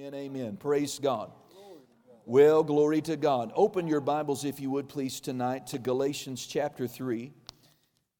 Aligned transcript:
Amen, 0.00 0.14
amen. 0.14 0.56
Praise 0.56 0.98
God. 0.98 1.30
Well, 2.24 2.64
glory 2.64 3.02
to 3.02 3.18
God. 3.18 3.52
Open 3.54 3.86
your 3.86 4.00
Bibles, 4.00 4.46
if 4.46 4.58
you 4.58 4.70
would 4.70 4.88
please, 4.88 5.20
tonight 5.20 5.66
to 5.68 5.78
Galatians 5.78 6.46
chapter 6.46 6.86
3. 6.86 7.30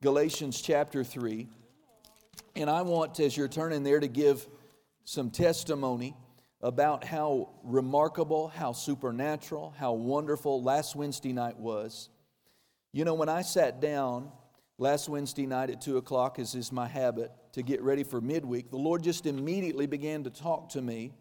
Galatians 0.02 0.60
chapter 0.60 1.02
3. 1.02 1.48
And 2.54 2.68
I 2.68 2.82
want, 2.82 3.18
as 3.18 3.34
you're 3.34 3.48
turning 3.48 3.82
there, 3.82 3.98
to 3.98 4.08
give 4.08 4.46
some 5.04 5.30
testimony 5.30 6.14
about 6.60 7.02
how 7.02 7.48
remarkable, 7.62 8.48
how 8.48 8.72
supernatural, 8.72 9.72
how 9.78 9.94
wonderful 9.94 10.62
last 10.62 10.94
Wednesday 10.94 11.32
night 11.32 11.58
was. 11.58 12.10
You 12.92 13.06
know, 13.06 13.14
when 13.14 13.30
I 13.30 13.40
sat 13.40 13.80
down 13.80 14.30
last 14.76 15.08
Wednesday 15.08 15.46
night 15.46 15.70
at 15.70 15.80
2 15.80 15.96
o'clock, 15.96 16.38
as 16.38 16.54
is 16.54 16.72
my 16.72 16.86
habit, 16.86 17.32
to 17.52 17.62
get 17.62 17.80
ready 17.80 18.02
for 18.02 18.20
midweek, 18.20 18.68
the 18.68 18.76
Lord 18.76 19.02
just 19.02 19.24
immediately 19.24 19.86
began 19.86 20.24
to 20.24 20.30
talk 20.30 20.68
to 20.72 20.82
me. 20.82 21.14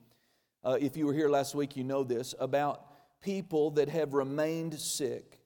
Uh, 0.63 0.77
if 0.79 0.97
you 0.97 1.05
were 1.05 1.13
here 1.13 1.29
last 1.29 1.55
week, 1.55 1.77
you 1.77 1.83
know 1.83 2.03
this 2.03 2.35
about 2.39 2.85
people 3.21 3.71
that 3.71 3.89
have 3.89 4.13
remained 4.13 4.77
sick, 4.79 5.39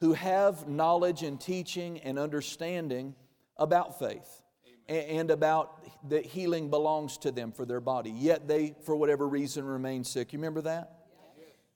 who 0.00 0.12
have 0.12 0.68
knowledge 0.68 1.22
and 1.22 1.40
teaching 1.40 1.98
and 2.00 2.18
understanding 2.18 3.14
about 3.56 3.98
faith 3.98 4.42
and 4.88 5.30
about 5.30 5.82
that 6.08 6.24
healing 6.24 6.70
belongs 6.70 7.18
to 7.18 7.30
them 7.30 7.50
for 7.50 7.64
their 7.64 7.80
body, 7.80 8.10
yet 8.10 8.46
they, 8.46 8.74
for 8.84 8.94
whatever 8.94 9.26
reason, 9.26 9.64
remain 9.64 10.04
sick. 10.04 10.32
You 10.32 10.38
remember 10.38 10.62
that? 10.62 10.92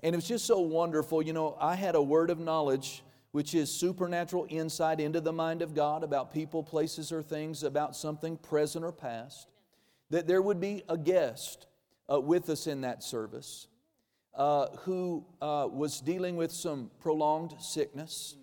And 0.02 0.14
it 0.14 0.16
was 0.16 0.28
just 0.28 0.46
so 0.46 0.60
wonderful. 0.60 1.20
You 1.20 1.32
know, 1.32 1.56
I 1.60 1.74
had 1.74 1.94
a 1.94 2.02
word 2.02 2.30
of 2.30 2.38
knowledge, 2.38 3.02
which 3.32 3.54
is 3.54 3.70
supernatural 3.70 4.46
insight 4.48 5.00
into 5.00 5.20
the 5.20 5.32
mind 5.32 5.60
of 5.60 5.74
God 5.74 6.04
about 6.04 6.32
people, 6.32 6.62
places, 6.62 7.12
or 7.12 7.22
things, 7.22 7.62
about 7.62 7.94
something 7.96 8.36
present 8.36 8.84
or 8.84 8.92
past, 8.92 9.48
that 10.08 10.26
there 10.26 10.40
would 10.40 10.60
be 10.60 10.82
a 10.88 10.96
guest 10.96 11.66
uh, 12.10 12.20
with 12.20 12.48
us 12.48 12.66
in 12.66 12.80
that 12.82 13.02
service 13.02 13.68
uh, 14.34 14.68
who 14.80 15.24
uh, 15.40 15.68
was 15.70 16.00
dealing 16.00 16.36
with 16.36 16.52
some 16.52 16.90
prolonged 17.00 17.54
sickness 17.60 18.36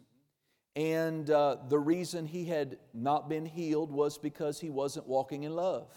and 0.78 1.32
uh, 1.32 1.58
the 1.70 1.80
reason 1.80 2.28
he 2.28 2.46
had 2.46 2.78
not 2.94 3.28
been 3.28 3.48
healed 3.48 3.92
was 3.92 4.20
because 4.20 4.60
he 4.60 4.70
wasn't 4.70 5.08
walking 5.08 5.42
in 5.42 5.56
love. 5.56 5.90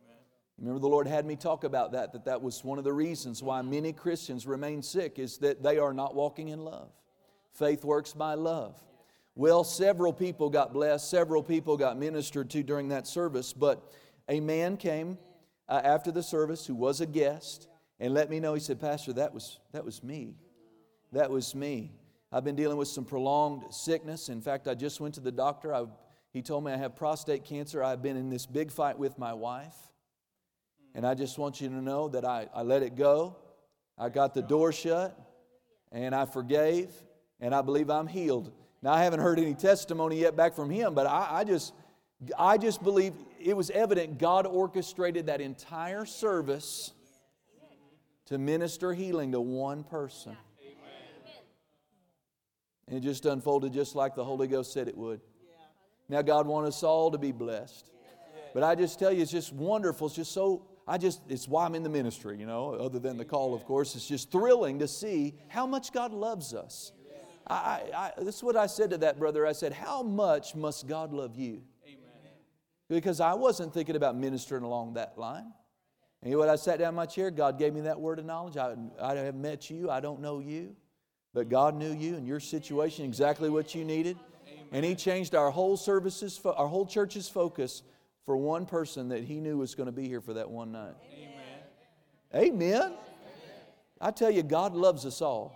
Amen. 0.00 0.16
Remember, 0.58 0.78
the 0.78 0.86
Lord 0.86 1.08
had 1.08 1.26
me 1.26 1.34
talk 1.34 1.64
about 1.64 1.90
that, 1.90 2.12
that 2.12 2.24
that 2.26 2.40
was 2.40 2.62
one 2.62 2.78
of 2.78 2.84
the 2.84 2.92
reasons 2.92 3.42
why 3.42 3.62
many 3.62 3.92
Christians 3.92 4.46
remain 4.46 4.80
sick, 4.80 5.18
is 5.18 5.38
that 5.38 5.64
they 5.64 5.78
are 5.78 5.92
not 5.92 6.14
walking 6.14 6.50
in 6.50 6.60
love. 6.60 6.92
Faith 7.50 7.84
works 7.84 8.12
by 8.12 8.34
love. 8.34 8.80
Well, 9.34 9.64
several 9.64 10.12
people 10.12 10.50
got 10.50 10.72
blessed, 10.72 11.10
several 11.10 11.42
people 11.42 11.76
got 11.76 11.98
ministered 11.98 12.48
to 12.50 12.62
during 12.62 12.90
that 12.90 13.08
service, 13.08 13.52
but 13.52 13.92
a 14.28 14.38
man 14.38 14.76
came 14.76 15.18
uh, 15.68 15.80
after 15.84 16.10
the 16.10 16.22
service 16.22 16.66
who 16.66 16.74
was 16.74 17.00
a 17.00 17.06
guest 17.06 17.68
and 18.00 18.14
let 18.14 18.30
me 18.30 18.40
know. 18.40 18.54
He 18.54 18.60
said, 18.60 18.80
Pastor, 18.80 19.12
that 19.14 19.34
was, 19.34 19.58
that 19.72 19.84
was 19.84 20.02
me. 20.02 20.34
That 21.12 21.30
was 21.30 21.54
me. 21.54 21.92
I've 22.30 22.44
been 22.44 22.56
dealing 22.56 22.76
with 22.76 22.88
some 22.88 23.04
prolonged 23.04 23.72
sickness. 23.72 24.28
In 24.28 24.40
fact, 24.40 24.68
I 24.68 24.74
just 24.74 25.00
went 25.00 25.14
to 25.14 25.20
the 25.20 25.32
doctor. 25.32 25.74
I, 25.74 25.86
he 26.32 26.42
told 26.42 26.64
me 26.64 26.72
I 26.72 26.76
have 26.76 26.94
prostate 26.94 27.44
cancer. 27.44 27.82
I've 27.82 28.02
been 28.02 28.16
in 28.16 28.28
this 28.28 28.46
big 28.46 28.70
fight 28.70 28.98
with 28.98 29.18
my 29.18 29.32
wife. 29.32 29.76
And 30.94 31.06
I 31.06 31.14
just 31.14 31.38
want 31.38 31.60
you 31.60 31.68
to 31.68 31.74
know 31.74 32.08
that 32.08 32.24
I, 32.24 32.48
I 32.54 32.62
let 32.62 32.82
it 32.82 32.96
go. 32.96 33.36
I 33.96 34.08
got 34.08 34.34
the 34.34 34.42
door 34.42 34.72
shut 34.72 35.18
and 35.90 36.14
I 36.14 36.24
forgave 36.24 36.90
and 37.40 37.54
I 37.54 37.62
believe 37.62 37.90
I'm 37.90 38.06
healed. 38.06 38.52
Now, 38.82 38.92
I 38.92 39.02
haven't 39.02 39.20
heard 39.20 39.38
any 39.38 39.54
testimony 39.54 40.20
yet 40.20 40.36
back 40.36 40.54
from 40.54 40.70
him, 40.70 40.94
but 40.94 41.06
I, 41.06 41.40
I 41.40 41.44
just, 41.44 41.72
I 42.36 42.58
just 42.58 42.82
believe 42.82 43.12
it 43.40 43.56
was 43.56 43.70
evident 43.70 44.18
God 44.18 44.46
orchestrated 44.46 45.26
that 45.26 45.40
entire 45.40 46.04
service 46.04 46.92
to 48.26 48.38
minister 48.38 48.92
healing 48.92 49.32
to 49.32 49.40
one 49.40 49.84
person. 49.84 50.36
And 52.88 52.96
it 52.96 53.00
just 53.00 53.26
unfolded 53.26 53.72
just 53.72 53.94
like 53.94 54.14
the 54.14 54.24
Holy 54.24 54.48
Ghost 54.48 54.72
said 54.72 54.88
it 54.88 54.96
would. 54.96 55.20
Now, 56.08 56.22
God 56.22 56.46
wants 56.46 56.76
us 56.76 56.82
all 56.82 57.10
to 57.10 57.18
be 57.18 57.32
blessed. 57.32 57.90
But 58.54 58.62
I 58.62 58.74
just 58.74 58.98
tell 58.98 59.12
you, 59.12 59.22
it's 59.22 59.30
just 59.30 59.52
wonderful. 59.52 60.06
It's 60.06 60.16
just 60.16 60.32
so, 60.32 60.66
I 60.86 60.96
just, 60.96 61.20
it's 61.28 61.46
why 61.46 61.66
I'm 61.66 61.74
in 61.74 61.82
the 61.82 61.90
ministry, 61.90 62.38
you 62.38 62.46
know, 62.46 62.72
other 62.72 62.98
than 62.98 63.18
the 63.18 63.26
call, 63.26 63.54
of 63.54 63.64
course. 63.64 63.94
It's 63.94 64.08
just 64.08 64.32
thrilling 64.32 64.78
to 64.78 64.88
see 64.88 65.34
how 65.48 65.66
much 65.66 65.92
God 65.92 66.12
loves 66.12 66.54
us. 66.54 66.92
I, 67.46 67.82
I, 67.94 68.22
this 68.22 68.36
is 68.36 68.42
what 68.42 68.56
I 68.56 68.66
said 68.66 68.90
to 68.90 68.98
that 68.98 69.18
brother. 69.18 69.46
I 69.46 69.52
said, 69.52 69.72
How 69.72 70.02
much 70.02 70.54
must 70.54 70.86
God 70.86 71.12
love 71.12 71.36
you? 71.36 71.62
Because 72.88 73.20
I 73.20 73.34
wasn't 73.34 73.74
thinking 73.74 73.96
about 73.96 74.16
ministering 74.16 74.62
along 74.62 74.94
that 74.94 75.18
line. 75.18 75.52
And 76.22 76.30
you 76.30 76.36
know 76.36 76.40
what? 76.40 76.48
I 76.48 76.56
sat 76.56 76.78
down 76.78 76.90
in 76.90 76.94
my 76.94 77.06
chair. 77.06 77.30
God 77.30 77.58
gave 77.58 77.74
me 77.74 77.82
that 77.82 78.00
word 78.00 78.18
of 78.18 78.24
knowledge. 78.24 78.56
I, 78.56 78.74
I 79.00 79.14
have 79.14 79.34
met 79.34 79.70
you. 79.70 79.90
I 79.90 80.00
don't 80.00 80.20
know 80.20 80.40
you. 80.40 80.74
But 81.34 81.48
God 81.48 81.76
knew 81.76 81.92
you 81.92 82.16
and 82.16 82.26
your 82.26 82.40
situation, 82.40 83.04
exactly 83.04 83.50
what 83.50 83.74
you 83.74 83.84
needed. 83.84 84.16
And 84.72 84.84
He 84.84 84.94
changed 84.94 85.34
our 85.34 85.50
whole 85.50 85.76
services, 85.76 86.40
our 86.44 86.66
whole 86.66 86.86
church's 86.86 87.28
focus 87.28 87.82
for 88.24 88.36
one 88.36 88.66
person 88.66 89.08
that 89.10 89.24
He 89.24 89.40
knew 89.40 89.58
was 89.58 89.74
going 89.74 89.86
to 89.86 89.92
be 89.92 90.08
here 90.08 90.20
for 90.20 90.34
that 90.34 90.50
one 90.50 90.72
night. 90.72 90.94
Amen. 92.34 92.82
Amen. 92.82 92.92
I 94.00 94.10
tell 94.10 94.30
you, 94.30 94.42
God 94.42 94.74
loves 94.74 95.04
us 95.06 95.22
all. 95.22 95.54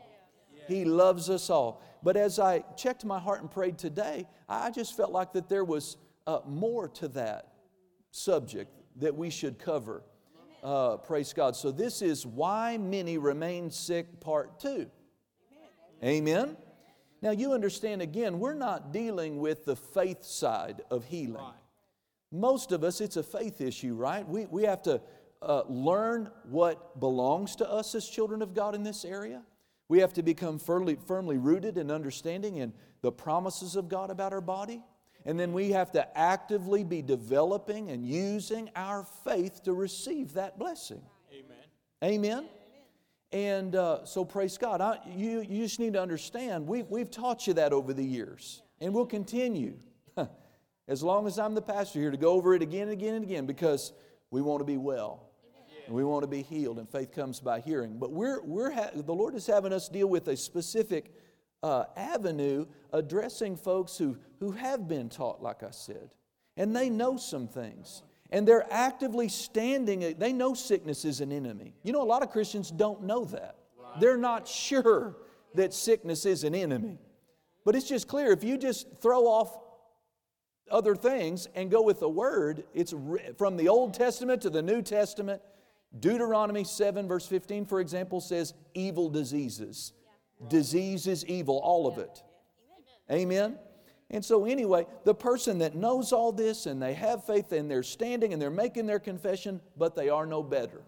He 0.68 0.84
loves 0.84 1.28
us 1.28 1.50
all. 1.50 1.82
But 2.02 2.16
as 2.16 2.38
I 2.38 2.64
checked 2.76 3.04
my 3.04 3.18
heart 3.18 3.40
and 3.40 3.50
prayed 3.50 3.78
today, 3.78 4.26
I 4.48 4.70
just 4.70 4.96
felt 4.96 5.10
like 5.10 5.32
that 5.32 5.48
there 5.48 5.64
was 5.64 5.96
uh, 6.26 6.40
more 6.46 6.88
to 6.88 7.08
that 7.08 7.52
subject 8.10 8.70
that 8.96 9.14
we 9.14 9.30
should 9.30 9.58
cover. 9.58 10.02
Uh, 10.62 10.96
praise 10.98 11.32
God. 11.32 11.56
So, 11.56 11.70
this 11.72 12.02
is 12.02 12.24
Why 12.24 12.78
Many 12.78 13.18
Remain 13.18 13.70
Sick, 13.70 14.20
Part 14.20 14.60
2. 14.60 14.86
Amen? 16.04 16.56
Now, 17.20 17.30
you 17.30 17.52
understand 17.52 18.02
again, 18.02 18.38
we're 18.38 18.54
not 18.54 18.92
dealing 18.92 19.38
with 19.38 19.64
the 19.64 19.76
faith 19.76 20.24
side 20.24 20.82
of 20.90 21.04
healing. 21.04 21.44
Most 22.32 22.72
of 22.72 22.82
us, 22.82 23.00
it's 23.00 23.16
a 23.16 23.22
faith 23.22 23.60
issue, 23.60 23.94
right? 23.94 24.26
We, 24.26 24.46
we 24.46 24.64
have 24.64 24.82
to 24.82 25.00
uh, 25.40 25.62
learn 25.68 26.30
what 26.44 26.98
belongs 26.98 27.56
to 27.56 27.70
us 27.70 27.94
as 27.94 28.08
children 28.08 28.42
of 28.42 28.54
God 28.54 28.74
in 28.74 28.82
this 28.82 29.04
area. 29.04 29.42
We 29.88 30.00
have 30.00 30.12
to 30.14 30.22
become 30.22 30.58
firmly, 30.58 30.96
firmly 31.06 31.36
rooted 31.36 31.76
in 31.76 31.90
understanding 31.90 32.56
in 32.56 32.72
the 33.02 33.12
promises 33.12 33.76
of 33.76 33.88
God 33.88 34.10
about 34.10 34.32
our 34.32 34.40
body. 34.40 34.82
And 35.24 35.38
then 35.38 35.52
we 35.52 35.70
have 35.70 35.92
to 35.92 36.18
actively 36.18 36.82
be 36.84 37.02
developing 37.02 37.90
and 37.90 38.04
using 38.04 38.70
our 38.74 39.06
faith 39.24 39.62
to 39.64 39.72
receive 39.72 40.34
that 40.34 40.58
blessing. 40.58 41.02
Amen. 42.02 42.24
Amen. 42.40 42.48
And 43.32 43.74
uh, 43.74 44.04
so, 44.04 44.24
praise 44.24 44.58
God. 44.58 44.80
I, 44.80 44.98
you, 45.16 45.40
you 45.40 45.64
just 45.64 45.80
need 45.80 45.94
to 45.94 46.02
understand, 46.02 46.66
we, 46.66 46.82
we've 46.82 47.10
taught 47.10 47.46
you 47.46 47.54
that 47.54 47.72
over 47.72 47.94
the 47.94 48.04
years, 48.04 48.62
and 48.80 48.92
we'll 48.92 49.06
continue 49.06 49.78
as 50.88 51.02
long 51.02 51.26
as 51.26 51.38
I'm 51.38 51.54
the 51.54 51.62
pastor 51.62 51.98
here 51.98 52.10
to 52.10 52.18
go 52.18 52.32
over 52.32 52.54
it 52.54 52.60
again 52.60 52.82
and 52.82 52.92
again 52.92 53.14
and 53.14 53.24
again 53.24 53.46
because 53.46 53.92
we 54.30 54.42
want 54.42 54.60
to 54.60 54.64
be 54.64 54.76
well. 54.76 55.28
And 55.86 55.96
we 55.96 56.04
want 56.04 56.22
to 56.22 56.28
be 56.28 56.42
healed, 56.42 56.78
and 56.78 56.88
faith 56.88 57.10
comes 57.10 57.40
by 57.40 57.58
hearing. 57.58 57.98
But 57.98 58.12
we're, 58.12 58.40
we're 58.42 58.70
ha- 58.70 58.90
the 58.94 59.12
Lord 59.12 59.34
is 59.34 59.46
having 59.48 59.72
us 59.72 59.88
deal 59.88 60.06
with 60.06 60.28
a 60.28 60.36
specific 60.36 61.12
uh, 61.62 61.84
avenue 61.96 62.66
addressing 62.92 63.56
folks 63.56 63.96
who, 63.96 64.16
who 64.40 64.52
have 64.52 64.88
been 64.88 65.08
taught, 65.08 65.42
like 65.42 65.62
I 65.62 65.70
said, 65.70 66.10
and 66.56 66.74
they 66.74 66.90
know 66.90 67.16
some 67.16 67.48
things 67.48 68.02
and 68.32 68.48
they're 68.48 68.66
actively 68.72 69.28
standing, 69.28 70.14
they 70.18 70.32
know 70.32 70.54
sickness 70.54 71.04
is 71.04 71.20
an 71.20 71.30
enemy. 71.30 71.74
You 71.82 71.92
know, 71.92 72.02
a 72.02 72.04
lot 72.04 72.22
of 72.22 72.30
Christians 72.30 72.70
don't 72.70 73.02
know 73.02 73.26
that. 73.26 73.56
They're 74.00 74.16
not 74.16 74.48
sure 74.48 75.18
that 75.54 75.74
sickness 75.74 76.24
is 76.24 76.42
an 76.42 76.54
enemy. 76.54 76.98
But 77.64 77.76
it's 77.76 77.86
just 77.86 78.08
clear 78.08 78.32
if 78.32 78.42
you 78.42 78.56
just 78.56 78.86
throw 79.02 79.26
off 79.26 79.54
other 80.70 80.96
things 80.96 81.46
and 81.54 81.70
go 81.70 81.82
with 81.82 82.00
the 82.00 82.08
word, 82.08 82.64
it's 82.72 82.94
from 83.36 83.58
the 83.58 83.68
Old 83.68 83.92
Testament 83.92 84.40
to 84.42 84.50
the 84.50 84.62
New 84.62 84.80
Testament. 84.80 85.42
Deuteronomy 86.00 86.64
7, 86.64 87.06
verse 87.06 87.26
15, 87.26 87.66
for 87.66 87.80
example, 87.80 88.22
says 88.22 88.54
evil 88.72 89.10
diseases. 89.10 89.92
Disease 90.48 91.06
is 91.06 91.24
evil, 91.26 91.58
all 91.58 91.86
of 91.86 91.98
it. 91.98 92.22
Amen? 93.10 93.58
And 94.10 94.24
so, 94.24 94.44
anyway, 94.44 94.86
the 95.04 95.14
person 95.14 95.58
that 95.58 95.74
knows 95.74 96.12
all 96.12 96.32
this 96.32 96.66
and 96.66 96.82
they 96.82 96.92
have 96.94 97.24
faith 97.24 97.52
and 97.52 97.70
they're 97.70 97.82
standing 97.82 98.32
and 98.32 98.40
they're 98.40 98.50
making 98.50 98.86
their 98.86 98.98
confession, 98.98 99.60
but 99.76 99.96
they 99.96 100.10
are 100.10 100.26
no 100.26 100.42
better. 100.42 100.82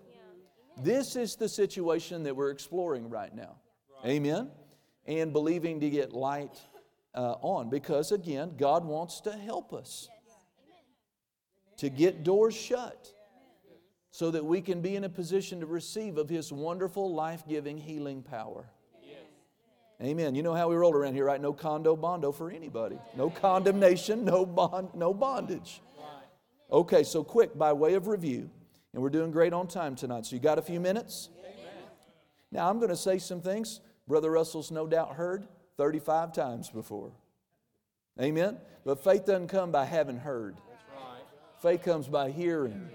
This 0.83 1.17
is 1.17 1.37
the 1.37 1.49
situation 1.49 2.23
that 2.25 2.37
we're 2.37 2.51
exploring 2.51 3.09
right 3.09 3.35
now. 3.35 3.57
Amen? 4.05 4.51
And 5.07 5.33
believing 5.33 5.81
to 5.81 5.89
get 5.89 6.13
light 6.13 6.61
uh, 7.15 7.37
on 7.41 7.71
because, 7.71 8.13
again, 8.13 8.55
God 8.59 8.85
wants 8.85 9.21
to 9.23 9.33
help 9.33 9.73
us 9.73 10.09
to 11.79 11.89
get 11.89 12.25
doors 12.25 12.55
shut 12.55 13.13
so 14.11 14.31
that 14.31 14.45
we 14.45 14.61
can 14.61 14.81
be 14.81 14.97
in 14.97 15.05
a 15.05 15.09
position 15.09 15.61
to 15.61 15.67
receive 15.67 16.19
of 16.19 16.29
His 16.29 16.53
wonderful, 16.53 17.15
life 17.15 17.43
giving, 17.49 17.79
healing 17.79 18.23
power. 18.23 18.71
Amen. 20.03 20.35
You 20.35 20.43
know 20.43 20.55
how 20.55 20.69
we 20.69 20.77
roll 20.77 20.93
around 20.93 21.15
here, 21.15 21.25
right? 21.25 21.41
No 21.41 21.53
condo 21.53 21.97
bondo 21.97 22.33
for 22.33 22.51
anybody. 22.51 22.99
No 23.17 23.31
condemnation, 23.31 24.25
no 24.25 24.45
bond, 24.45 24.89
no 24.95 25.15
bondage. 25.15 25.81
Okay, 26.71 27.05
so 27.05 27.23
quick, 27.23 27.57
by 27.57 27.73
way 27.73 27.95
of 27.95 28.09
review, 28.09 28.51
and 28.93 29.03
we're 29.03 29.11
doing 29.11 29.31
great 29.31 29.53
on 29.53 29.69
time 29.69 29.95
tonight. 29.95 30.27
So 30.27 30.35
you 30.35 30.43
got 30.43 30.59
a 30.59 30.63
few 30.63 30.81
minutes? 30.81 31.29
Now, 32.51 32.69
I'm 32.69 32.79
going 32.79 32.91
to 32.91 32.97
say 32.97 33.19
some 33.19 33.41
things 33.41 33.81
Brother 34.07 34.31
Russell's 34.31 34.71
no 34.71 34.87
doubt 34.87 35.15
heard 35.15 35.47
35 35.77 36.33
times 36.33 36.71
before. 36.71 37.13
Amen? 38.21 38.59
But 38.85 39.03
faith 39.03 39.25
doesn't 39.25 39.49
come 39.49 39.71
by 39.73 39.85
having 39.85 40.19
heard, 40.19 40.57
faith 41.61 41.83
comes 41.83 42.09
by 42.09 42.31
hearing. 42.31 42.91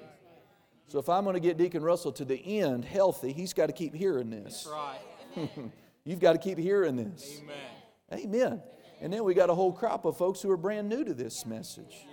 So 0.87 0.97
if 0.97 1.07
I'm 1.07 1.23
going 1.23 1.35
to 1.35 1.39
get 1.39 1.57
Deacon 1.57 1.83
Russell 1.83 2.11
to 2.13 2.25
the 2.25 2.59
end 2.59 2.83
healthy, 2.83 3.31
he's 3.31 3.53
got 3.53 3.67
to 3.67 3.73
keep 3.73 3.93
hearing 3.93 4.29
this. 4.29 4.67
Right. 4.69 5.49
You've 6.09 6.19
got 6.19 6.33
to 6.33 6.39
keep 6.39 6.57
hearing 6.57 6.95
this. 6.95 7.39
Amen. 8.11 8.25
Amen. 8.25 8.63
And 8.99 9.13
then 9.13 9.23
we 9.23 9.35
got 9.35 9.51
a 9.51 9.53
whole 9.53 9.71
crop 9.71 10.05
of 10.05 10.17
folks 10.17 10.41
who 10.41 10.49
are 10.49 10.57
brand 10.57 10.89
new 10.89 11.03
to 11.03 11.13
this 11.13 11.45
message. 11.45 12.07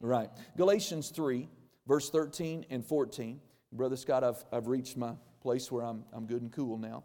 Right. 0.00 0.28
Galatians 0.58 1.08
3, 1.08 1.48
verse 1.88 2.10
13 2.10 2.66
and 2.68 2.84
14. 2.84 3.40
Brother 3.72 3.96
Scott, 3.96 4.22
I've, 4.22 4.44
I've 4.52 4.66
reached 4.66 4.98
my 4.98 5.14
place 5.40 5.72
where 5.72 5.82
I'm, 5.82 6.04
I'm 6.12 6.26
good 6.26 6.42
and 6.42 6.52
cool 6.52 6.76
now. 6.76 7.04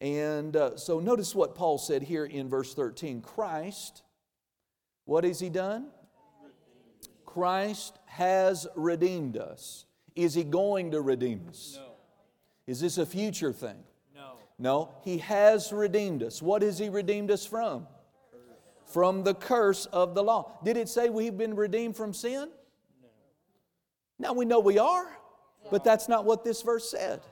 And 0.00 0.56
uh, 0.56 0.76
so 0.76 0.98
notice 0.98 1.36
what 1.36 1.54
Paul 1.54 1.78
said 1.78 2.02
here 2.02 2.24
in 2.24 2.48
verse 2.48 2.74
13 2.74 3.22
Christ, 3.22 4.02
what 5.04 5.22
has 5.22 5.38
he 5.38 5.50
done? 5.50 5.86
Christ 7.24 7.96
has 8.06 8.66
redeemed 8.74 9.36
us. 9.36 9.84
Is 10.16 10.34
he 10.34 10.42
going 10.42 10.90
to 10.90 11.00
redeem 11.00 11.46
us? 11.48 11.78
No. 11.78 11.92
Is 12.66 12.80
this 12.80 12.98
a 12.98 13.06
future 13.06 13.52
thing? 13.52 13.84
No. 14.60 14.90
He 15.02 15.18
has 15.18 15.72
redeemed 15.72 16.22
us. 16.22 16.42
What 16.42 16.60
has 16.60 16.78
he 16.78 16.90
redeemed 16.90 17.30
us 17.30 17.46
from? 17.46 17.86
From 18.84 19.24
the 19.24 19.34
curse 19.34 19.86
of 19.86 20.14
the 20.14 20.22
law. 20.22 20.58
Did 20.62 20.76
it 20.76 20.88
say 20.88 21.08
we've 21.08 21.36
been 21.36 21.56
redeemed 21.56 21.96
from 21.96 22.12
sin? 22.12 22.50
No. 23.00 23.08
Now 24.18 24.32
we 24.34 24.44
know 24.44 24.60
we 24.60 24.78
are, 24.78 25.06
but 25.70 25.82
that's 25.82 26.08
not 26.08 26.26
what 26.26 26.44
this 26.44 26.60
verse 26.60 26.90
said. 26.90 27.22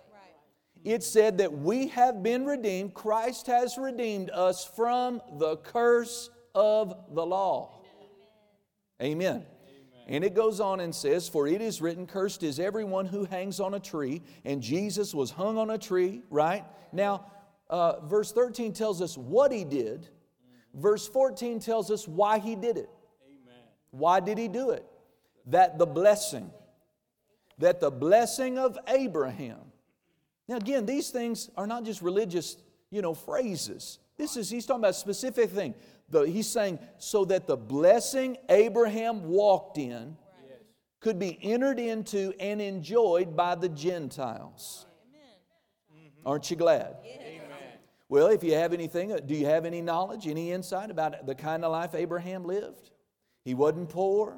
It 0.84 1.02
said 1.02 1.38
that 1.38 1.52
we 1.52 1.88
have 1.88 2.22
been 2.22 2.46
redeemed, 2.46 2.94
Christ 2.94 3.46
has 3.48 3.76
redeemed 3.76 4.30
us 4.30 4.64
from 4.64 5.20
the 5.38 5.56
curse 5.58 6.30
of 6.54 6.94
the 7.12 7.26
law. 7.26 7.82
Amen. 9.02 9.44
And 10.08 10.24
it 10.24 10.34
goes 10.34 10.58
on 10.58 10.80
and 10.80 10.94
says, 10.94 11.28
For 11.28 11.46
it 11.46 11.60
is 11.60 11.82
written, 11.82 12.06
Cursed 12.06 12.42
is 12.42 12.58
everyone 12.58 13.04
who 13.04 13.24
hangs 13.24 13.60
on 13.60 13.74
a 13.74 13.80
tree. 13.80 14.22
And 14.44 14.62
Jesus 14.62 15.14
was 15.14 15.30
hung 15.30 15.58
on 15.58 15.70
a 15.70 15.78
tree, 15.78 16.22
right? 16.30 16.64
Now, 16.92 17.26
uh, 17.68 18.00
verse 18.00 18.32
13 18.32 18.72
tells 18.72 19.02
us 19.02 19.18
what 19.18 19.52
he 19.52 19.64
did, 19.64 20.08
verse 20.72 21.06
14 21.06 21.60
tells 21.60 21.90
us 21.90 22.08
why 22.08 22.38
he 22.38 22.54
did 22.54 22.78
it. 22.78 22.88
Amen. 23.26 23.62
Why 23.90 24.20
did 24.20 24.38
he 24.38 24.48
do 24.48 24.70
it? 24.70 24.86
That 25.46 25.78
the 25.78 25.86
blessing, 25.86 26.50
that 27.58 27.80
the 27.80 27.90
blessing 27.90 28.58
of 28.58 28.78
Abraham. 28.88 29.60
Now, 30.48 30.56
again, 30.56 30.86
these 30.86 31.10
things 31.10 31.50
are 31.58 31.66
not 31.66 31.84
just 31.84 32.00
religious, 32.00 32.56
you 32.90 33.02
know, 33.02 33.12
phrases. 33.12 33.98
This 34.16 34.38
is, 34.38 34.48
he's 34.48 34.64
talking 34.64 34.80
about 34.80 34.90
a 34.90 34.94
specific 34.94 35.50
thing. 35.50 35.74
The, 36.10 36.22
he's 36.22 36.48
saying, 36.48 36.78
so 36.98 37.24
that 37.26 37.46
the 37.46 37.56
blessing 37.56 38.38
Abraham 38.48 39.24
walked 39.28 39.78
in 39.78 40.16
could 41.00 41.18
be 41.18 41.38
entered 41.42 41.78
into 41.78 42.32
and 42.40 42.60
enjoyed 42.60 43.36
by 43.36 43.54
the 43.54 43.68
Gentiles. 43.68 44.86
Aren't 46.24 46.50
you 46.50 46.56
glad? 46.56 46.96
Well, 48.08 48.28
if 48.28 48.42
you 48.42 48.54
have 48.54 48.72
anything, 48.72 49.16
do 49.26 49.34
you 49.34 49.46
have 49.46 49.66
any 49.66 49.82
knowledge, 49.82 50.26
any 50.26 50.50
insight 50.50 50.90
about 50.90 51.26
the 51.26 51.34
kind 51.34 51.64
of 51.64 51.72
life 51.72 51.94
Abraham 51.94 52.44
lived? 52.44 52.90
He 53.44 53.54
wasn't 53.54 53.90
poor, 53.90 54.36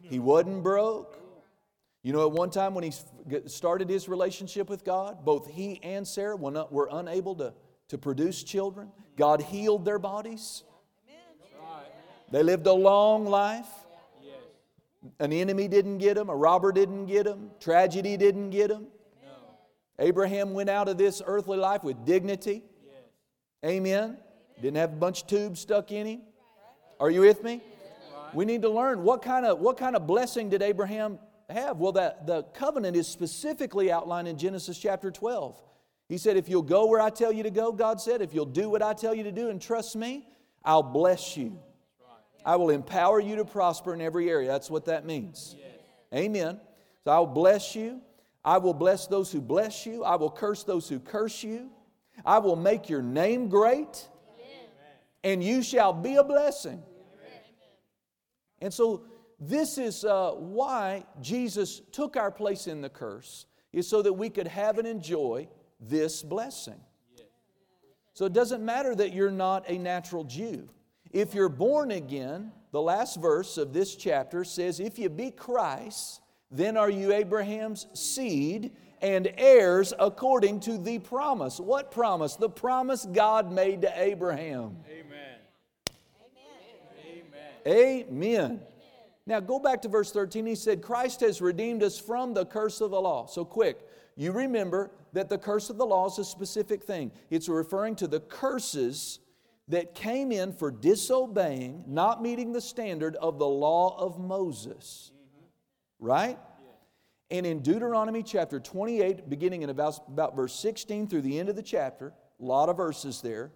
he 0.00 0.18
wasn't 0.18 0.62
broke. 0.62 1.18
You 2.02 2.12
know, 2.12 2.26
at 2.26 2.32
one 2.32 2.50
time 2.50 2.74
when 2.74 2.82
he 2.82 2.92
started 3.46 3.88
his 3.88 4.08
relationship 4.08 4.68
with 4.68 4.84
God, 4.84 5.24
both 5.24 5.48
he 5.48 5.80
and 5.84 6.06
Sarah 6.06 6.34
were, 6.34 6.50
not, 6.50 6.72
were 6.72 6.88
unable 6.90 7.36
to, 7.36 7.54
to 7.88 7.98
produce 7.98 8.42
children. 8.42 8.90
God 9.16 9.40
healed 9.40 9.84
their 9.84 10.00
bodies. 10.00 10.64
They 12.32 12.42
lived 12.42 12.66
a 12.66 12.72
long 12.72 13.26
life. 13.26 13.68
An 15.18 15.32
enemy 15.32 15.68
didn't 15.68 15.98
get 15.98 16.14
them, 16.14 16.30
a 16.30 16.34
robber 16.34 16.72
didn't 16.72 17.06
get 17.06 17.24
them, 17.24 17.50
tragedy 17.60 18.16
didn't 18.16 18.50
get 18.50 18.68
them. 18.68 18.86
Abraham 19.98 20.54
went 20.54 20.70
out 20.70 20.88
of 20.88 20.96
this 20.96 21.20
earthly 21.24 21.58
life 21.58 21.84
with 21.84 22.04
dignity. 22.06 22.62
Amen. 23.64 24.16
Didn't 24.60 24.76
have 24.76 24.92
a 24.92 24.96
bunch 24.96 25.22
of 25.22 25.28
tubes 25.28 25.60
stuck 25.60 25.92
in 25.92 26.06
him. 26.06 26.20
Are 26.98 27.10
you 27.10 27.20
with 27.20 27.42
me? 27.42 27.60
We 28.32 28.44
need 28.44 28.62
to 28.62 28.70
learn 28.70 29.02
what 29.02 29.22
kind 29.22 29.44
of 29.44 29.58
what 29.58 29.76
kind 29.76 29.94
of 29.94 30.06
blessing 30.06 30.48
did 30.48 30.62
Abraham 30.62 31.18
have? 31.50 31.76
Well, 31.78 31.92
that 31.92 32.26
the 32.26 32.44
covenant 32.54 32.96
is 32.96 33.06
specifically 33.06 33.92
outlined 33.92 34.28
in 34.28 34.38
Genesis 34.38 34.78
chapter 34.78 35.10
12. 35.10 35.60
He 36.08 36.16
said, 36.16 36.36
If 36.36 36.48
you'll 36.48 36.62
go 36.62 36.86
where 36.86 37.00
I 37.00 37.10
tell 37.10 37.32
you 37.32 37.42
to 37.42 37.50
go, 37.50 37.72
God 37.72 38.00
said, 38.00 38.22
if 38.22 38.32
you'll 38.32 38.46
do 38.46 38.70
what 38.70 38.82
I 38.82 38.94
tell 38.94 39.14
you 39.14 39.24
to 39.24 39.32
do 39.32 39.50
and 39.50 39.60
trust 39.60 39.96
me, 39.96 40.26
I'll 40.64 40.82
bless 40.82 41.36
you. 41.36 41.58
I 42.44 42.56
will 42.56 42.70
empower 42.70 43.20
you 43.20 43.36
to 43.36 43.44
prosper 43.44 43.94
in 43.94 44.00
every 44.00 44.28
area. 44.30 44.48
That's 44.48 44.70
what 44.70 44.84
that 44.86 45.04
means. 45.06 45.56
Amen. 46.14 46.60
So 47.04 47.10
I 47.10 47.18
will 47.18 47.26
bless 47.26 47.74
you. 47.74 48.00
I 48.44 48.58
will 48.58 48.74
bless 48.74 49.06
those 49.06 49.30
who 49.30 49.40
bless 49.40 49.86
you. 49.86 50.04
I 50.04 50.16
will 50.16 50.30
curse 50.30 50.64
those 50.64 50.88
who 50.88 50.98
curse 50.98 51.42
you. 51.42 51.70
I 52.24 52.38
will 52.38 52.56
make 52.56 52.88
your 52.88 53.02
name 53.02 53.48
great, 53.48 54.08
and 55.24 55.42
you 55.42 55.62
shall 55.62 55.92
be 55.92 56.16
a 56.16 56.24
blessing. 56.24 56.82
And 58.60 58.72
so, 58.72 59.04
this 59.40 59.76
is 59.76 60.04
uh, 60.04 60.32
why 60.32 61.04
Jesus 61.20 61.82
took 61.90 62.16
our 62.16 62.30
place 62.30 62.68
in 62.68 62.80
the 62.80 62.88
curse, 62.88 63.46
is 63.72 63.88
so 63.88 64.02
that 64.02 64.12
we 64.12 64.30
could 64.30 64.46
have 64.46 64.78
and 64.78 64.86
enjoy 64.86 65.48
this 65.80 66.22
blessing. 66.22 66.80
So, 68.14 68.26
it 68.26 68.32
doesn't 68.32 68.64
matter 68.64 68.94
that 68.94 69.12
you're 69.12 69.32
not 69.32 69.68
a 69.68 69.78
natural 69.78 70.22
Jew. 70.22 70.68
If 71.12 71.34
you're 71.34 71.48
born 71.48 71.90
again, 71.90 72.52
the 72.70 72.80
last 72.80 73.20
verse 73.20 73.58
of 73.58 73.72
this 73.72 73.94
chapter 73.94 74.44
says, 74.44 74.80
If 74.80 74.98
you 74.98 75.08
be 75.10 75.30
Christ, 75.30 76.20
then 76.50 76.76
are 76.76 76.90
you 76.90 77.12
Abraham's 77.12 77.86
seed 77.94 78.72
and 79.02 79.32
heirs 79.36 79.92
according 79.98 80.60
to 80.60 80.78
the 80.78 81.00
promise. 81.00 81.58
What 81.58 81.90
promise? 81.90 82.36
The 82.36 82.48
promise 82.48 83.04
God 83.04 83.52
made 83.52 83.82
to 83.82 83.92
Abraham. 84.00 84.76
Amen. 84.88 85.38
Amen. 87.66 88.06
Amen. 88.08 88.60
Now 89.26 89.40
go 89.40 89.58
back 89.58 89.82
to 89.82 89.88
verse 89.88 90.12
13. 90.12 90.46
He 90.46 90.54
said, 90.54 90.82
Christ 90.82 91.20
has 91.20 91.40
redeemed 91.40 91.82
us 91.82 91.98
from 91.98 92.32
the 92.32 92.46
curse 92.46 92.80
of 92.80 92.90
the 92.90 93.00
law. 93.00 93.26
So 93.26 93.44
quick, 93.44 93.78
you 94.16 94.32
remember 94.32 94.90
that 95.12 95.28
the 95.28 95.38
curse 95.38 95.68
of 95.68 95.78
the 95.78 95.86
law 95.86 96.06
is 96.06 96.18
a 96.18 96.24
specific 96.24 96.82
thing. 96.82 97.12
It's 97.30 97.48
referring 97.48 97.96
to 97.96 98.06
the 98.06 98.20
curses 98.20 99.18
that 99.72 99.94
came 99.94 100.32
in 100.32 100.52
for 100.52 100.70
disobeying, 100.70 101.84
not 101.86 102.22
meeting 102.22 102.52
the 102.52 102.60
standard 102.60 103.16
of 103.16 103.38
the 103.38 103.48
law 103.48 103.98
of 103.98 104.18
Moses. 104.18 105.12
Mm-hmm. 105.14 106.06
Right? 106.06 106.38
And 107.30 107.46
in 107.46 107.60
Deuteronomy 107.60 108.22
chapter 108.22 108.60
28, 108.60 109.30
beginning 109.30 109.62
in 109.62 109.70
about, 109.70 109.98
about 110.08 110.36
verse 110.36 110.54
16 110.54 111.08
through 111.08 111.22
the 111.22 111.38
end 111.38 111.48
of 111.48 111.56
the 111.56 111.62
chapter, 111.62 112.12
a 112.38 112.44
lot 112.44 112.68
of 112.68 112.76
verses 112.76 113.22
there, 113.22 113.50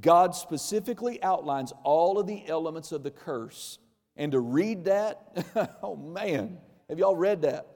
God 0.00 0.36
specifically 0.36 1.20
outlines 1.20 1.72
all 1.82 2.20
of 2.20 2.28
the 2.28 2.46
elements 2.46 2.92
of 2.92 3.02
the 3.02 3.10
curse. 3.10 3.80
And 4.14 4.30
to 4.30 4.38
read 4.38 4.84
that, 4.84 5.78
oh 5.82 5.96
man, 5.96 6.58
have 6.88 7.00
y'all 7.00 7.16
read 7.16 7.42
that? 7.42 7.66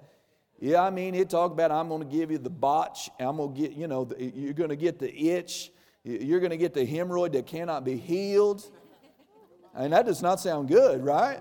Yeah, 0.61 0.81
I 0.81 0.91
mean, 0.91 1.17
it 1.17 1.29
talked 1.29 1.53
about 1.53 1.73
I'm 1.73 1.89
going 1.89 2.09
to 2.09 2.17
give 2.17 2.31
you 2.31 2.39
the 2.39 2.51
botch, 2.51 3.11
I'm 3.19 3.39
going 3.39 3.53
to 3.53 3.61
get, 3.61 3.73
you 3.73 3.89
know, 3.89 4.05
the, 4.05 4.25
you're 4.25 4.55
going 4.55 4.71
to 4.71 4.77
get 4.77 5.01
the 5.01 5.31
itch, 5.31 5.73
you're 6.05 6.41
going 6.41 6.51
to 6.51 6.57
get 6.57 6.75
the 6.75 6.87
hemorrhoid 6.87 7.33
that 7.33 7.47
cannot 7.47 7.85
be 7.85 7.97
healed. 7.97 8.65
And 9.75 9.93
that 9.93 10.07
does 10.07 10.23
not 10.23 10.39
sound 10.39 10.69
good, 10.69 11.05
right? 11.05 11.41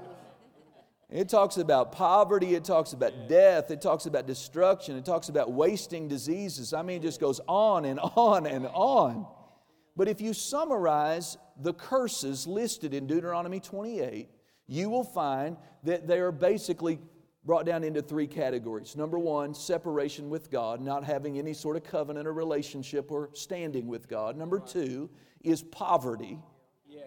It 1.10 1.30
talks 1.30 1.58
about 1.58 1.92
poverty, 1.92 2.56
it 2.56 2.64
talks 2.64 2.94
about 2.94 3.30
death, 3.30 3.70
it 3.70 3.82
talks 3.82 4.08
about 4.08 4.26
destruction, 4.26 4.98
it 4.98 5.06
talks 5.06 5.30
about 5.30 5.52
wasting 5.52 6.08
diseases. 6.08 6.74
I 6.74 6.82
mean, 6.82 6.98
it 6.98 7.04
just 7.04 7.20
goes 7.20 7.40
on 7.48 7.86
and 7.86 8.00
on 8.00 8.48
and 8.48 8.66
on. 8.68 9.28
But 9.96 10.08
if 10.08 10.20
you 10.22 10.34
summarize 10.34 11.38
the 11.62 11.74
curses 11.74 12.48
listed 12.48 12.96
in 12.96 13.06
Deuteronomy 13.06 13.60
28, 13.60 14.28
you 14.66 14.90
will 14.90 15.04
find 15.04 15.58
that 15.84 16.08
they 16.08 16.20
are 16.20 16.32
basically 16.32 16.98
brought 17.46 17.66
down 17.66 17.84
into 17.84 18.02
three 18.02 18.28
categories. 18.28 18.96
Number 18.96 19.20
one, 19.20 19.54
separation 19.54 20.30
with 20.30 20.50
God, 20.50 20.82
not 20.82 21.04
having 21.04 21.38
any 21.38 21.54
sort 21.54 21.76
of 21.76 21.84
covenant 21.84 22.28
or 22.28 22.34
relationship 22.34 23.12
or 23.12 23.30
standing 23.34 23.88
with 23.88 24.08
God. 24.08 24.38
Number 24.38 24.60
two 24.60 25.10
is 25.42 25.62
poverty. 25.62 26.40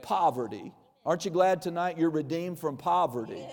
Poverty. 0.02 0.72
Aren't 1.04 1.24
you 1.24 1.30
glad 1.30 1.62
tonight 1.62 1.98
you're 1.98 2.10
redeemed 2.10 2.58
from 2.58 2.76
poverty? 2.76 3.44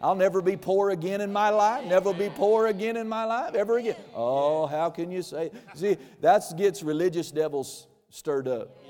I'll 0.00 0.16
never 0.16 0.42
be 0.42 0.56
poor 0.56 0.90
again 0.90 1.20
in 1.20 1.32
my 1.32 1.50
life. 1.50 1.84
Never 1.86 2.12
be 2.12 2.28
poor 2.28 2.66
again 2.66 2.96
in 2.96 3.08
my 3.08 3.24
life, 3.24 3.54
ever 3.54 3.78
again. 3.78 3.94
Oh, 4.14 4.66
how 4.66 4.90
can 4.90 5.12
you 5.12 5.22
say? 5.22 5.52
See, 5.74 5.96
that 6.20 6.42
gets 6.56 6.82
religious 6.82 7.30
devils 7.30 7.86
stirred 8.10 8.48
up. 8.48 8.82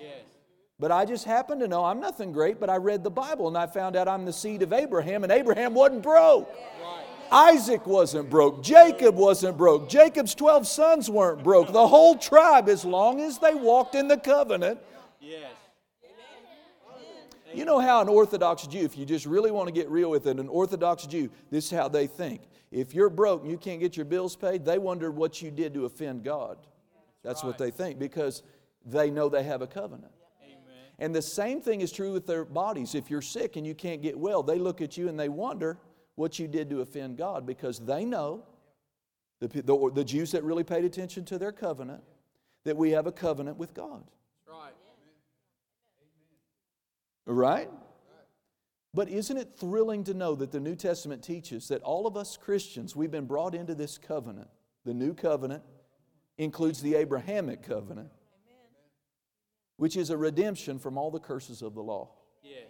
But 0.83 0.91
I 0.91 1.05
just 1.05 1.25
happen 1.27 1.61
to 1.61 1.69
know 1.69 1.85
I'm 1.85 2.01
nothing 2.01 2.33
great, 2.33 2.59
but 2.59 2.69
I 2.69 2.77
read 2.77 3.05
the 3.05 3.11
Bible 3.11 3.47
and 3.47 3.57
I 3.57 3.69
found 3.69 3.95
out 3.95 4.09
I'm 4.09 4.25
the 4.25 4.33
seed 4.33 4.63
of 4.63 4.73
Abraham, 4.73 5.23
and 5.23 5.33
Abraham 5.33 5.75
wasn't 5.75 6.03
broke. 6.03 6.53
Isaac 7.31 7.87
wasn't 7.87 8.29
broke. 8.29 8.65
Jacob 8.65 9.15
wasn't 9.15 9.57
broke. 9.57 9.89
Jacob's 9.89 10.35
12 10.35 10.67
sons 10.67 11.09
weren't 11.09 11.45
broke. 11.45 11.73
The 11.73 11.87
whole 11.87 12.17
tribe, 12.17 12.69
as 12.69 12.85
long 12.85 13.21
as 13.21 13.39
they 13.39 13.55
walked 13.55 13.95
in 13.95 14.09
the 14.09 14.17
covenant. 14.17 14.81
Yes. 15.21 15.53
You 17.55 17.65
know 17.65 17.79
how 17.79 18.03
an 18.03 18.09
Orthodox 18.09 18.67
Jew, 18.67 18.81
if 18.81 18.99
you 18.99 19.07
just 19.07 19.25
really 19.25 19.53
want 19.53 19.69
to 19.69 19.73
get 19.73 19.89
real 19.89 20.11
with 20.11 20.27
it, 20.27 20.41
an 20.41 20.49
Orthodox 20.49 21.07
Jew, 21.07 21.31
this 21.53 21.67
is 21.67 21.71
how 21.71 21.87
they 21.87 22.09
think. 22.09 22.41
If 22.73 22.93
you're 22.93 23.09
broke 23.09 23.43
and 23.43 23.51
you 23.53 23.57
can't 23.57 23.79
get 23.79 23.97
your 23.97 24.07
bills 24.07 24.35
paid, 24.35 24.65
they 24.65 24.79
wonder 24.79 25.13
what 25.13 25.41
you 25.41 25.53
did 25.53 25.75
to 25.75 25.85
offend 25.85 26.25
God. 26.25 26.59
That's 27.23 27.45
what 27.45 27.57
they 27.57 27.71
think 27.71 28.01
because 28.01 28.43
they 28.85 29.11
know 29.11 29.29
they 29.29 29.45
have 29.45 29.63
a 29.63 29.69
covenant. 29.69 30.11
And 30.99 31.15
the 31.15 31.23
same 31.23 31.61
thing 31.61 31.81
is 31.81 31.91
true 31.91 32.13
with 32.13 32.27
their 32.27 32.45
bodies. 32.45 32.95
If 32.95 33.11
you're 33.11 33.23
sick 33.23 33.57
and 33.57 33.67
you 33.67 33.75
can't 33.75 34.03
get 34.03 34.19
well, 34.19 34.43
they 34.43 34.59
look 34.59 34.81
at 34.81 34.97
you 34.97 35.09
and 35.09 35.19
they 35.19 35.29
wonder 35.29 35.79
what 36.15 36.39
you 36.39 36.47
did 36.47 36.71
to 36.71 36.81
offend 36.81 37.17
God 37.17 37.47
because 37.47 37.79
they 37.79 38.05
know, 38.05 38.45
the, 39.41 39.49
the, 39.49 39.91
the 39.95 40.05
Jews 40.05 40.31
that 40.33 40.45
really 40.45 40.65
paid 40.65 40.85
attention 40.85 41.25
to 41.27 41.39
their 41.39 41.53
covenant, 41.53 42.03
that 42.65 42.77
we 42.77 42.91
have 42.91 43.07
a 43.07 43.13
covenant 43.13 43.57
with 43.57 43.75
God. 43.75 44.05
Right. 44.47 44.73
Right? 47.27 47.71
But 48.95 49.09
isn't 49.09 49.37
it 49.37 49.57
thrilling 49.57 50.05
to 50.05 50.15
know 50.15 50.35
that 50.35 50.53
the 50.53 50.61
New 50.61 50.77
Testament 50.77 51.23
teaches 51.23 51.69
that 51.69 51.83
all 51.83 52.07
of 52.07 52.17
us 52.17 52.37
Christians, 52.37 52.95
we've 52.95 53.11
been 53.11 53.27
brought 53.27 53.55
into 53.55 53.75
this 53.75 53.97
covenant. 53.97 54.49
The 54.85 54.93
new 54.93 55.15
covenant 55.15 55.63
includes 56.37 56.83
the 56.83 56.97
Abrahamic 56.97 57.63
covenant, 57.63 58.11
which 59.83 59.97
is 59.97 60.11
a 60.11 60.17
redemption 60.17 60.79
from 60.79 60.97
all 60.97 61.11
the 61.11 61.19
curses 61.19 61.61
of 61.61 61.75
the 61.75 61.83
law. 61.83 62.09
Yes. 62.45 62.69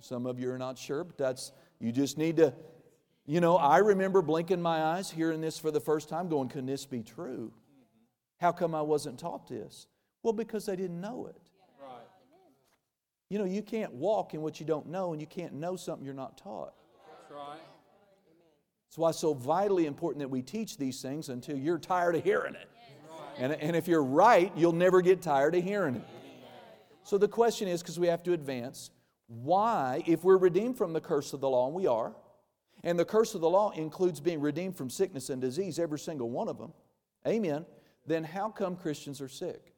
Some 0.00 0.26
of 0.26 0.38
you 0.38 0.48
are 0.52 0.58
not 0.58 0.78
sure, 0.78 1.02
but 1.02 1.18
that's, 1.18 1.50
you 1.80 1.90
just 1.90 2.18
need 2.18 2.36
to, 2.36 2.54
you 3.26 3.40
know, 3.40 3.56
I 3.56 3.78
remember 3.78 4.22
blinking 4.22 4.62
my 4.62 4.80
eyes, 4.80 5.10
hearing 5.10 5.40
this 5.40 5.58
for 5.58 5.72
the 5.72 5.80
first 5.80 6.08
time, 6.08 6.28
going, 6.28 6.48
Can 6.50 6.66
this 6.66 6.86
be 6.86 7.02
true? 7.02 7.52
How 8.40 8.52
come 8.52 8.76
I 8.76 8.82
wasn't 8.82 9.18
taught 9.18 9.48
this? 9.48 9.88
Well, 10.22 10.34
because 10.34 10.66
they 10.66 10.76
didn't 10.76 11.00
know 11.00 11.26
it. 11.26 11.42
You 13.28 13.40
know, 13.40 13.44
you 13.44 13.62
can't 13.62 13.92
walk 13.92 14.34
in 14.34 14.40
what 14.40 14.60
you 14.60 14.66
don't 14.66 14.86
know, 14.86 15.10
and 15.10 15.20
you 15.20 15.26
can't 15.26 15.54
know 15.54 15.74
something 15.74 16.04
you're 16.04 16.14
not 16.14 16.38
taught. 16.38 16.74
That's 17.08 17.32
right. 17.32 17.58
That's 18.86 18.98
why 18.98 19.08
it's 19.08 19.18
so 19.18 19.34
vitally 19.34 19.86
important 19.86 20.20
that 20.20 20.30
we 20.30 20.42
teach 20.42 20.76
these 20.76 21.02
things 21.02 21.28
until 21.28 21.56
you're 21.56 21.80
tired 21.80 22.14
of 22.14 22.22
hearing 22.22 22.54
it. 22.54 22.68
And, 23.38 23.52
and 23.52 23.76
if 23.76 23.88
you're 23.88 24.04
right, 24.04 24.52
you'll 24.56 24.72
never 24.72 25.00
get 25.00 25.22
tired 25.22 25.54
of 25.54 25.64
hearing 25.64 25.96
it. 25.96 26.04
So 27.02 27.18
the 27.18 27.28
question 27.28 27.68
is 27.68 27.82
because 27.82 27.98
we 27.98 28.06
have 28.06 28.22
to 28.24 28.32
advance 28.32 28.90
why, 29.26 30.02
if 30.06 30.24
we're 30.24 30.36
redeemed 30.36 30.78
from 30.78 30.92
the 30.92 31.00
curse 31.00 31.32
of 31.32 31.40
the 31.40 31.48
law, 31.48 31.66
and 31.66 31.74
we 31.74 31.86
are, 31.86 32.14
and 32.82 32.98
the 32.98 33.04
curse 33.04 33.34
of 33.34 33.40
the 33.40 33.48
law 33.48 33.70
includes 33.70 34.20
being 34.20 34.40
redeemed 34.40 34.76
from 34.76 34.90
sickness 34.90 35.30
and 35.30 35.40
disease, 35.40 35.78
every 35.78 35.98
single 35.98 36.30
one 36.30 36.48
of 36.48 36.58
them, 36.58 36.72
amen, 37.26 37.64
then 38.06 38.24
how 38.24 38.50
come 38.50 38.76
Christians 38.76 39.20
are 39.20 39.28
sick? 39.28 39.74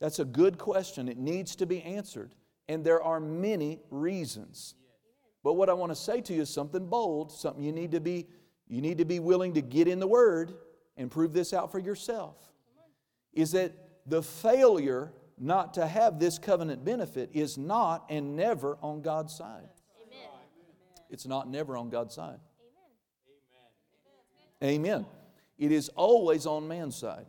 That's 0.00 0.18
a 0.18 0.24
good 0.24 0.58
question. 0.58 1.08
It 1.08 1.18
needs 1.18 1.56
to 1.56 1.66
be 1.66 1.82
answered. 1.82 2.34
And 2.68 2.84
there 2.84 3.02
are 3.02 3.20
many 3.20 3.80
reasons. 3.90 4.74
But 5.44 5.54
what 5.54 5.70
I 5.70 5.74
want 5.74 5.92
to 5.92 5.96
say 5.96 6.20
to 6.22 6.34
you 6.34 6.42
is 6.42 6.50
something 6.50 6.86
bold, 6.86 7.30
something 7.30 7.62
you 7.62 7.72
need 7.72 7.92
to 7.92 8.00
be 8.00 8.26
you 8.68 8.80
need 8.80 8.98
to 8.98 9.04
be 9.04 9.20
willing 9.20 9.54
to 9.54 9.62
get 9.62 9.86
in 9.86 10.00
the 10.00 10.08
word 10.08 10.54
and 10.96 11.10
prove 11.10 11.32
this 11.32 11.52
out 11.52 11.70
for 11.70 11.78
yourself. 11.78 12.36
Is 13.32 13.52
that 13.52 13.72
the 14.06 14.22
failure 14.22 15.12
not 15.38 15.74
to 15.74 15.86
have 15.86 16.18
this 16.18 16.38
covenant 16.38 16.84
benefit 16.84 17.30
is 17.32 17.58
not 17.58 18.06
and 18.08 18.36
never 18.36 18.78
on 18.82 19.02
God's 19.02 19.34
side. 19.34 19.68
Amen. 20.06 20.30
It's 21.10 21.26
not 21.26 21.48
never 21.48 21.76
on 21.76 21.90
God's 21.90 22.14
side. 22.14 22.40
Amen. 24.62 24.74
Amen. 24.80 25.06
It 25.58 25.72
is 25.72 25.90
always 25.90 26.46
on 26.46 26.66
man's 26.66 26.96
side. 26.96 27.26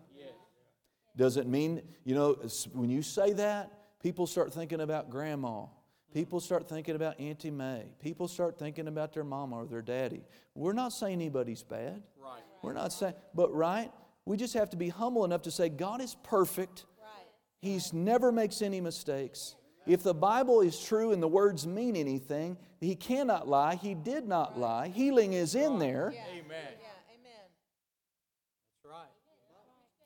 Doesn't 1.18 1.50
mean, 1.50 1.82
you 2.04 2.14
know, 2.14 2.38
when 2.74 2.92
you 2.92 3.02
say 3.02 3.34
that, 3.34 3.72
people 4.04 4.28
start 4.28 4.54
thinking 4.54 4.82
about 4.82 5.10
grandma. 5.10 5.66
People 6.14 6.40
start 6.40 6.70
thinking 6.70 6.96
about 6.96 7.20
Auntie 7.20 7.50
May. 7.50 7.86
People 8.00 8.28
start 8.28 8.60
thinking 8.60 8.88
about 8.88 9.14
their 9.14 9.24
mama 9.24 9.56
or 9.56 9.66
their 9.66 9.82
daddy. 9.82 10.22
We're 10.54 10.74
not 10.74 10.94
saying 10.94 11.14
anybody's 11.14 11.64
bad. 11.64 12.04
Right. 12.22 12.44
We're 12.62 12.74
not 12.74 12.94
saying, 12.94 13.14
but 13.34 13.54
right, 13.54 13.92
we 14.26 14.38
just 14.38 14.54
have 14.54 14.70
to 14.72 14.78
be 14.78 14.90
humble 14.90 15.26
enough 15.26 15.44
to 15.44 15.52
say 15.52 15.70
God 15.70 16.02
is 16.02 16.16
perfect. 16.24 16.86
Right. 17.02 17.28
He's 17.62 17.94
never 17.94 18.32
makes 18.32 18.62
any 18.62 18.82
mistakes. 18.82 19.56
If 19.86 20.04
the 20.04 20.14
Bible 20.14 20.62
is 20.62 20.78
true 20.84 21.14
and 21.14 21.24
the 21.24 21.30
words 21.30 21.66
mean 21.66 21.96
anything, 21.96 22.58
He 22.82 22.96
cannot 22.96 23.48
lie. 23.48 23.76
He 23.76 23.96
did 23.96 24.28
not 24.28 24.60
lie. 24.60 24.90
Healing 24.90 25.34
is 25.34 25.56
in 25.56 25.80
there. 25.80 26.14
Amen. 26.30 26.78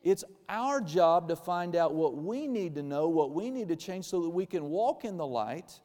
It's 0.03 0.23
our 0.49 0.81
job 0.81 1.29
to 1.29 1.35
find 1.35 1.75
out 1.75 1.93
what 1.93 2.17
we 2.17 2.47
need 2.47 2.75
to 2.75 2.83
know, 2.83 3.07
what 3.07 3.31
we 3.31 3.51
need 3.51 3.69
to 3.69 3.75
change 3.75 4.05
so 4.05 4.21
that 4.23 4.29
we 4.29 4.45
can 4.45 4.65
walk 4.65 5.05
in 5.05 5.17
the 5.17 5.25
light 5.25 5.79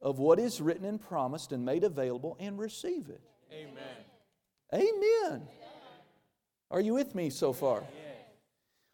of 0.00 0.18
what 0.18 0.38
is 0.38 0.60
written 0.60 0.84
and 0.84 1.00
promised 1.00 1.52
and 1.52 1.64
made 1.64 1.84
available 1.84 2.36
and 2.40 2.58
receive 2.58 3.08
it. 3.08 3.20
Amen. 3.52 3.72
Amen. 4.72 5.42
Are 6.70 6.80
you 6.80 6.94
with 6.94 7.14
me 7.14 7.30
so 7.30 7.52
far? 7.52 7.84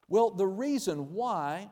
Well, 0.09 0.31
the 0.31 0.47
reason 0.47 1.12
why 1.12 1.71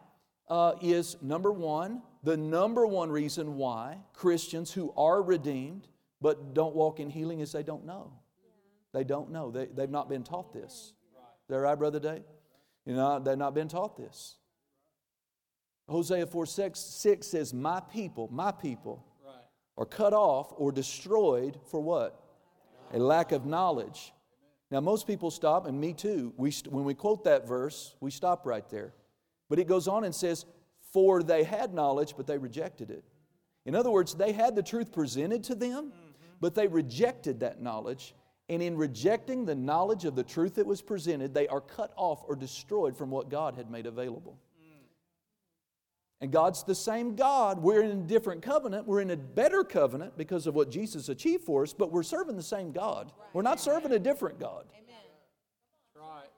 uh, 0.48 0.74
is 0.80 1.16
number 1.20 1.52
one, 1.52 2.02
the 2.22 2.36
number 2.36 2.86
one 2.86 3.10
reason 3.10 3.56
why 3.56 3.98
Christians 4.12 4.72
who 4.72 4.92
are 4.96 5.22
redeemed 5.22 5.88
but 6.20 6.54
don't 6.54 6.74
walk 6.74 7.00
in 7.00 7.10
healing 7.10 7.40
is 7.40 7.52
they 7.52 7.62
don't 7.62 7.84
know. 7.84 8.12
They 8.92 9.04
don't 9.04 9.30
know. 9.30 9.50
They, 9.50 9.66
they've 9.66 9.90
not 9.90 10.08
been 10.08 10.24
taught 10.24 10.52
this. 10.52 10.72
Is 10.72 10.94
that 11.48 11.58
right, 11.58 11.78
Brother 11.78 12.00
Dave? 12.00 12.22
You 12.86 12.94
know, 12.94 13.18
they've 13.18 13.36
not 13.36 13.54
been 13.54 13.68
taught 13.68 13.96
this. 13.96 14.36
Hosea 15.88 16.26
4 16.26 16.46
6, 16.46 16.78
6 16.78 17.26
says, 17.26 17.54
My 17.54 17.80
people, 17.80 18.28
my 18.32 18.52
people 18.52 19.04
are 19.76 19.86
cut 19.86 20.12
off 20.12 20.52
or 20.56 20.72
destroyed 20.72 21.58
for 21.70 21.80
what? 21.80 22.22
A 22.92 22.98
lack 22.98 23.32
of 23.32 23.46
knowledge. 23.46 24.12
Now, 24.70 24.80
most 24.80 25.06
people 25.06 25.30
stop, 25.30 25.66
and 25.66 25.80
me 25.80 25.94
too. 25.94 26.34
We, 26.36 26.52
when 26.68 26.84
we 26.84 26.94
quote 26.94 27.24
that 27.24 27.48
verse, 27.48 27.94
we 28.00 28.10
stop 28.10 28.46
right 28.46 28.68
there. 28.68 28.92
But 29.48 29.58
it 29.58 29.66
goes 29.66 29.88
on 29.88 30.04
and 30.04 30.14
says, 30.14 30.44
For 30.92 31.22
they 31.22 31.42
had 31.44 31.72
knowledge, 31.72 32.14
but 32.16 32.26
they 32.26 32.36
rejected 32.36 32.90
it. 32.90 33.04
In 33.64 33.74
other 33.74 33.90
words, 33.90 34.14
they 34.14 34.32
had 34.32 34.54
the 34.54 34.62
truth 34.62 34.92
presented 34.92 35.44
to 35.44 35.54
them, 35.54 35.86
mm-hmm. 35.86 36.32
but 36.40 36.54
they 36.54 36.66
rejected 36.66 37.40
that 37.40 37.62
knowledge 37.62 38.14
and 38.48 38.62
in 38.62 38.76
rejecting 38.76 39.44
the 39.44 39.54
knowledge 39.54 40.04
of 40.04 40.14
the 40.14 40.24
truth 40.24 40.54
that 40.54 40.66
was 40.66 40.80
presented, 40.80 41.34
they 41.34 41.48
are 41.48 41.60
cut 41.60 41.92
off 41.96 42.22
or 42.26 42.34
destroyed 42.34 42.96
from 42.96 43.10
what 43.10 43.28
God 43.28 43.54
had 43.56 43.70
made 43.70 43.86
available. 43.86 44.38
And 46.20 46.32
God's 46.32 46.64
the 46.64 46.74
same 46.74 47.14
God. 47.14 47.62
We're 47.62 47.82
in 47.82 47.90
a 47.90 48.02
different 48.02 48.42
covenant. 48.42 48.86
We're 48.86 49.00
in 49.00 49.10
a 49.10 49.16
better 49.16 49.62
covenant 49.62 50.16
because 50.16 50.46
of 50.48 50.54
what 50.54 50.70
Jesus 50.70 51.08
achieved 51.08 51.44
for 51.44 51.62
us, 51.62 51.72
but 51.72 51.92
we're 51.92 52.02
serving 52.02 52.34
the 52.34 52.42
same 52.42 52.72
God. 52.72 53.12
We're 53.32 53.42
not 53.42 53.60
serving 53.60 53.92
a 53.92 54.00
different 54.00 54.40
God. 54.40 54.64
Amen. 54.74 54.96
Right. 55.94 56.28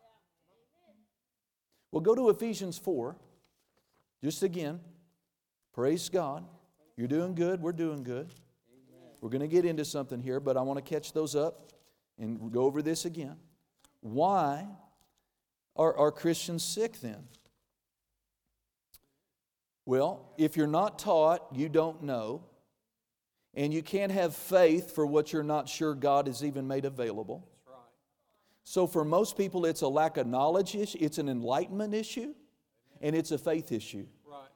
Well, 1.93 2.03
go 2.03 2.15
to 2.15 2.29
Ephesians 2.29 2.77
4. 2.77 3.17
Just 4.23 4.43
again, 4.43 4.81
praise 5.73 6.11
God. 6.11 6.45
You're 6.97 7.09
doing 7.09 7.35
good. 7.35 7.63
We're 7.63 7.73
doing 7.73 8.03
good. 8.03 8.29
We're 9.23 9.31
going 9.31 9.41
to 9.41 9.49
get 9.49 9.65
into 9.65 9.85
something 9.85 10.21
here, 10.21 10.41
but 10.41 10.57
I 10.59 10.63
want 10.63 10.85
to 10.85 10.89
catch 10.89 11.13
those 11.13 11.35
up 11.35 11.73
and 12.19 12.53
go 12.53 12.63
over 12.63 12.83
this 12.83 13.07
again. 13.07 13.37
Why 14.01 14.67
are, 15.77 15.97
are 15.97 16.11
Christians 16.11 16.63
sick 16.63 17.01
then? 17.01 17.25
Well, 19.87 20.33
if 20.39 20.57
you're 20.57 20.67
not 20.67 20.99
taught, 20.99 21.47
you 21.53 21.69
don't 21.69 22.03
know. 22.03 22.45
And 23.55 23.75
you 23.75 23.83
can't 23.83 24.13
have 24.13 24.35
faith 24.35 24.95
for 24.95 25.05
what 25.05 25.33
you're 25.33 25.43
not 25.43 25.69
sure 25.69 25.95
God 25.95 26.29
has 26.29 26.45
even 26.45 26.69
made 26.69 26.85
available. 26.85 27.49
So, 28.63 28.87
for 28.87 29.05
most 29.05 29.37
people, 29.37 29.67
it's 29.67 29.81
a 29.81 29.89
lack 29.89 30.17
of 30.17 30.29
knowledge 30.29 30.77
issue, 30.77 30.99
it's 31.01 31.19
an 31.19 31.29
enlightenment 31.29 31.93
issue, 31.93 32.35
and 33.01 33.17
it's 33.17 33.33
a 33.33 33.39
faith 33.39 33.73
issue. 33.73 34.07
Right. 34.25 34.47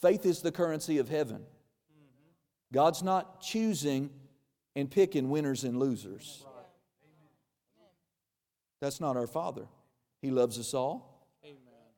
Faith 0.00 0.26
is 0.26 0.40
the 0.40 0.50
currency 0.50 0.98
of 0.98 1.08
heaven. 1.08 1.36
Mm-hmm. 1.36 2.72
God's 2.72 3.02
not 3.04 3.40
choosing 3.40 4.10
and 4.74 4.90
picking 4.90 5.30
winners 5.30 5.62
and 5.62 5.78
losers. 5.78 6.44
That's 8.80 9.00
not 9.00 9.16
our 9.16 9.28
Father. 9.28 9.66
He 10.20 10.32
loves 10.32 10.58
us 10.58 10.74
all. 10.74 11.11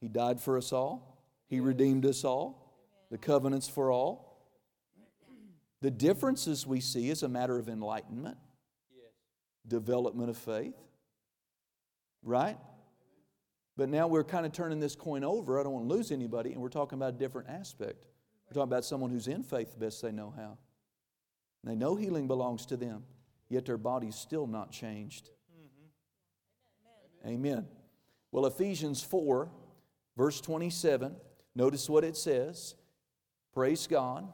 He 0.05 0.09
died 0.09 0.39
for 0.39 0.59
us 0.59 0.71
all. 0.71 1.17
He 1.47 1.61
redeemed 1.61 2.05
us 2.05 2.25
all. 2.25 2.77
The 3.11 3.17
covenant's 3.17 3.71
for 3.71 3.91
all. 3.91 4.39
The 5.81 5.91
differences 5.91 6.67
we 6.67 6.81
see 6.81 7.09
is 7.09 7.23
a 7.23 7.29
matter 7.29 7.59
of 7.59 7.71
enlightenment, 7.71 8.37
development 9.67 10.29
of 10.29 10.37
faith. 10.37 10.75
Right? 12.23 12.59
But 13.79 13.89
now 13.89 14.07
we're 14.07 14.25
kind 14.25 14.45
of 14.45 14.53
turning 14.53 14.79
this 14.79 14.95
coin 14.95 15.25
over. 15.25 15.59
I 15.59 15.63
don't 15.63 15.73
want 15.73 15.89
to 15.89 15.95
lose 15.95 16.13
anybody, 16.13 16.53
and 16.53 16.61
we're 16.61 16.69
talking 16.69 16.99
about 16.99 17.15
a 17.15 17.17
different 17.17 17.49
aspect. 17.49 18.05
We're 18.47 18.61
talking 18.61 18.71
about 18.71 18.85
someone 18.85 19.09
who's 19.09 19.27
in 19.27 19.43
faith 19.43 19.73
the 19.73 19.79
best 19.87 20.03
they 20.03 20.13
know 20.13 20.35
how. 20.37 20.59
And 21.63 21.73
They 21.73 21.77
know 21.77 21.97
healing 21.97 22.27
belongs 22.27 22.67
to 22.67 22.77
them, 22.77 23.05
yet 23.49 23.65
their 23.65 23.79
body's 23.79 24.17
still 24.17 24.47
not 24.47 24.71
changed. 24.71 25.31
Mm-hmm. 27.25 27.29
Amen. 27.31 27.67
Well, 28.31 28.45
Ephesians 28.45 29.03
4, 29.03 29.49
verse 30.17 30.41
27, 30.41 31.15
notice 31.55 31.89
what 31.89 32.05
it 32.05 32.17
says. 32.17 32.75
Praise 33.53 33.87
God. 33.87 34.33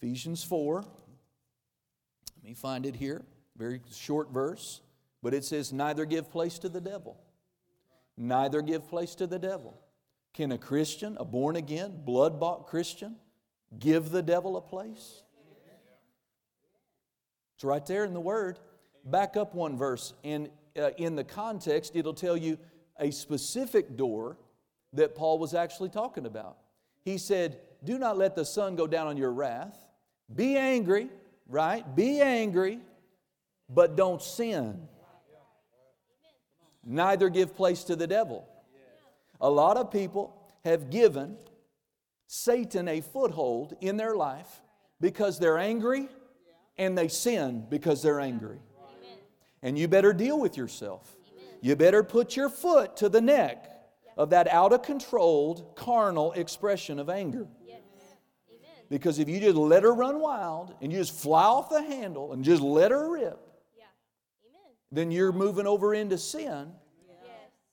Ephesians 0.00 0.42
4. 0.42 0.82
Let 0.82 2.44
me 2.44 2.54
find 2.54 2.86
it 2.86 2.96
here. 2.96 3.24
Very 3.56 3.80
short 3.92 4.32
verse. 4.32 4.80
But 5.22 5.34
it 5.34 5.44
says, 5.44 5.72
Neither 5.72 6.04
give 6.04 6.30
place 6.30 6.58
to 6.60 6.68
the 6.68 6.80
devil. 6.80 7.20
Neither 8.16 8.62
give 8.62 8.88
place 8.88 9.14
to 9.16 9.26
the 9.26 9.38
devil. 9.38 9.78
Can 10.32 10.52
a 10.52 10.58
Christian, 10.58 11.16
a 11.18 11.24
born 11.24 11.56
again, 11.56 12.02
blood 12.04 12.40
bought 12.40 12.66
Christian, 12.66 13.16
give 13.78 14.10
the 14.10 14.22
devil 14.22 14.56
a 14.56 14.60
place? 14.60 15.22
It's 17.54 17.64
right 17.64 17.84
there 17.84 18.04
in 18.04 18.14
the 18.14 18.20
Word. 18.20 18.58
Back 19.04 19.36
up 19.36 19.54
one 19.54 19.76
verse, 19.76 20.14
and 20.24 20.50
uh, 20.78 20.90
in 20.96 21.16
the 21.16 21.24
context, 21.24 21.92
it'll 21.94 22.14
tell 22.14 22.36
you 22.36 22.58
a 22.98 23.10
specific 23.10 23.96
door 23.96 24.36
that 24.92 25.14
Paul 25.14 25.38
was 25.38 25.54
actually 25.54 25.88
talking 25.88 26.26
about. 26.26 26.56
He 27.02 27.18
said, 27.18 27.58
Do 27.84 27.98
not 27.98 28.18
let 28.18 28.34
the 28.34 28.44
sun 28.44 28.76
go 28.76 28.86
down 28.86 29.06
on 29.06 29.16
your 29.16 29.32
wrath. 29.32 29.76
Be 30.34 30.56
angry, 30.56 31.08
right? 31.48 31.84
Be 31.96 32.20
angry, 32.20 32.80
but 33.68 33.96
don't 33.96 34.22
sin. 34.22 34.88
Neither 36.84 37.28
give 37.28 37.54
place 37.54 37.84
to 37.84 37.96
the 37.96 38.06
devil. 38.06 38.46
A 39.40 39.50
lot 39.50 39.76
of 39.76 39.90
people 39.90 40.34
have 40.64 40.90
given 40.90 41.36
Satan 42.26 42.88
a 42.88 43.00
foothold 43.00 43.74
in 43.80 43.96
their 43.96 44.14
life 44.14 44.60
because 45.00 45.38
they're 45.38 45.58
angry 45.58 46.08
and 46.76 46.96
they 46.96 47.08
sin 47.08 47.66
because 47.68 48.02
they're 48.02 48.20
angry. 48.20 48.58
And 49.62 49.78
you 49.78 49.88
better 49.88 50.12
deal 50.12 50.38
with 50.38 50.56
yourself. 50.56 51.16
You 51.60 51.76
better 51.76 52.02
put 52.02 52.36
your 52.36 52.48
foot 52.48 52.96
to 52.98 53.08
the 53.08 53.20
neck 53.20 53.69
of 54.20 54.28
that 54.28 54.46
out 54.48 54.74
of 54.74 54.82
controlled 54.82 55.74
carnal 55.76 56.32
expression 56.32 56.98
of 56.98 57.08
anger. 57.08 57.48
Because 58.90 59.18
if 59.18 59.30
you 59.30 59.40
just 59.40 59.56
let 59.56 59.82
her 59.82 59.94
run 59.94 60.20
wild 60.20 60.74
and 60.82 60.92
you 60.92 60.98
just 60.98 61.18
fly 61.18 61.44
off 61.44 61.70
the 61.70 61.82
handle 61.82 62.34
and 62.34 62.44
just 62.44 62.60
let 62.60 62.90
her 62.90 63.10
rip, 63.12 63.40
then 64.92 65.10
you're 65.10 65.32
moving 65.32 65.66
over 65.66 65.94
into 65.94 66.18
sin. 66.18 66.70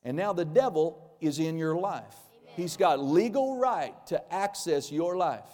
And 0.03 0.15
now 0.15 0.31
the 0.31 0.45
devil 0.45 1.17
is 1.19 1.39
in 1.39 1.57
your 1.57 1.75
life. 1.75 2.15
He's 2.55 2.77
got 2.77 3.03
legal 3.03 3.57
right 3.57 3.93
to 4.07 4.33
access 4.33 4.89
your 4.89 5.17
life. 5.17 5.49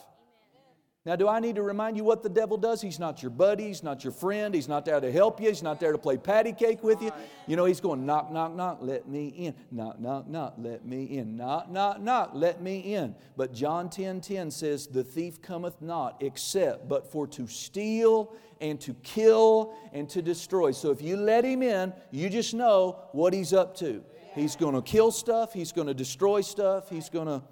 Now, 1.05 1.17
do 1.17 1.27
I 1.27 1.41
need 1.41 1.55
to 1.55 1.63
remind 1.63 1.97
you 1.97 2.05
what 2.05 2.23
the 2.23 2.29
devil 2.29 2.55
does? 2.55 2.81
He's 2.81 2.97
not 2.97 3.21
your 3.21 3.29
buddy, 3.29 3.65
he's 3.65 3.83
not 3.83 4.05
your 4.05 4.13
friend, 4.13 4.55
he's 4.55 4.69
not 4.69 4.85
there 4.85 5.01
to 5.01 5.11
help 5.11 5.41
you, 5.41 5.49
he's 5.49 5.61
not 5.61 5.77
there 5.77 5.91
to 5.91 5.97
play 5.97 6.15
patty 6.15 6.53
cake 6.53 6.81
with 6.81 7.01
you. 7.01 7.11
You 7.45 7.57
know, 7.57 7.65
he's 7.65 7.81
going, 7.81 8.05
knock, 8.05 8.31
knock, 8.31 8.55
knock, 8.55 8.77
let 8.79 9.09
me 9.09 9.27
in. 9.27 9.53
Knock, 9.69 9.99
knock, 9.99 10.29
knock, 10.29 10.53
let 10.57 10.85
me 10.85 11.03
in. 11.03 11.35
Knock, 11.35 11.69
knock, 11.69 11.99
knock, 11.99 12.31
let 12.33 12.61
me 12.61 12.79
in. 12.79 13.15
But 13.35 13.53
John 13.53 13.89
10 13.89 14.21
10 14.21 14.49
says, 14.49 14.87
The 14.87 15.03
thief 15.03 15.41
cometh 15.41 15.81
not 15.81 16.23
except 16.23 16.87
but 16.87 17.11
for 17.11 17.27
to 17.27 17.47
steal 17.47 18.33
and 18.61 18.79
to 18.79 18.93
kill 19.03 19.75
and 19.91 20.07
to 20.09 20.21
destroy. 20.21 20.71
So 20.71 20.89
if 20.91 21.01
you 21.01 21.17
let 21.17 21.43
him 21.43 21.63
in, 21.63 21.91
you 22.11 22.29
just 22.29 22.53
know 22.53 23.03
what 23.11 23.33
he's 23.33 23.51
up 23.51 23.75
to. 23.79 24.05
He's 24.35 24.55
going 24.55 24.73
to 24.73 24.81
kill 24.81 25.11
stuff, 25.11 25.53
he's 25.53 25.73
going 25.73 25.87
to 25.87 25.93
destroy 25.93 26.41
stuff, 26.41 26.89
he's 26.89 27.09
going 27.09 27.27
to 27.27 27.43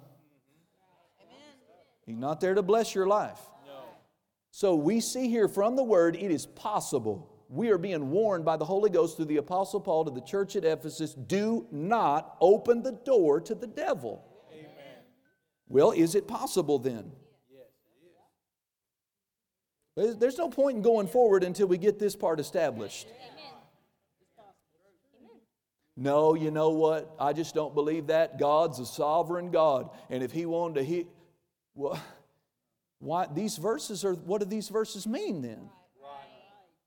He's 2.06 2.16
not 2.16 2.40
there 2.40 2.54
to 2.54 2.62
bless 2.62 2.94
your 2.94 3.06
life. 3.06 3.40
No. 3.66 3.84
So 4.50 4.74
we 4.74 5.00
see 5.00 5.28
here 5.28 5.48
from 5.48 5.76
the 5.76 5.84
word, 5.84 6.16
it 6.16 6.30
is 6.30 6.46
possible. 6.46 7.28
We 7.48 7.70
are 7.70 7.78
being 7.78 8.10
warned 8.10 8.44
by 8.44 8.56
the 8.56 8.64
Holy 8.64 8.90
Ghost 8.90 9.16
through 9.16 9.26
the 9.26 9.36
Apostle 9.36 9.80
Paul 9.80 10.06
to 10.06 10.10
the 10.10 10.20
church 10.22 10.56
at 10.56 10.64
Ephesus 10.64 11.14
do 11.14 11.66
not 11.70 12.36
open 12.40 12.82
the 12.82 12.92
door 12.92 13.40
to 13.42 13.54
the 13.54 13.66
devil. 13.66 14.24
Amen. 14.52 14.70
Well, 15.68 15.92
is 15.92 16.14
it 16.14 16.26
possible 16.26 16.78
then? 16.78 17.12
Yes, 19.96 20.14
There's 20.18 20.38
no 20.38 20.48
point 20.48 20.78
in 20.78 20.82
going 20.82 21.06
forward 21.06 21.44
until 21.44 21.66
we 21.66 21.76
get 21.76 21.98
this 21.98 22.16
part 22.16 22.40
established. 22.40 23.06
No, 25.96 26.34
you 26.34 26.50
know 26.50 26.70
what? 26.70 27.14
I 27.20 27.32
just 27.32 27.54
don't 27.54 27.74
believe 27.74 28.06
that. 28.06 28.38
God's 28.38 28.78
a 28.78 28.86
sovereign 28.86 29.50
God. 29.50 29.90
And 30.08 30.22
if 30.22 30.32
He 30.32 30.46
wanted 30.46 30.76
to, 30.76 30.84
he, 30.84 31.06
well, 31.74 32.00
why, 32.98 33.26
these 33.32 33.56
verses 33.56 34.04
are, 34.04 34.14
what 34.14 34.40
do 34.40 34.46
these 34.46 34.68
verses 34.68 35.06
mean 35.06 35.42
then? 35.42 35.68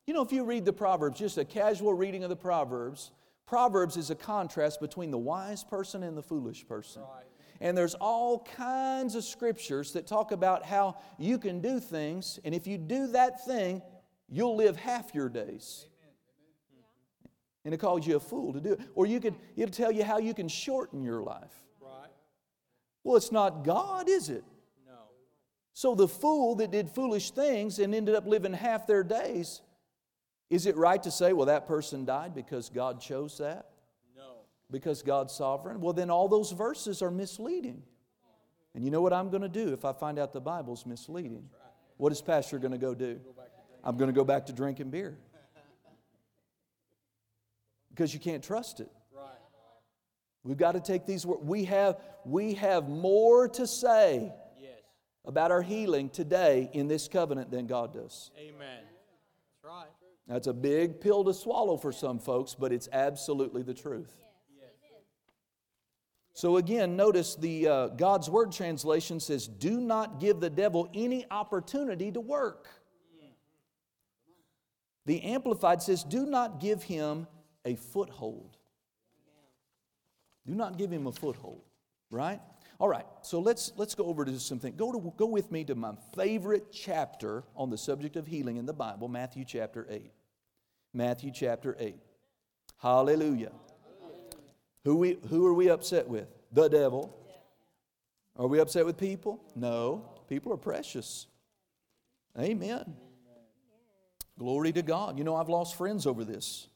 You 0.08 0.14
know, 0.14 0.22
if 0.22 0.32
you 0.32 0.44
read 0.44 0.66
the 0.66 0.74
Proverbs, 0.74 1.20
just 1.20 1.38
a 1.38 1.46
casual 1.46 1.94
reading 1.94 2.24
of 2.24 2.30
the 2.30 2.36
Proverbs, 2.36 3.12
Proverbs 3.46 3.98
is 3.98 4.10
a 4.10 4.16
contrast 4.16 4.80
between 4.80 5.12
the 5.12 5.18
wise 5.18 5.64
person 5.64 6.04
and 6.04 6.16
the 6.16 6.22
foolish 6.22 6.68
person. 6.68 7.02
And 7.62 7.78
there's 7.78 7.96
all 7.96 8.48
kinds 8.56 9.16
of 9.16 9.24
scriptures 9.24 9.94
that 9.94 10.08
talk 10.08 10.32
about 10.32 10.66
how 10.66 10.98
you 11.18 11.38
can 11.38 11.62
do 11.62 11.80
things, 11.80 12.40
and 12.44 12.54
if 12.54 12.68
you 12.68 12.78
do 12.78 13.08
that 13.08 13.46
thing, 13.46 13.82
you'll 14.30 14.56
live 14.56 14.76
half 14.76 15.14
your 15.16 15.30
days. 15.30 15.88
And 17.64 17.74
it 17.74 17.78
calls 17.78 18.06
you 18.06 18.16
a 18.16 18.20
fool 18.20 18.54
to 18.54 18.62
do 18.62 18.74
it. 18.74 18.82
Or 18.94 19.08
you 19.08 19.20
could, 19.20 19.36
it'll 19.56 19.74
tell 19.74 19.92
you 19.92 20.04
how 20.04 20.20
you 20.20 20.36
can 20.36 20.48
shorten 20.48 21.04
your 21.04 21.24
life. 21.24 21.64
Well, 23.04 23.16
it's 23.18 23.32
not 23.32 23.64
God, 23.64 24.08
is 24.08 24.30
it? 24.30 24.44
So 25.76 25.94
the 25.94 26.08
fool 26.08 26.56
that 26.56 26.72
did 26.72 26.90
foolish 26.90 27.32
things 27.32 27.80
and 27.80 27.94
ended 27.94 28.16
up 28.16 28.26
living 28.26 28.54
half 28.54 28.88
their 28.88 29.04
days, 29.04 29.62
is 30.50 30.68
it 30.68 30.78
right 30.78 31.04
to 31.04 31.12
say, 31.12 31.34
well, 31.34 31.48
that 31.48 31.68
person 31.68 32.06
died 32.06 32.34
because 32.34 32.70
God 32.70 33.02
chose 33.02 33.40
that? 33.40 33.72
No. 34.16 34.38
Because 34.72 35.02
God's 35.02 35.34
sovereign? 35.34 35.82
Well, 35.82 35.92
then 35.92 36.10
all 36.10 36.30
those 36.30 36.54
verses 36.54 37.02
are 37.02 37.12
misleading. 37.12 37.84
And 38.74 38.86
you 38.86 38.90
know 38.90 39.02
what 39.02 39.12
I'm 39.12 39.30
going 39.30 39.42
to 39.42 39.50
do 39.50 39.74
if 39.74 39.84
I 39.84 39.92
find 39.92 40.18
out 40.18 40.32
the 40.32 40.40
Bible's 40.40 40.86
misleading? 40.86 41.50
What 41.98 42.14
is 42.14 42.22
Pastor 42.22 42.58
going 42.58 42.72
to 42.72 42.78
go 42.78 42.96
do? 42.96 43.20
I'm 43.84 43.98
going 43.98 44.08
to 44.08 44.16
go 44.16 44.24
back 44.24 44.46
to 44.46 44.54
drinking 44.54 44.90
beer. 44.92 45.18
Because 47.90 48.14
you 48.14 48.20
can't 48.22 48.44
trust 48.44 48.80
it. 48.80 48.90
We've 50.44 50.58
got 50.58 50.74
to 50.74 50.80
take 50.80 51.06
these 51.06 51.26
words. 51.26 51.42
We 51.44 51.66
have, 51.66 51.98
we 52.24 52.54
have 52.56 52.88
more 52.88 53.48
to 53.50 53.66
say 53.66 54.32
about 55.26 55.52
our 55.52 55.62
healing 55.62 56.10
today 56.10 56.70
in 56.74 56.88
this 56.88 57.08
covenant 57.08 57.52
than 57.52 57.68
God 57.68 57.94
does. 57.94 58.32
Amen. 58.38 58.84
That's 58.84 59.64
right. 59.64 59.88
That's 60.28 60.48
a 60.48 60.54
big 60.54 61.00
pill 61.02 61.24
to 61.24 61.34
swallow 61.34 61.78
for 61.78 61.92
some 61.92 62.20
folks, 62.20 62.56
but 62.56 62.72
it's 62.72 62.90
absolutely 62.92 63.62
the 63.62 63.74
truth. 63.74 64.14
So 66.34 66.58
again, 66.58 66.98
notice 66.98 67.36
the 67.36 67.68
uh, 67.68 67.88
God's 67.88 68.30
Word 68.30 68.52
translation 68.52 69.22
says, 69.22 69.48
"Do 69.48 69.80
not 69.80 70.20
give 70.20 70.42
the 70.42 70.50
devil 70.50 70.90
any 70.94 71.26
opportunity 71.32 72.12
to 72.12 72.20
work." 72.20 72.68
The 75.06 75.22
Amplified 75.22 75.82
says, 75.82 76.04
"Do 76.04 76.26
not 76.26 76.60
give 76.60 76.84
him 76.84 77.28
a 77.64 77.76
foothold." 77.76 78.58
Do 80.46 80.54
not 80.54 80.78
give 80.78 80.92
him 80.92 81.08
a 81.08 81.12
foothold, 81.12 81.62
right? 82.12 82.42
All 82.78 82.90
right, 82.90 83.06
so 83.22 83.40
let's, 83.40 83.72
let's 83.78 83.96
go 83.96 84.06
over 84.06 84.26
to 84.26 84.38
something. 84.40 84.76
Go, 84.76 84.92
to, 84.92 85.14
go 85.16 85.28
with 85.28 85.52
me 85.52 85.64
to 85.66 85.76
my 85.76 85.94
favorite 86.16 86.72
chapter 86.74 87.44
on 87.56 87.70
the 87.70 87.78
subject 87.78 88.18
of 88.18 88.28
healing 88.28 88.58
in 88.58 88.66
the 88.66 88.74
Bible, 88.74 89.08
Matthew 89.08 89.46
chapter 89.46 89.88
8. 89.90 90.12
Matthew 90.94 91.32
chapter 91.34 91.76
8. 91.80 91.96
Hallelujah. 92.78 93.52
Who, 94.84 94.98
we, 94.98 95.18
who 95.30 95.48
are 95.48 95.54
we 95.54 95.70
upset 95.70 96.08
with? 96.08 96.28
The 96.52 96.68
devil. 96.68 97.18
Are 98.36 98.48
we 98.48 98.60
upset 98.60 98.86
with 98.86 98.98
people? 98.98 99.42
No. 99.56 100.10
People 100.28 100.52
are 100.52 100.58
precious. 100.58 101.28
Amen. 102.38 102.96
Glory 104.38 104.74
to 104.74 104.82
God. 104.82 105.18
You 105.18 105.24
know, 105.24 105.36
I've 105.36 105.50
lost 105.50 105.78
friends 105.78 106.06
over 106.06 106.26
this. 106.26 106.68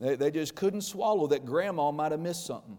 They, 0.00 0.16
they 0.16 0.30
just 0.30 0.54
couldn't 0.54 0.82
swallow 0.82 1.26
that 1.28 1.44
grandma 1.44 1.90
might 1.90 2.12
have 2.12 2.20
missed 2.20 2.46
something. 2.46 2.78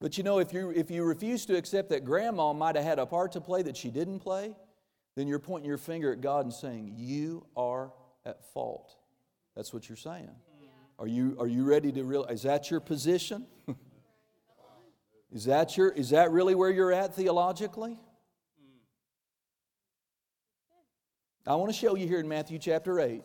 But 0.00 0.16
you 0.16 0.24
know, 0.24 0.38
if 0.38 0.52
you, 0.52 0.70
if 0.70 0.90
you 0.90 1.04
refuse 1.04 1.44
to 1.46 1.56
accept 1.56 1.90
that 1.90 2.04
grandma 2.04 2.54
might 2.54 2.76
have 2.76 2.84
had 2.84 2.98
a 2.98 3.04
part 3.04 3.32
to 3.32 3.40
play 3.40 3.62
that 3.62 3.76
she 3.76 3.90
didn't 3.90 4.20
play, 4.20 4.56
then 5.14 5.28
you're 5.28 5.38
pointing 5.38 5.68
your 5.68 5.78
finger 5.78 6.12
at 6.12 6.22
God 6.22 6.46
and 6.46 6.54
saying, 6.54 6.94
You 6.96 7.46
are 7.56 7.92
at 8.24 8.42
fault. 8.54 8.96
That's 9.54 9.74
what 9.74 9.88
you're 9.88 9.96
saying. 9.96 10.30
Are 10.98 11.06
you, 11.06 11.36
are 11.38 11.46
you 11.46 11.64
ready 11.64 11.92
to 11.92 12.04
realize? 12.04 12.30
Is 12.36 12.42
that 12.42 12.70
your 12.70 12.80
position? 12.80 13.46
is, 15.32 15.44
that 15.46 15.76
your, 15.76 15.90
is 15.90 16.10
that 16.10 16.30
really 16.30 16.54
where 16.54 16.70
you're 16.70 16.92
at 16.92 17.14
theologically? 17.14 17.92
Mm. 17.92 18.76
I 21.46 21.54
want 21.56 21.72
to 21.72 21.76
show 21.78 21.96
you 21.96 22.06
here 22.06 22.20
in 22.20 22.28
Matthew 22.28 22.58
chapter 22.58 23.00
8 23.00 23.22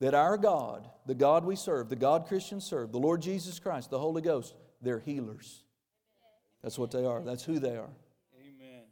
that 0.00 0.14
our 0.14 0.36
God, 0.36 0.88
the 1.06 1.14
God 1.14 1.44
we 1.44 1.56
serve, 1.56 1.88
the 1.88 1.96
God 1.96 2.26
Christians 2.26 2.64
serve, 2.64 2.92
the 2.92 2.98
Lord 2.98 3.22
Jesus 3.22 3.58
Christ, 3.58 3.90
the 3.90 3.98
Holy 3.98 4.22
Ghost, 4.22 4.54
they're 4.80 4.98
healers. 4.98 5.62
That's 6.62 6.78
what 6.78 6.90
they 6.90 7.04
are. 7.04 7.22
That's 7.22 7.44
who 7.44 7.58
they 7.58 7.76
are. 7.76 7.90
Amen. 8.40 8.84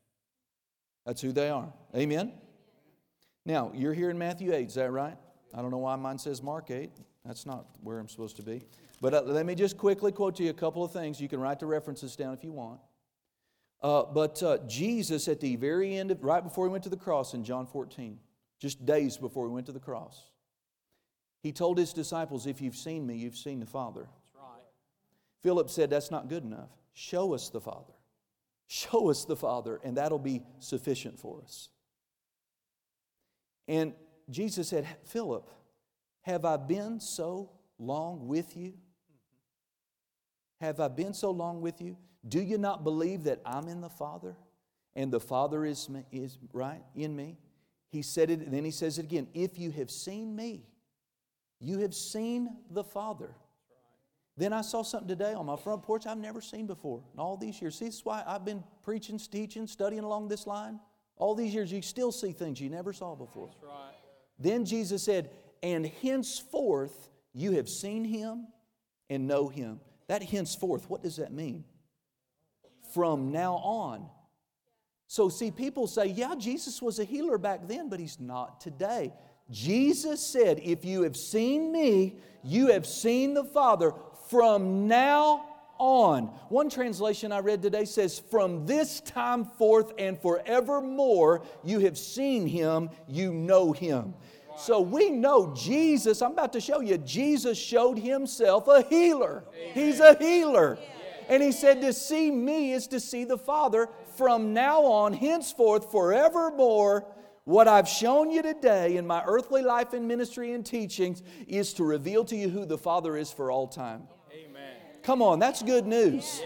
That's 1.06 1.20
who 1.20 1.32
they 1.32 1.48
are. 1.48 1.72
Amen? 1.96 2.32
Now, 3.44 3.72
you're 3.74 3.94
here 3.94 4.10
in 4.10 4.18
Matthew 4.18 4.52
8, 4.52 4.68
is 4.68 4.74
that 4.74 4.90
right? 4.90 5.16
I 5.54 5.62
don't 5.62 5.70
know 5.70 5.78
why 5.78 5.96
mine 5.96 6.18
says 6.18 6.42
Mark 6.42 6.70
8. 6.70 6.90
That's 7.24 7.46
not 7.46 7.66
where 7.82 7.98
I'm 7.98 8.08
supposed 8.08 8.36
to 8.36 8.42
be. 8.42 8.62
But 9.00 9.14
uh, 9.14 9.22
let 9.22 9.46
me 9.46 9.54
just 9.54 9.76
quickly 9.76 10.12
quote 10.12 10.36
to 10.36 10.44
you 10.44 10.50
a 10.50 10.54
couple 10.54 10.84
of 10.84 10.92
things. 10.92 11.20
You 11.20 11.28
can 11.28 11.40
write 11.40 11.58
the 11.58 11.66
references 11.66 12.14
down 12.14 12.34
if 12.34 12.44
you 12.44 12.52
want. 12.52 12.80
Uh, 13.82 14.04
but 14.04 14.40
uh, 14.42 14.58
Jesus, 14.68 15.26
at 15.26 15.40
the 15.40 15.56
very 15.56 15.96
end, 15.96 16.12
of, 16.12 16.22
right 16.22 16.42
before 16.42 16.66
he 16.66 16.70
went 16.70 16.84
to 16.84 16.90
the 16.90 16.96
cross 16.96 17.34
in 17.34 17.42
John 17.42 17.66
14, 17.66 18.18
just 18.60 18.86
days 18.86 19.16
before 19.16 19.48
he 19.48 19.52
went 19.52 19.66
to 19.66 19.72
the 19.72 19.80
cross, 19.80 20.30
he 21.42 21.52
told 21.52 21.76
his 21.76 21.92
disciples, 21.92 22.46
If 22.46 22.60
you've 22.60 22.76
seen 22.76 23.06
me, 23.06 23.16
you've 23.16 23.36
seen 23.36 23.60
the 23.60 23.66
Father. 23.66 24.02
That's 24.02 24.34
right. 24.34 24.62
Philip 25.42 25.70
said, 25.70 25.90
That's 25.90 26.10
not 26.10 26.28
good 26.28 26.44
enough. 26.44 26.70
Show 26.92 27.34
us 27.34 27.48
the 27.48 27.60
Father. 27.60 27.94
Show 28.66 29.10
us 29.10 29.24
the 29.24 29.36
Father, 29.36 29.80
and 29.82 29.96
that'll 29.96 30.18
be 30.18 30.42
sufficient 30.60 31.18
for 31.18 31.42
us. 31.42 31.68
And 33.66 33.92
Jesus 34.30 34.68
said, 34.68 34.86
Philip, 35.04 35.50
have 36.22 36.44
I 36.44 36.56
been 36.56 37.00
so 37.00 37.50
long 37.78 38.28
with 38.28 38.56
you? 38.56 38.74
Have 40.60 40.78
I 40.78 40.88
been 40.88 41.12
so 41.12 41.32
long 41.32 41.60
with 41.60 41.80
you? 41.80 41.96
Do 42.26 42.40
you 42.40 42.56
not 42.56 42.84
believe 42.84 43.24
that 43.24 43.40
I'm 43.44 43.66
in 43.66 43.80
the 43.80 43.90
Father 43.90 44.36
and 44.94 45.12
the 45.12 45.20
Father 45.20 45.64
is, 45.64 45.90
is 46.12 46.38
right 46.52 46.82
in 46.94 47.16
me? 47.16 47.36
He 47.88 48.00
said 48.00 48.30
it, 48.30 48.40
and 48.40 48.54
then 48.54 48.64
he 48.64 48.70
says 48.70 48.98
it 48.98 49.04
again. 49.04 49.26
If 49.34 49.58
you 49.58 49.70
have 49.72 49.90
seen 49.90 50.34
me, 50.34 50.64
you 51.62 51.78
have 51.78 51.94
seen 51.94 52.56
the 52.70 52.82
Father. 52.82 53.30
Then 54.36 54.52
I 54.52 54.62
saw 54.62 54.82
something 54.82 55.08
today 55.08 55.34
on 55.34 55.46
my 55.46 55.56
front 55.56 55.82
porch 55.82 56.06
I've 56.06 56.18
never 56.18 56.40
seen 56.40 56.66
before 56.66 57.02
in 57.14 57.20
all 57.20 57.36
these 57.36 57.60
years. 57.62 57.78
See, 57.78 57.84
this 57.86 57.96
is 57.96 58.04
why 58.04 58.24
I've 58.26 58.44
been 58.44 58.64
preaching, 58.82 59.18
teaching, 59.18 59.66
studying 59.66 60.02
along 60.02 60.28
this 60.28 60.46
line. 60.46 60.80
All 61.16 61.34
these 61.34 61.54
years, 61.54 61.70
you 61.70 61.82
still 61.82 62.10
see 62.10 62.32
things 62.32 62.60
you 62.60 62.68
never 62.68 62.92
saw 62.92 63.14
before. 63.14 63.46
That's 63.46 63.62
right. 63.62 63.94
Then 64.38 64.64
Jesus 64.64 65.02
said, 65.02 65.30
And 65.62 65.86
henceforth 65.86 67.10
you 67.32 67.52
have 67.52 67.68
seen 67.68 68.04
him 68.04 68.48
and 69.08 69.28
know 69.28 69.48
him. 69.48 69.80
That 70.08 70.22
henceforth, 70.22 70.90
what 70.90 71.02
does 71.02 71.16
that 71.16 71.32
mean? 71.32 71.64
From 72.92 73.30
now 73.30 73.54
on. 73.56 74.08
So, 75.06 75.28
see, 75.28 75.50
people 75.50 75.86
say, 75.86 76.06
Yeah, 76.06 76.34
Jesus 76.36 76.80
was 76.80 76.98
a 76.98 77.04
healer 77.04 77.38
back 77.38 77.68
then, 77.68 77.88
but 77.90 78.00
he's 78.00 78.18
not 78.18 78.60
today. 78.60 79.12
Jesus 79.52 80.26
said, 80.26 80.60
If 80.64 80.84
you 80.84 81.02
have 81.02 81.16
seen 81.16 81.70
me, 81.70 82.16
you 82.42 82.68
have 82.68 82.86
seen 82.86 83.34
the 83.34 83.44
Father 83.44 83.92
from 84.28 84.88
now 84.88 85.46
on. 85.78 86.24
One 86.48 86.70
translation 86.70 87.32
I 87.32 87.40
read 87.40 87.60
today 87.60 87.84
says, 87.84 88.18
From 88.18 88.66
this 88.66 89.00
time 89.00 89.44
forth 89.44 89.92
and 89.98 90.18
forevermore, 90.18 91.42
you 91.62 91.80
have 91.80 91.98
seen 91.98 92.46
him, 92.46 92.90
you 93.06 93.32
know 93.32 93.72
him. 93.72 94.14
So 94.56 94.80
we 94.80 95.10
know 95.10 95.54
Jesus, 95.54 96.22
I'm 96.22 96.32
about 96.32 96.52
to 96.54 96.60
show 96.60 96.80
you, 96.80 96.98
Jesus 96.98 97.58
showed 97.58 97.98
himself 97.98 98.68
a 98.68 98.82
healer. 98.82 99.44
He's 99.74 100.00
a 100.00 100.14
healer. 100.14 100.78
And 101.28 101.42
he 101.42 101.52
said, 101.52 101.80
To 101.80 101.92
see 101.92 102.30
me 102.30 102.72
is 102.72 102.86
to 102.88 103.00
see 103.00 103.24
the 103.24 103.38
Father. 103.38 103.88
From 104.16 104.52
now 104.52 104.82
on, 104.82 105.14
henceforth, 105.14 105.90
forevermore, 105.90 107.06
what 107.44 107.66
I've 107.66 107.88
shown 107.88 108.30
you 108.30 108.42
today 108.42 108.96
in 108.96 109.06
my 109.06 109.22
earthly 109.26 109.62
life 109.62 109.92
and 109.92 110.06
ministry 110.06 110.52
and 110.52 110.64
teachings 110.64 111.22
is 111.48 111.72
to 111.74 111.84
reveal 111.84 112.24
to 112.26 112.36
you 112.36 112.48
who 112.48 112.64
the 112.64 112.78
Father 112.78 113.16
is 113.16 113.32
for 113.32 113.50
all 113.50 113.66
time. 113.66 114.04
Amen. 114.32 114.76
Come 115.02 115.22
on, 115.22 115.38
that's 115.38 115.62
good 115.62 115.86
news. 115.86 116.40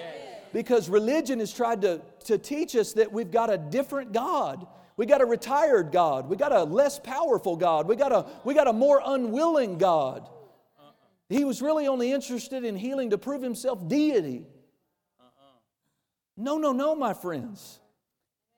Because 0.52 0.88
religion 0.88 1.40
has 1.40 1.52
tried 1.52 1.82
to, 1.82 2.00
to 2.24 2.38
teach 2.38 2.74
us 2.76 2.94
that 2.94 3.12
we've 3.12 3.30
got 3.30 3.52
a 3.52 3.58
different 3.58 4.12
God. 4.12 4.66
We 4.96 5.04
got 5.04 5.20
a 5.20 5.26
retired 5.26 5.92
God. 5.92 6.30
We 6.30 6.36
got 6.36 6.52
a 6.52 6.64
less 6.64 6.98
powerful 6.98 7.56
God. 7.56 7.86
We 7.86 7.96
got 7.96 8.12
a, 8.12 8.26
we 8.44 8.54
got 8.54 8.66
a 8.66 8.72
more 8.72 9.02
unwilling 9.04 9.76
God. 9.76 10.26
Uh-uh. 10.78 10.92
He 11.28 11.44
was 11.44 11.60
really 11.60 11.86
only 11.86 12.12
interested 12.12 12.64
in 12.64 12.76
healing 12.76 13.10
to 13.10 13.18
prove 13.18 13.42
himself 13.42 13.86
deity. 13.86 14.46
Uh-uh. 15.20 15.58
No, 16.38 16.56
no, 16.56 16.72
no, 16.72 16.94
my 16.94 17.12
friends. 17.12 17.80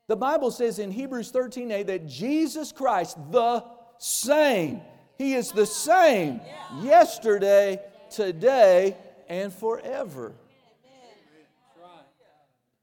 The 0.09 0.15
Bible 0.15 0.49
says 0.49 0.79
in 0.79 0.89
Hebrews 0.89 1.29
13 1.29 1.69
8 1.69 1.83
that 1.85 2.07
Jesus 2.07 2.71
Christ, 2.71 3.15
the 3.29 3.63
same, 3.99 4.81
He 5.19 5.35
is 5.35 5.51
the 5.51 5.67
same 5.67 6.41
yesterday, 6.81 7.79
today, 8.09 8.97
and 9.29 9.53
forever. 9.53 10.33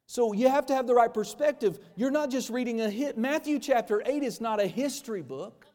So 0.07 0.35
you 0.35 0.49
have 0.49 0.67
to 0.67 0.75
have 0.77 0.87
the 0.87 0.95
right 0.95 1.13
perspective. 1.13 1.81
You're 1.97 2.13
not 2.13 2.31
just 2.31 2.49
reading 2.49 2.81
a 2.81 2.89
hit. 2.89 3.19
Matthew 3.19 3.59
chapter 3.59 4.05
8 4.07 4.23
is 4.23 4.41
not 4.41 4.61
a 4.61 4.67
history 4.69 5.23
book. 5.23 5.67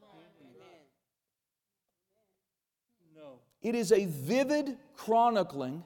No. 3.13 3.39
It 3.61 3.75
is 3.75 3.91
a 3.91 4.05
vivid 4.05 4.77
chronicling 4.95 5.83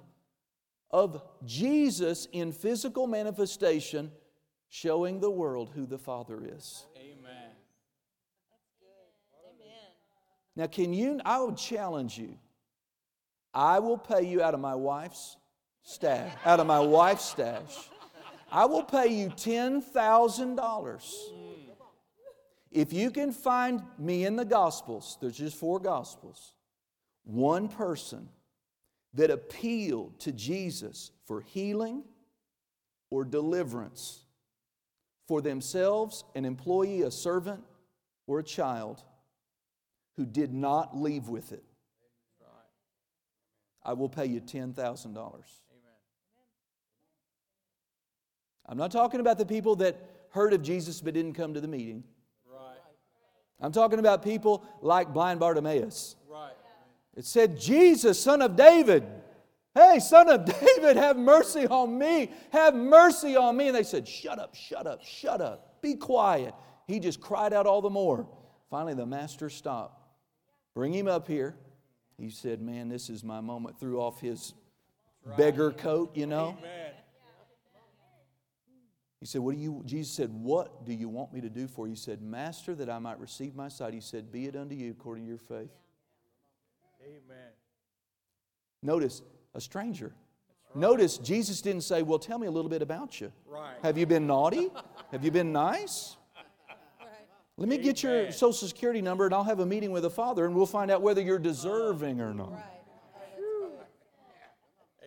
of 0.92 1.24
Jesus 1.44 2.28
in 2.32 2.52
physical 2.52 3.08
manifestation 3.08 4.12
showing 4.76 5.22
the 5.22 5.32
world 5.32 5.72
who 5.74 5.86
the 5.86 5.98
Father 5.98 6.44
is. 6.44 6.86
Amen. 6.98 7.52
Now, 10.58 10.68
can 10.68 10.94
you, 10.94 11.22
I 11.24 11.42
would 11.42 11.58
challenge 11.58 12.18
you. 12.18 12.38
I 13.54 13.80
will 13.80 13.98
pay 13.98 14.24
you 14.24 14.42
out 14.42 14.54
of 14.54 14.60
my 14.60 14.76
wife's 14.76 15.38
stash, 15.84 16.34
out 16.44 16.60
of 16.60 16.68
my 16.68 16.80
wife's 16.80 17.24
stash. 17.24 17.90
I 18.52 18.66
will 18.66 18.84
pay 18.84 19.08
you 19.08 19.30
$10,000 19.30 20.56
mm. 20.56 21.02
if 22.72 22.92
you 22.92 23.12
can 23.12 23.32
find 23.32 23.82
me 23.98 24.26
in 24.26 24.36
the 24.36 24.46
Gospels, 24.46 25.18
there's 25.22 25.38
just 25.38 25.58
four 25.58 25.80
Gospels, 25.80 26.54
one 27.24 27.70
person 27.70 28.28
that 29.14 29.32
appealed 29.32 30.20
to 30.20 30.34
Jesus 30.34 31.12
for 31.26 31.42
healing 31.42 32.04
or 33.10 33.24
deliverance 33.24 34.25
for 35.28 35.42
themselves, 35.42 36.24
an 36.36 36.46
employee, 36.46 37.02
a 37.02 37.12
servant, 37.12 37.64
or 38.28 38.40
a 38.40 38.44
child 38.44 39.04
who 40.18 40.26
did 40.26 40.54
not 40.54 40.98
leave 40.98 41.28
with 41.28 41.52
it. 41.52 41.64
I 43.86 43.94
will 43.94 44.10
pay 44.10 44.26
you 44.26 44.42
$10,000. 44.42 44.76
Amen. 44.76 45.36
I'm 48.68 48.78
not 48.78 48.92
talking 48.92 49.20
about 49.20 49.38
the 49.38 49.46
people 49.46 49.76
that 49.78 49.96
heard 50.32 50.54
of 50.54 50.64
Jesus 50.64 51.02
but 51.02 51.14
didn't 51.14 51.34
come 51.34 51.54
to 51.54 51.62
the 51.62 51.68
meeting. 51.68 52.04
Right. 52.52 52.80
I'm 53.62 53.72
talking 53.72 54.00
about 54.00 54.24
people 54.24 54.66
like 54.82 55.14
blind 55.14 55.40
Bartimaeus. 55.40 56.16
Right. 56.28 56.54
It 57.16 57.26
said, 57.26 57.60
Jesus, 57.60 58.20
son 58.20 58.42
of 58.42 58.56
David. 58.56 59.04
Hey, 59.76 60.00
son 60.00 60.30
of 60.30 60.46
David, 60.62 60.96
have 60.96 61.18
mercy 61.18 61.68
on 61.68 61.98
me. 61.98 62.32
Have 62.52 62.74
mercy 62.74 63.36
on 63.36 63.58
me. 63.58 63.68
And 63.68 63.76
they 63.76 63.84
said, 63.84 64.08
Shut 64.08 64.40
up, 64.40 64.56
shut 64.56 64.88
up, 64.88 65.04
shut 65.04 65.42
up. 65.42 65.82
Be 65.82 65.96
quiet. 65.96 66.56
He 66.88 67.00
just 67.00 67.20
cried 67.20 67.54
out 67.54 67.68
all 67.68 67.82
the 67.82 67.90
more. 67.90 68.28
Finally, 68.70 68.94
the 68.94 69.06
master 69.06 69.50
stopped. 69.50 70.02
Bring 70.74 70.94
him 70.94 71.08
up 71.08 71.28
here. 71.28 71.56
He 72.18 72.30
said, 72.30 72.62
Man, 72.62 72.88
this 72.88 73.10
is 73.10 73.24
my 73.24 73.42
moment. 73.42 73.80
Threw 73.80 74.00
off 74.00 74.22
his 74.22 74.54
beggar 75.38 75.72
coat, 75.72 76.16
you 76.16 76.26
know. 76.26 76.56
Amen. 76.58 76.92
He 79.20 79.26
said, 79.26 79.42
What 79.42 79.56
do 79.56 79.62
you, 79.62 79.82
Jesus 79.86 80.14
said, 80.14 80.32
What 80.32 80.86
do 80.86 80.94
you 80.94 81.10
want 81.10 81.34
me 81.34 81.42
to 81.42 81.50
do 81.50 81.68
for 81.68 81.88
you? 81.88 81.94
He 81.94 82.00
said, 82.00 82.22
Master, 82.22 82.76
that 82.76 82.90
I 82.90 83.00
might 83.00 83.20
receive 83.20 83.56
my 83.56 83.68
sight. 83.68 83.94
He 83.94 84.00
said, 84.00 84.32
Be 84.32 84.46
it 84.46 84.56
unto 84.56 84.76
you 84.76 84.92
according 84.92 85.26
to 85.26 85.30
your 85.30 85.38
faith. 85.38 85.72
Amen. 87.04 87.52
Notice, 88.82 89.22
a 89.56 89.62
stranger. 89.62 90.14
Notice, 90.76 91.18
Jesus 91.18 91.62
didn't 91.62 91.84
say, 91.84 92.04
Well, 92.04 92.20
tell 92.20 92.38
me 92.38 92.48
a 92.48 92.52
little 92.52 92.70
bit 92.70 92.82
about 92.82 93.20
you. 93.22 93.32
Right. 93.48 93.76
Have 93.82 93.98
you 93.98 94.06
been 94.06 94.28
naughty? 94.28 94.70
Have 95.12 95.24
you 95.24 95.32
been 95.32 95.54
nice? 95.54 96.18
Let 97.58 97.70
me 97.70 97.78
get 97.78 98.04
your 98.04 98.34
social 98.34 98.68
security 98.68 99.02
number 99.02 99.26
and 99.26 99.34
I'll 99.34 99.46
have 99.46 99.62
a 99.62 99.66
meeting 99.66 99.92
with 99.92 100.04
the 100.04 100.10
Father 100.10 100.46
and 100.46 100.54
we'll 100.54 100.66
find 100.66 100.92
out 100.92 101.02
whether 101.02 101.22
you're 101.22 101.40
deserving 101.40 102.20
or 102.20 102.34
not. 102.34 102.62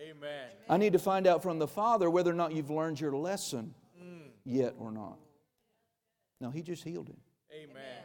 Amen. 0.01 0.47
I 0.67 0.77
need 0.77 0.93
to 0.93 0.99
find 0.99 1.27
out 1.27 1.43
from 1.43 1.59
the 1.59 1.67
Father 1.67 2.09
whether 2.09 2.31
or 2.31 2.35
not 2.35 2.53
you've 2.53 2.71
learned 2.71 2.99
your 2.99 3.15
lesson 3.15 3.75
mm. 4.01 4.29
yet 4.43 4.73
or 4.79 4.91
not. 4.91 5.19
No, 6.41 6.49
he 6.49 6.63
just 6.63 6.83
healed 6.83 7.09
him. 7.09 7.17
Amen. 7.53 8.03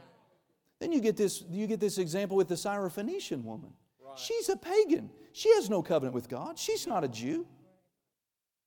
Then 0.80 0.92
you 0.92 1.00
get 1.00 1.16
this, 1.16 1.42
you 1.48 1.66
get 1.66 1.80
this 1.80 1.96
example 1.96 2.36
with 2.36 2.48
the 2.48 2.56
Syrophoenician 2.56 3.42
woman. 3.44 3.72
Right. 4.04 4.18
She's 4.18 4.50
a 4.50 4.56
pagan. 4.56 5.08
She 5.34 5.52
has 5.54 5.68
no 5.68 5.82
covenant 5.82 6.14
with 6.14 6.28
God. 6.28 6.56
She's 6.56 6.86
not 6.86 7.02
a 7.02 7.08
Jew. 7.08 7.44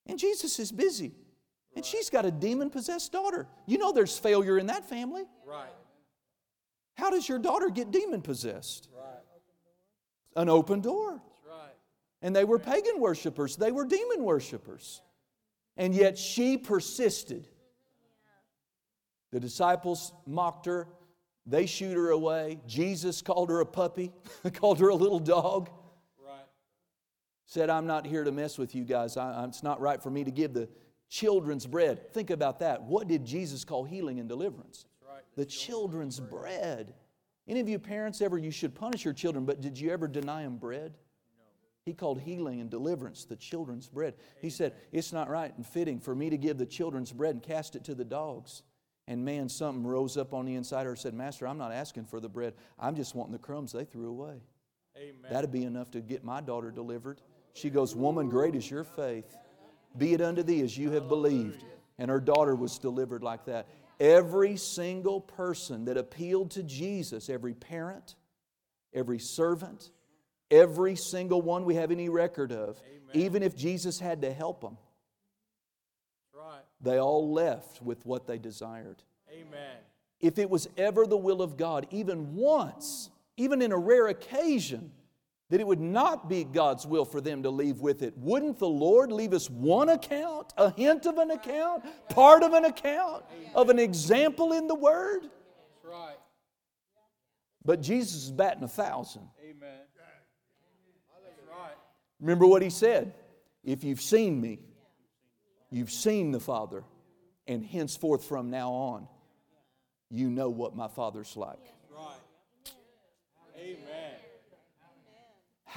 And 0.06 0.20
Jesus 0.20 0.60
is 0.60 0.70
busy. 0.70 1.14
And 1.78 1.86
she's 1.86 2.10
got 2.10 2.26
a 2.26 2.32
demon 2.32 2.70
possessed 2.70 3.14
daughter. 3.14 3.48
You 3.66 3.78
know 3.78 3.94
there's 3.94 4.20
failure 4.20 4.58
in 4.58 4.68
that 4.68 4.84
family. 4.84 5.24
Right. 5.46 5.70
How 6.96 7.10
does 7.10 7.30
your 7.30 7.40
daughter 7.40 7.70
get 7.70 7.90
demon 7.92 8.22
possessed? 8.22 8.90
Right. 8.94 10.42
An 10.42 10.50
open 10.50 10.82
door. 10.82 11.22
Right. 11.50 11.76
And 12.22 12.36
they 12.36 12.44
were 12.44 12.60
pagan 12.60 13.00
worshipers, 13.00 13.56
they 13.56 13.72
were 13.72 13.86
demon 13.86 14.24
worshipers. 14.24 15.02
And 15.78 15.96
yet 15.96 16.18
she 16.18 16.58
persisted. 16.58 17.48
The 19.32 19.40
disciples 19.40 20.12
mocked 20.26 20.66
her. 20.66 20.90
They 21.46 21.66
shoot 21.66 21.96
her 21.96 22.10
away. 22.10 22.60
Jesus 22.68 23.22
called 23.22 23.50
her 23.52 23.62
a 23.62 23.66
puppy, 23.66 24.12
called 24.54 24.80
her 24.80 24.90
a 24.90 24.96
little 24.96 25.20
dog. 25.20 25.70
Said, 27.48 27.70
I'm 27.70 27.88
not 27.88 28.06
here 28.06 28.24
to 28.24 28.32
mess 28.32 28.58
with 28.58 28.76
you 28.76 28.84
guys. 28.84 29.18
I, 29.18 29.44
it's 29.46 29.64
not 29.64 29.82
right 29.82 30.04
for 30.04 30.10
me 30.10 30.24
to 30.24 30.32
give 30.32 30.54
the 30.54 30.70
children's 31.10 31.66
bread. 31.66 32.14
Think 32.14 32.30
about 32.30 32.60
that. 32.60 32.84
What 32.84 33.08
did 33.08 33.26
Jesus 33.26 33.64
call 33.64 33.84
healing 33.84 34.20
and 34.20 34.30
deliverance? 34.30 34.86
right. 35.18 35.24
The 35.36 35.46
children's 35.46 36.20
bread. 36.20 36.94
Any 37.48 37.60
of 37.60 37.70
you 37.70 37.80
parents 37.80 38.22
ever, 38.22 38.38
you 38.38 38.52
should 38.52 38.76
punish 38.76 39.06
your 39.06 39.14
children, 39.14 39.46
but 39.46 39.62
did 39.62 39.80
you 39.80 39.92
ever 39.92 40.08
deny 40.08 40.44
them 40.44 40.58
bread? 40.58 40.94
He 41.86 41.94
called 41.94 42.20
healing 42.20 42.60
and 42.60 42.70
deliverance 42.70 43.24
the 43.24 43.38
children's 43.38 43.88
bread. 43.88 44.16
He 44.42 44.50
said, 44.50 44.74
It's 44.92 45.14
not 45.14 45.30
right 45.30 45.56
and 45.56 45.66
fitting 45.66 46.02
for 46.02 46.14
me 46.14 46.30
to 46.30 46.38
give 46.38 46.58
the 46.58 46.66
children's 46.66 47.14
bread 47.14 47.36
and 47.36 47.42
cast 47.42 47.78
it 47.78 47.86
to 47.86 47.96
the 47.96 48.04
dogs. 48.04 48.64
And 49.08 49.24
man, 49.24 49.48
something 49.48 49.88
rose 49.88 50.18
up 50.18 50.34
on 50.34 50.46
the 50.46 50.56
inside 50.56 50.82
of 50.82 50.88
her 50.88 50.92
and 50.92 51.00
said, 51.00 51.14
Master, 51.14 51.48
I'm 51.48 51.58
not 51.58 51.72
asking 51.72 52.04
for 52.04 52.20
the 52.20 52.28
bread. 52.28 52.56
I'm 52.78 52.98
just 52.98 53.16
wanting 53.16 53.32
the 53.32 53.40
crumbs 53.40 53.72
they 53.72 53.86
threw 53.86 54.10
away. 54.10 54.42
Amen. 54.98 55.32
That'd 55.32 55.52
be 55.54 55.64
enough 55.64 55.90
to 55.92 56.02
get 56.02 56.26
my 56.26 56.42
daughter 56.42 56.72
delivered. 56.72 57.22
She 57.58 57.70
goes, 57.72 57.96
Woman, 57.96 58.30
great 58.30 58.56
is 58.56 58.70
your 58.70 58.84
faith. 58.84 59.36
Be 59.98 60.14
it 60.14 60.22
unto 60.22 60.44
thee 60.44 60.62
as 60.62 60.78
you 60.78 60.92
have 60.92 61.08
believed. 61.08 61.64
And 61.98 62.12
her 62.12 62.20
daughter 62.20 62.56
was 62.56 62.78
delivered 62.78 63.24
like 63.24 63.46
that. 63.46 63.68
Every 64.00 64.58
single 64.58 65.20
person 65.20 65.86
that 65.86 65.98
appealed 65.98 66.52
to 66.52 66.62
Jesus, 66.62 67.30
every 67.30 67.56
parent, 67.56 68.14
every 68.94 69.18
servant, 69.18 69.90
every 70.52 70.96
single 70.96 71.42
one 71.42 71.66
we 71.66 71.76
have 71.76 71.90
any 71.90 72.10
record 72.10 72.52
of, 72.52 72.80
even 73.14 73.42
if 73.42 73.56
Jesus 73.56 74.00
had 74.00 74.22
to 74.22 74.32
help 74.32 74.62
them, 74.62 74.78
right. 76.36 76.62
they 76.80 77.00
all 77.00 77.34
left 77.34 77.82
with 77.82 78.06
what 78.06 78.28
they 78.28 78.38
desired. 78.38 79.02
Amen. 79.32 79.78
If 80.20 80.38
it 80.38 80.50
was 80.50 80.70
ever 80.78 81.08
the 81.08 81.18
will 81.18 81.42
of 81.42 81.58
God, 81.58 81.88
even 81.90 82.36
once, 82.36 83.10
even 83.36 83.64
in 83.64 83.72
a 83.72 83.78
rare 83.78 84.08
occasion, 84.08 84.92
that 85.50 85.62
it 85.62 85.68
would 85.68 85.80
not 85.80 86.28
be 86.28 86.44
God's 86.44 86.86
will 86.86 87.06
for 87.06 87.22
them 87.22 87.44
to 87.44 87.50
leave 87.50 87.80
with 87.80 88.04
it, 88.04 88.18
wouldn't 88.18 88.60
the 88.60 88.68
Lord 88.68 89.12
leave 89.12 89.34
us 89.34 89.50
one 89.50 89.90
account, 89.90 90.54
a 90.58 90.72
hint 90.72 91.06
of 91.06 91.18
an 91.18 91.32
account, 91.32 91.84
part 92.10 92.44
of 92.44 92.54
an 92.54 92.66
account, 92.66 93.24
of 93.56 93.70
an 93.70 93.80
example 93.80 94.52
in 94.54 94.68
the 94.68 94.76
Word? 94.76 95.30
Right. 95.84 96.18
But 97.64 97.82
Jesus 97.82 98.26
is 98.26 98.32
batting 98.32 98.64
a 98.64 98.68
thousand. 98.68 99.28
Amen. 99.42 99.80
Right. 101.50 101.76
Remember 102.20 102.46
what 102.46 102.62
he 102.62 102.70
said 102.70 103.14
if 103.64 103.84
you've 103.84 104.02
seen 104.02 104.40
me, 104.40 104.60
you've 105.70 105.92
seen 105.92 106.32
the 106.32 106.40
Father, 106.40 106.84
and 107.48 107.64
henceforth 107.64 108.26
from 108.26 108.50
now 108.50 108.72
on, 108.72 109.08
you 110.10 110.30
know 110.30 110.50
what 110.50 110.76
my 110.76 110.88
Father's 110.88 111.36
like. 111.36 111.60
Right. 111.94 112.72
Amen. 113.58 113.97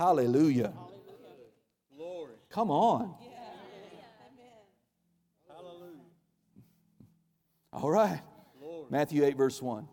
Hallelujah. 0.00 0.72
Glory. 1.94 2.32
Come 2.48 2.70
on. 2.70 3.14
Hallelujah. 5.46 6.00
All 7.70 7.90
right. 7.90 8.22
Glory. 8.58 8.86
Matthew 8.88 9.26
8, 9.26 9.36
verse 9.36 9.60
1. 9.60 9.86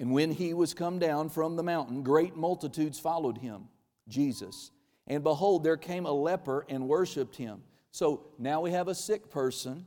And 0.00 0.10
when 0.10 0.32
he 0.32 0.54
was 0.54 0.74
come 0.74 0.98
down 0.98 1.28
from 1.28 1.54
the 1.54 1.62
mountain, 1.62 2.02
great 2.02 2.34
multitudes 2.34 2.98
followed 2.98 3.38
him, 3.38 3.68
Jesus. 4.08 4.72
And 5.06 5.22
behold, 5.22 5.62
there 5.62 5.76
came 5.76 6.04
a 6.04 6.12
leper 6.12 6.66
and 6.68 6.88
worshiped 6.88 7.36
him. 7.36 7.62
So 7.92 8.26
now 8.40 8.60
we 8.60 8.72
have 8.72 8.88
a 8.88 8.94
sick 8.96 9.30
person 9.30 9.86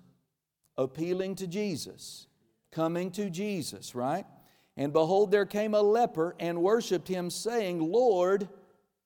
appealing 0.78 1.36
to 1.36 1.48
Jesus, 1.48 2.28
coming 2.72 3.12
to 3.12 3.30
Jesus, 3.30 3.94
right? 3.94 4.26
And 4.78 4.94
behold, 4.94 5.32
there 5.32 5.46
came 5.46 5.74
a 5.74 5.82
leper 5.82 6.38
and 6.40 6.62
worshiped 6.62 7.10
him, 7.10 7.30
saying, 7.30 7.82
Lord, 7.82 8.48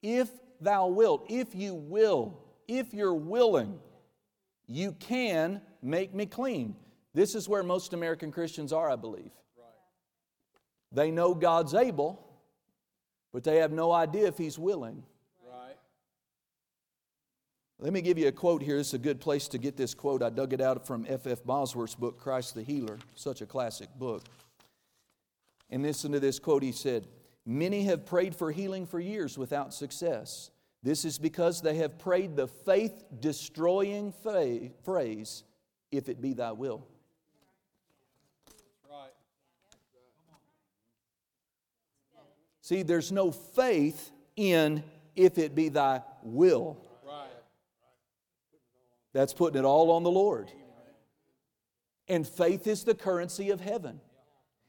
if 0.02 0.30
thou 0.60 0.88
wilt, 0.88 1.26
if 1.30 1.56
you 1.56 1.74
will, 1.74 2.40
if 2.68 2.94
you're 2.94 3.14
willing, 3.14 3.80
you 4.68 4.94
can 4.94 5.62
make 5.82 6.14
me 6.14 6.26
clean. 6.26 6.76
This 7.14 7.36
is 7.36 7.50
where 7.50 7.64
most 7.64 7.94
American 7.94 8.32
Christians 8.32 8.72
are, 8.72 8.90
I 8.90 8.96
believe. 8.96 9.32
They 10.92 11.12
know 11.12 11.34
God's 11.34 11.74
able, 11.74 12.26
but 13.32 13.44
they 13.44 13.58
have 13.58 13.72
no 13.72 13.92
idea 13.92 14.28
if 14.28 14.38
He's 14.38 14.60
willing. 14.60 15.04
Right. 15.46 15.78
Let 17.80 17.94
me 17.94 18.02
give 18.02 18.18
you 18.18 18.28
a 18.28 18.32
quote 18.32 18.62
here. 18.62 18.78
This 18.78 18.90
is 18.90 18.94
a 18.96 19.00
good 19.00 19.22
place 19.22 19.48
to 19.50 19.58
get 19.58 19.78
this 19.78 19.94
quote. 19.94 20.22
I 20.22 20.30
dug 20.30 20.54
it 20.54 20.62
out 20.62 20.86
from 20.86 21.06
F. 21.08 21.28
F. 21.28 21.44
Bosworth's 21.46 21.96
book, 21.96 22.20
Christ 22.20 22.56
the 22.56 22.64
Healer, 22.64 22.98
such 23.16 23.42
a 23.42 23.46
classic 23.46 23.90
book. 23.98 24.24
And 25.70 25.84
listen 25.84 26.12
to 26.12 26.20
this 26.20 26.40
quote 26.40 26.64
he 26.64 26.74
said 26.74 27.08
Many 27.45 27.84
have 27.86 28.06
prayed 28.06 28.36
for 28.36 28.51
healing 28.51 28.86
for 28.86 28.99
years 28.99 29.38
without 29.38 29.73
success. 29.73 30.51
This 30.84 31.06
is 31.06 31.17
because 31.17 31.62
they 31.62 31.75
have 31.75 31.97
prayed 31.99 32.36
the 32.36 32.47
faith 32.47 33.04
destroying 33.19 34.13
phrase, 34.84 35.43
if 35.91 36.10
it 36.10 36.21
be 36.21 36.34
thy 36.34 36.51
will. 36.51 36.88
See, 42.62 42.84
there's 42.84 43.12
no 43.12 43.32
faith 43.32 44.12
in 44.36 44.84
if 45.15 45.38
it 45.38 45.56
be 45.56 45.69
thy 45.69 46.04
will. 46.23 46.77
That's 49.13 49.34
putting 49.34 49.60
it 49.60 49.65
all 49.65 49.91
on 49.91 50.04
the 50.04 50.12
Lord. 50.12 50.49
And 52.08 52.25
faith 52.25 52.67
is 52.67 52.84
the 52.84 52.95
currency 52.95 53.49
of 53.49 53.60
heaven. 53.60 53.99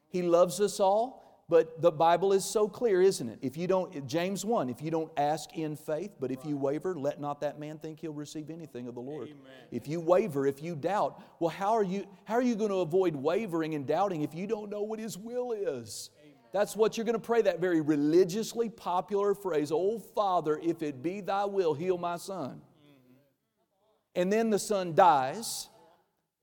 He 0.08 0.22
loves 0.22 0.60
us 0.60 0.80
all, 0.80 1.21
but 1.52 1.82
the 1.82 1.92
Bible 1.92 2.32
is 2.32 2.46
so 2.46 2.66
clear, 2.66 3.02
isn't 3.02 3.28
it? 3.28 3.38
If 3.42 3.58
you 3.58 3.66
don't, 3.66 4.06
James 4.06 4.42
1, 4.42 4.70
if 4.70 4.80
you 4.80 4.90
don't 4.90 5.12
ask 5.18 5.52
in 5.52 5.76
faith, 5.76 6.12
but 6.18 6.30
if 6.30 6.46
you 6.46 6.56
waver, 6.56 6.94
let 6.94 7.20
not 7.20 7.42
that 7.42 7.60
man 7.60 7.76
think 7.76 8.00
he'll 8.00 8.14
receive 8.14 8.48
anything 8.48 8.88
of 8.88 8.94
the 8.94 9.02
Lord. 9.02 9.28
Amen. 9.28 9.52
If 9.70 9.86
you 9.86 10.00
waver, 10.00 10.46
if 10.46 10.62
you 10.62 10.74
doubt, 10.74 11.22
well, 11.40 11.50
how 11.50 11.74
are 11.74 11.82
you, 11.82 12.06
how 12.24 12.36
are 12.36 12.42
you 12.42 12.54
going 12.54 12.70
to 12.70 12.76
avoid 12.76 13.14
wavering 13.14 13.74
and 13.74 13.86
doubting 13.86 14.22
if 14.22 14.34
you 14.34 14.46
don't 14.46 14.70
know 14.70 14.80
what 14.80 14.98
His 14.98 15.18
will 15.18 15.52
is? 15.52 16.08
That's 16.54 16.74
what 16.74 16.96
you're 16.96 17.04
going 17.04 17.20
to 17.20 17.26
pray, 17.26 17.42
that 17.42 17.60
very 17.60 17.82
religiously 17.82 18.70
popular 18.70 19.34
phrase, 19.34 19.70
Oh 19.70 19.98
Father, 19.98 20.58
if 20.62 20.82
it 20.82 21.02
be 21.02 21.20
thy 21.20 21.44
will, 21.44 21.74
heal 21.74 21.98
my 21.98 22.16
son. 22.16 22.62
Mm-hmm. 22.62 23.14
And 24.14 24.32
then 24.32 24.48
the 24.48 24.58
son 24.58 24.94
dies, 24.94 25.68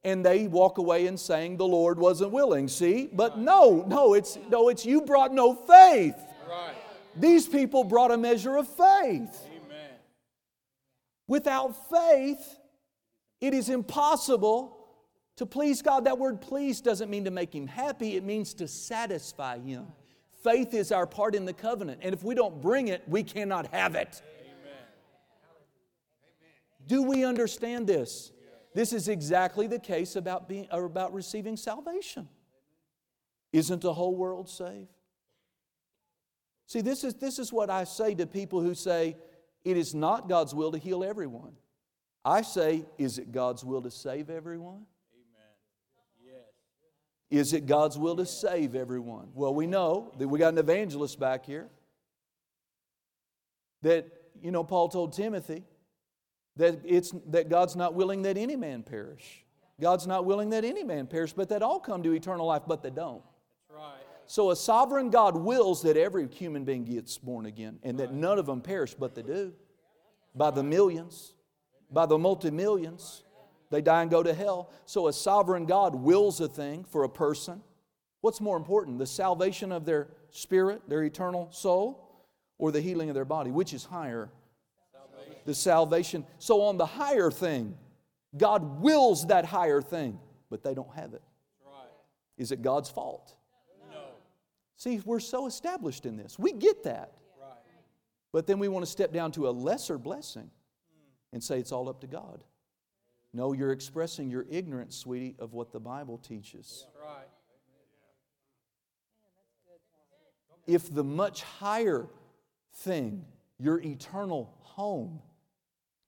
and 0.03 0.25
they 0.25 0.47
walk 0.47 0.77
away 0.77 1.07
and 1.07 1.19
saying 1.19 1.57
the 1.57 1.67
Lord 1.67 1.99
wasn't 1.99 2.31
willing. 2.31 2.67
See? 2.67 3.09
But 3.11 3.37
no, 3.37 3.83
no, 3.87 4.13
it's 4.13 4.37
no, 4.49 4.69
it's 4.69 4.85
you 4.85 5.01
brought 5.01 5.33
no 5.33 5.53
faith. 5.53 6.15
Right. 6.49 6.75
These 7.15 7.47
people 7.47 7.83
brought 7.83 8.11
a 8.11 8.17
measure 8.17 8.55
of 8.55 8.67
faith. 8.67 9.47
Amen. 9.47 9.91
Without 11.27 11.89
faith, 11.89 12.59
it 13.41 13.53
is 13.53 13.69
impossible 13.69 14.77
to 15.35 15.45
please 15.45 15.81
God. 15.81 16.05
That 16.05 16.17
word 16.17 16.41
please 16.41 16.81
doesn't 16.81 17.09
mean 17.09 17.25
to 17.25 17.31
make 17.31 17.53
Him 17.53 17.67
happy, 17.67 18.15
it 18.15 18.23
means 18.23 18.53
to 18.55 18.67
satisfy 18.67 19.59
Him. 19.59 19.87
Faith 20.43 20.73
is 20.73 20.93
our 20.93 21.05
part 21.05 21.35
in 21.35 21.43
the 21.43 21.53
covenant, 21.53 21.99
and 22.01 22.13
if 22.13 22.23
we 22.23 22.33
don't 22.33 22.61
bring 22.61 22.87
it, 22.87 23.03
we 23.07 23.23
cannot 23.23 23.67
have 23.67 23.95
it. 23.95 24.21
Amen. 24.39 24.85
Do 26.87 27.03
we 27.03 27.25
understand 27.25 27.85
this? 27.85 28.31
This 28.73 28.93
is 28.93 29.07
exactly 29.07 29.67
the 29.67 29.79
case 29.79 30.15
about, 30.15 30.47
being, 30.47 30.67
or 30.71 30.85
about 30.85 31.13
receiving 31.13 31.57
salvation. 31.57 32.27
Isn't 33.51 33.81
the 33.81 33.93
whole 33.93 34.15
world 34.15 34.47
saved? 34.47 34.89
See, 36.67 36.81
this 36.81 37.03
is, 37.03 37.15
this 37.15 37.39
is 37.39 37.51
what 37.51 37.71
I 37.71 37.83
say 37.83 38.13
to 38.15 38.27
people 38.27 38.61
who 38.61 38.75
say 38.75 39.17
it 39.65 39.75
is 39.75 39.95
not 39.95 40.29
God's 40.29 40.53
will 40.53 40.71
to 40.71 40.77
heal 40.77 41.03
everyone. 41.03 41.53
I 42.23 42.43
say, 42.43 42.85
is 42.97 43.17
it 43.17 43.31
God's 43.31 43.65
will 43.65 43.81
to 43.81 43.89
save 43.89 44.29
everyone? 44.29 44.85
Amen. 45.13 45.51
Yes. 46.23 46.43
Is 47.31 47.53
it 47.53 47.65
God's 47.65 47.97
will 47.97 48.15
to 48.17 48.25
save 48.25 48.75
everyone? 48.75 49.29
Well, 49.33 49.55
we 49.55 49.65
know 49.65 50.13
that 50.19 50.27
we 50.27 50.37
got 50.37 50.53
an 50.53 50.59
evangelist 50.59 51.19
back 51.19 51.45
here 51.45 51.69
that, 53.81 54.05
you 54.41 54.51
know, 54.51 54.63
Paul 54.63 54.89
told 54.89 55.13
Timothy 55.13 55.63
that, 56.59 56.81
it's, 56.83 57.13
that 57.27 57.49
God's 57.49 57.75
not 57.75 57.93
willing 57.93 58.21
that 58.23 58.37
any 58.37 58.55
man 58.55 58.83
perish. 58.83 59.45
God's 59.81 60.05
not 60.05 60.25
willing 60.25 60.49
that 60.49 60.65
any 60.65 60.83
man 60.83 61.07
perish, 61.07 61.31
but 61.31 61.49
that 61.49 61.63
all 61.63 61.79
come 61.79 62.03
to 62.03 62.11
eternal 62.11 62.45
life, 62.45 62.63
but 62.67 62.83
they 62.83 62.89
don't. 62.89 63.23
Right. 63.73 63.95
So 64.25 64.51
a 64.51 64.55
sovereign 64.55 65.09
God 65.09 65.37
wills 65.37 65.81
that 65.83 65.95
every 65.95 66.27
human 66.27 66.65
being 66.65 66.83
gets 66.83 67.17
born 67.17 67.45
again 67.45 67.79
and 67.81 67.97
that 67.99 68.13
none 68.13 68.37
of 68.37 68.45
them 68.45 68.61
perish, 68.61 68.93
but 68.93 69.15
they 69.15 69.23
do. 69.23 69.53
By 70.35 70.51
the 70.51 70.61
millions, 70.61 71.33
by 71.89 72.05
the 72.05 72.17
multi 72.17 72.51
millions. 72.51 73.23
They 73.71 73.81
die 73.81 74.01
and 74.01 74.11
go 74.11 74.21
to 74.21 74.33
hell. 74.33 74.71
So 74.85 75.07
a 75.07 75.13
sovereign 75.13 75.65
God 75.65 75.95
wills 75.95 76.41
a 76.41 76.47
thing 76.47 76.83
for 76.83 77.03
a 77.03 77.09
person. 77.09 77.61
What's 78.21 78.41
more 78.41 78.57
important, 78.57 78.99
the 78.99 79.05
salvation 79.05 79.71
of 79.71 79.85
their 79.85 80.09
spirit, 80.31 80.81
their 80.89 81.03
eternal 81.03 81.47
soul, 81.51 82.25
or 82.57 82.71
the 82.71 82.81
healing 82.81 83.09
of 83.09 83.15
their 83.15 83.25
body? 83.25 83.51
Which 83.51 83.73
is 83.73 83.85
higher? 83.85 84.29
The 85.49 85.55
salvation. 85.55 86.27
So 86.37 86.61
on 86.61 86.77
the 86.77 86.85
higher 86.85 87.31
thing, 87.31 87.75
God 88.37 88.81
wills 88.81 89.25
that 89.25 89.45
higher 89.45 89.81
thing, 89.81 90.19
but 90.51 90.61
they 90.61 90.75
don't 90.75 90.93
have 90.93 91.15
it. 91.15 91.23
Right. 91.65 91.87
Is 92.37 92.51
it 92.51 92.61
God's 92.61 92.87
fault? 92.87 93.33
No. 93.91 93.99
See, 94.77 95.01
we're 95.05 95.19
so 95.19 95.47
established 95.47 96.05
in 96.05 96.17
this. 96.17 96.37
We 96.37 96.51
get 96.51 96.83
that. 96.83 97.13
Right. 97.41 97.57
But 98.31 98.45
then 98.45 98.59
we 98.59 98.67
want 98.67 98.85
to 98.85 98.91
step 98.91 99.11
down 99.11 99.31
to 99.31 99.49
a 99.49 99.49
lesser 99.49 99.97
blessing 99.97 100.51
and 101.33 101.43
say 101.43 101.57
it's 101.57 101.71
all 101.71 101.89
up 101.89 102.01
to 102.01 102.07
God. 102.07 102.43
No, 103.33 103.53
you're 103.53 103.71
expressing 103.71 104.29
your 104.29 104.45
ignorance, 104.51 104.95
sweetie, 104.95 105.35
of 105.39 105.53
what 105.53 105.71
the 105.71 105.79
Bible 105.79 106.19
teaches. 106.19 106.85
Right. 107.03 107.25
If 110.67 110.93
the 110.93 111.03
much 111.03 111.41
higher 111.41 112.07
thing, 112.71 113.25
your 113.57 113.81
eternal 113.81 114.53
home, 114.61 115.23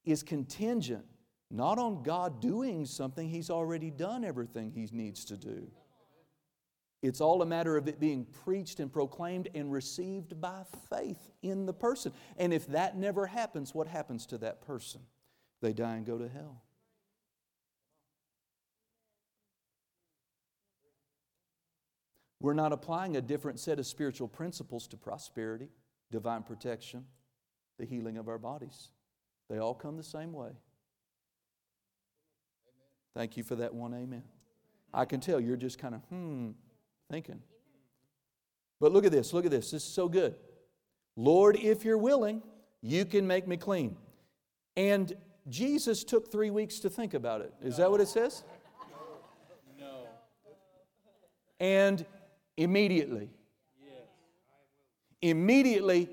is 0.06 0.24
contingent 0.24 1.06
not 1.52 1.78
on 1.78 2.02
God 2.02 2.42
doing 2.42 2.86
something, 2.86 3.28
He's 3.28 3.50
already 3.50 3.92
done 3.92 4.24
everything 4.24 4.72
He 4.72 4.88
needs 4.92 5.26
to 5.26 5.38
do. 5.38 5.70
It's 7.02 7.20
all 7.20 7.42
a 7.42 7.46
matter 7.46 7.78
of 7.78 7.88
it 7.88 8.00
being 8.00 8.26
preached 8.26 8.80
and 8.80 8.92
proclaimed 8.92 9.50
and 9.54 9.72
received 9.72 10.40
by 10.40 10.64
faith 10.90 11.32
in 11.42 11.66
the 11.66 11.74
person. 11.74 12.14
And 12.38 12.54
if 12.54 12.68
that 12.68 12.96
never 12.96 13.26
happens, 13.26 13.74
what 13.74 13.88
happens 13.88 14.26
to 14.28 14.38
that 14.40 14.62
person? 14.62 15.02
They 15.62 15.74
die 15.74 15.96
and 15.96 16.06
go 16.06 16.18
to 16.18 16.30
hell. 16.30 16.62
We're 22.40 22.54
not 22.54 22.72
applying 22.72 23.18
a 23.18 23.22
different 23.22 23.60
set 23.60 23.78
of 23.78 23.86
spiritual 23.86 24.28
principles 24.28 24.88
to 24.90 24.98
prosperity, 24.98 25.70
divine 26.12 26.44
protection, 26.44 27.06
the 27.78 27.86
healing 27.86 28.18
of 28.18 28.28
our 28.28 28.40
bodies. 28.40 28.90
They 29.52 29.58
all 29.58 29.74
come 29.74 29.98
the 29.98 30.04
same 30.04 30.32
way. 30.32 30.52
Thank 33.14 33.36
you 33.36 33.44
for 33.44 33.58
that 33.58 33.74
one 33.74 33.94
amen. 33.94 34.24
I 34.94 35.04
can 35.04 35.20
tell 35.20 35.42
you're 35.42 35.58
just 35.58 35.78
kind 35.78 35.94
of, 35.94 36.02
hmm, 36.04 36.52
thinking. 37.10 37.42
But 38.80 38.94
look 38.94 39.06
at 39.06 39.12
this, 39.12 39.34
look 39.34 39.44
at 39.44 39.52
this. 39.52 39.72
This 39.72 39.84
is 39.84 39.94
so 39.94 40.08
good. 40.08 40.36
Lord, 41.18 41.58
if 41.58 41.84
you're 41.84 41.98
willing, 41.98 42.42
you 42.82 43.04
can 43.04 43.28
make 43.28 43.46
me 43.46 43.58
clean. 43.58 43.98
And 44.78 45.12
Jesus 45.50 46.06
took 46.06 46.32
three 46.32 46.50
weeks 46.50 46.80
to 46.80 46.90
think 46.90 47.14
about 47.14 47.42
it. 47.42 47.54
Is 47.62 47.76
that 47.76 47.92
what 47.92 48.00
it 48.00 48.08
says? 48.08 48.46
No. 49.78 50.08
And 51.60 52.06
immediately, 52.56 53.30
Yes. 53.86 54.06
immediately, 55.22 56.10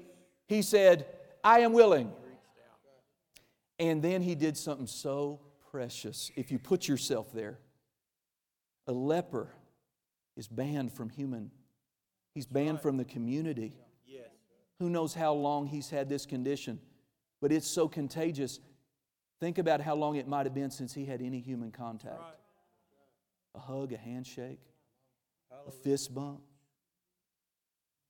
he 0.48 0.60
said, 0.60 1.06
I 1.44 1.60
am 1.60 1.72
willing. 1.72 2.12
And 3.78 4.02
then 4.02 4.22
he 4.22 4.34
did 4.34 4.56
something 4.56 4.86
so 4.86 5.40
precious. 5.70 6.30
If 6.36 6.50
you 6.50 6.58
put 6.58 6.88
yourself 6.88 7.32
there, 7.32 7.58
a 8.86 8.92
leper 8.92 9.52
is 10.36 10.48
banned 10.48 10.92
from 10.92 11.10
human, 11.10 11.50
he's 12.34 12.46
banned 12.46 12.80
from 12.80 12.96
the 12.96 13.04
community. 13.04 13.74
Yes. 14.06 14.28
Who 14.78 14.88
knows 14.88 15.14
how 15.14 15.32
long 15.32 15.66
he's 15.66 15.90
had 15.90 16.08
this 16.08 16.26
condition, 16.26 16.80
but 17.40 17.52
it's 17.52 17.66
so 17.66 17.88
contagious. 17.88 18.60
Think 19.40 19.58
about 19.58 19.80
how 19.80 19.94
long 19.94 20.16
it 20.16 20.26
might 20.26 20.46
have 20.46 20.54
been 20.54 20.70
since 20.70 20.92
he 20.92 21.04
had 21.04 21.22
any 21.22 21.40
human 21.40 21.70
contact 21.70 22.22
a 23.54 23.60
hug, 23.60 23.92
a 23.92 23.96
handshake, 23.96 24.60
a 25.66 25.70
fist 25.70 26.14
bump. 26.14 26.40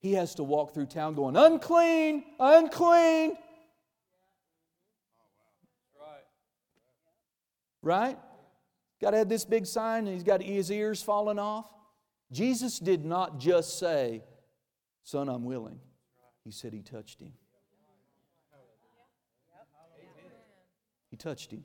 He 0.00 0.12
has 0.12 0.34
to 0.36 0.44
walk 0.44 0.74
through 0.74 0.86
town 0.86 1.14
going, 1.14 1.36
unclean, 1.36 2.22
unclean, 2.38 3.36
right? 7.88 8.18
Got 9.00 9.12
to 9.12 9.16
have 9.16 9.28
this 9.28 9.44
big 9.44 9.66
sign 9.66 10.06
and 10.06 10.14
he's 10.14 10.22
got 10.22 10.42
his 10.42 10.70
ears 10.70 11.02
falling 11.02 11.38
off. 11.38 11.68
Jesus 12.30 12.78
did 12.78 13.04
not 13.04 13.38
just 13.38 13.78
say, 13.78 14.22
Son, 15.02 15.28
I'm 15.28 15.44
willing. 15.44 15.80
He 16.44 16.50
said 16.50 16.72
he 16.72 16.82
touched 16.82 17.20
him. 17.20 17.32
He 21.10 21.16
touched 21.16 21.50
him. 21.50 21.64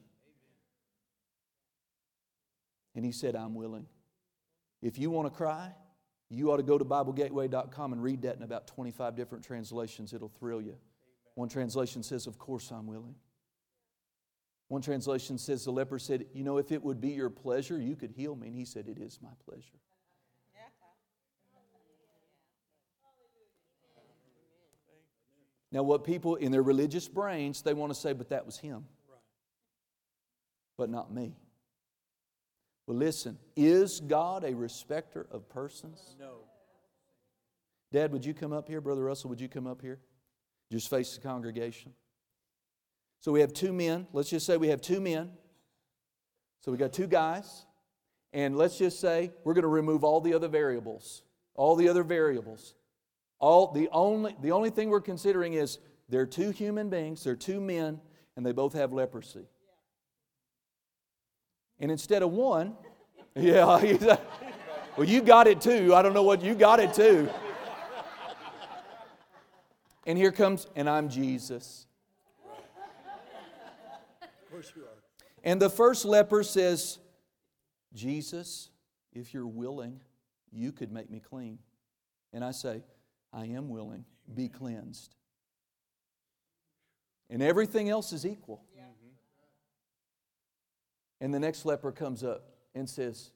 And 2.96 3.04
he 3.04 3.12
said, 3.12 3.36
I'm 3.36 3.56
willing. 3.56 3.88
If 4.82 4.98
you 4.98 5.10
want 5.10 5.28
to 5.28 5.36
cry, 5.36 5.74
you 6.30 6.52
ought 6.52 6.58
to 6.58 6.64
go 6.64 6.78
to 6.78 6.86
BibleGateway.com 6.86 7.94
and 7.94 8.02
read 8.02 8.22
that 8.22 8.38
in 8.38 8.44
about 8.44 8.68
25 8.68 9.16
different 9.16 9.44
translations. 9.44 10.14
It'll 10.14 10.30
thrill 10.30 10.62
you. 10.62 10.78
One 11.36 11.50
translation 11.50 12.04
says, 12.04 12.28
Of 12.28 12.38
course 12.38 12.72
I'm 12.72 12.88
willing. 12.88 13.16
One 14.74 14.82
translation 14.82 15.38
says, 15.38 15.66
The 15.66 15.72
leper 15.72 16.00
said, 16.00 16.26
You 16.34 16.44
know, 16.44 16.58
if 16.58 16.72
it 16.72 16.84
would 16.84 17.00
be 17.00 17.10
your 17.10 17.30
pleasure, 17.30 17.80
you 17.80 17.96
could 17.96 18.10
heal 18.10 18.36
me. 18.36 18.48
And 18.48 18.56
he 18.56 18.66
said, 18.66 18.88
It 18.88 18.98
is 18.98 19.20
my 19.22 19.30
pleasure. 19.46 19.78
Now, 25.72 25.84
what 25.84 26.04
people 26.04 26.38
in 26.38 26.52
their 26.52 26.64
religious 26.64 27.08
brains, 27.08 27.62
they 27.62 27.76
want 27.76 27.94
to 27.94 28.00
say, 28.00 28.14
But 28.14 28.30
that 28.30 28.48
was 28.48 28.58
him. 28.58 28.86
But 30.76 30.90
not 30.90 31.14
me. 31.14 31.36
Well, 32.88 32.98
listen, 32.98 33.38
is 33.56 34.00
God 34.00 34.44
a 34.44 34.56
respecter 34.56 35.28
of 35.30 35.48
persons? 35.50 36.16
No. 36.20 36.38
Dad, 37.92 38.12
would 38.12 38.26
you 38.26 38.34
come 38.34 38.52
up 38.52 38.68
here? 38.68 38.82
Brother 38.82 39.04
Russell, 39.04 39.30
would 39.30 39.40
you 39.40 39.50
come 39.50 39.68
up 39.68 39.84
here? 39.84 40.00
Just 40.72 40.90
face 40.90 41.14
the 41.14 41.22
congregation. 41.22 41.94
So 43.24 43.32
we 43.32 43.40
have 43.40 43.54
two 43.54 43.72
men. 43.72 44.06
Let's 44.12 44.30
just 44.30 44.46
say 44.46 44.58
we 44.58 44.68
have 44.68 44.82
two 44.82 45.00
men. 45.00 45.32
So 46.60 46.74
we 46.74 46.78
got 46.78 46.92
two 46.92 47.08
guys. 47.08 47.66
And 48.34 48.58
let's 48.58 48.78
just 48.78 49.00
say 49.00 49.32
we're 49.46 49.54
going 49.54 49.62
to 49.62 49.70
remove 49.70 50.04
all 50.04 50.20
the 50.20 50.34
other 50.34 50.50
variables. 50.50 51.22
All 51.56 51.78
the 51.78 51.88
other 51.88 52.04
variables. 52.04 52.74
All 53.40 53.72
the 53.72 53.88
only 53.94 54.36
the 54.42 54.52
only 54.52 54.72
thing 54.72 54.90
we're 54.90 55.00
considering 55.00 55.54
is 55.54 55.80
they're 56.10 56.26
two 56.26 56.50
human 56.50 56.90
beings, 56.90 57.24
they're 57.24 57.36
two 57.38 57.62
men, 57.62 58.02
and 58.36 58.46
they 58.46 58.52
both 58.52 58.74
have 58.74 58.92
leprosy. 58.92 59.48
And 61.80 61.92
instead 61.92 62.24
of 62.24 62.32
one, 62.32 62.76
yeah, 63.36 63.66
well, 64.98 65.08
you 65.08 65.22
got 65.22 65.48
it 65.48 65.62
too. 65.62 65.96
I 65.96 66.02
don't 66.02 66.14
know 66.14 66.24
what 66.24 66.42
you 66.42 66.56
got 66.56 66.82
it 66.82 66.94
too. 66.94 67.30
And 70.06 70.18
here 70.18 70.34
comes, 70.34 70.68
and 70.76 70.90
I'm 70.90 71.08
Jesus. 71.08 71.86
Of 72.46 72.50
course 72.50 72.64
you 72.68 74.30
are. 74.30 74.43
And 75.44 75.62
the 75.62 75.70
first 75.70 76.06
leper 76.06 76.44
says, 76.44 77.00
Jesus, 77.94 78.70
if 79.12 79.34
you're 79.34 79.48
willing, 79.48 80.00
you 80.52 80.72
could 80.72 80.92
make 80.92 81.10
me 81.10 81.20
clean. 81.20 81.60
And 82.32 82.44
I 82.44 82.52
say, 82.52 82.84
I 83.32 83.46
am 83.46 83.70
willing, 83.70 84.06
be 84.34 84.48
cleansed. 84.48 85.16
And 87.30 87.42
everything 87.42 87.90
else 87.90 88.14
is 88.14 88.26
equal. 88.26 88.64
And 91.20 91.34
the 91.34 91.40
next 91.40 91.66
leper 91.66 91.92
comes 91.92 92.24
up 92.24 92.44
and 92.76 92.90
says, 92.90 93.32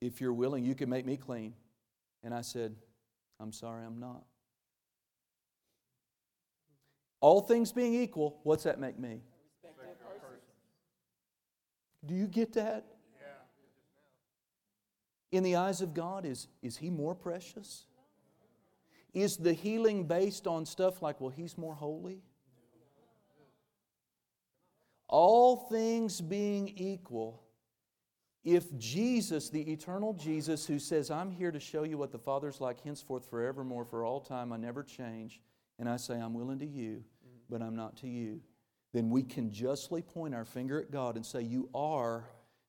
If 0.00 0.20
you're 0.20 0.32
willing, 0.32 0.64
you 0.64 0.74
can 0.74 0.88
make 0.88 1.04
me 1.04 1.16
clean. 1.16 1.54
And 2.22 2.32
I 2.32 2.40
said, 2.40 2.74
I'm 3.38 3.52
sorry, 3.52 3.84
I'm 3.84 4.00
not. 4.00 4.24
All 7.20 7.40
things 7.40 7.72
being 7.72 7.94
equal, 7.94 8.38
what's 8.44 8.64
that 8.64 8.78
make 8.78 8.98
me? 8.98 9.22
Do 12.06 12.14
you 12.14 12.26
get 12.26 12.52
that? 12.54 12.84
In 15.30 15.42
the 15.42 15.56
eyes 15.56 15.82
of 15.82 15.92
God, 15.92 16.24
is, 16.24 16.48
is 16.62 16.76
He 16.76 16.88
more 16.88 17.14
precious? 17.14 17.84
Is 19.12 19.36
the 19.36 19.52
healing 19.52 20.04
based 20.04 20.46
on 20.46 20.64
stuff 20.64 21.02
like, 21.02 21.20
well, 21.20 21.30
He's 21.30 21.58
more 21.58 21.74
holy? 21.74 22.22
All 25.06 25.56
things 25.56 26.20
being 26.20 26.68
equal, 26.76 27.42
if 28.44 28.76
Jesus, 28.78 29.48
the 29.48 29.72
eternal 29.72 30.12
Jesus, 30.12 30.66
who 30.66 30.78
says, 30.78 31.10
I'm 31.10 31.30
here 31.30 31.50
to 31.50 31.60
show 31.60 31.82
you 31.82 31.98
what 31.98 32.12
the 32.12 32.18
Father's 32.18 32.60
like 32.60 32.82
henceforth 32.82 33.28
forevermore 33.28 33.84
for 33.84 34.04
all 34.04 34.20
time, 34.20 34.52
I 34.52 34.58
never 34.58 34.82
change, 34.82 35.40
and 35.78 35.88
I 35.88 35.96
say, 35.96 36.14
I'm 36.14 36.34
willing 36.34 36.58
to 36.58 36.66
you, 36.66 37.04
but 37.48 37.62
I'm 37.62 37.76
not 37.76 37.96
to 37.98 38.08
you, 38.08 38.40
then 38.92 39.10
we 39.10 39.22
can 39.22 39.50
justly 39.50 40.02
point 40.02 40.34
our 40.34 40.44
finger 40.44 40.80
at 40.80 40.90
God 40.90 41.16
and 41.16 41.24
say, 41.24 41.42
You 41.42 41.68
are 41.74 42.24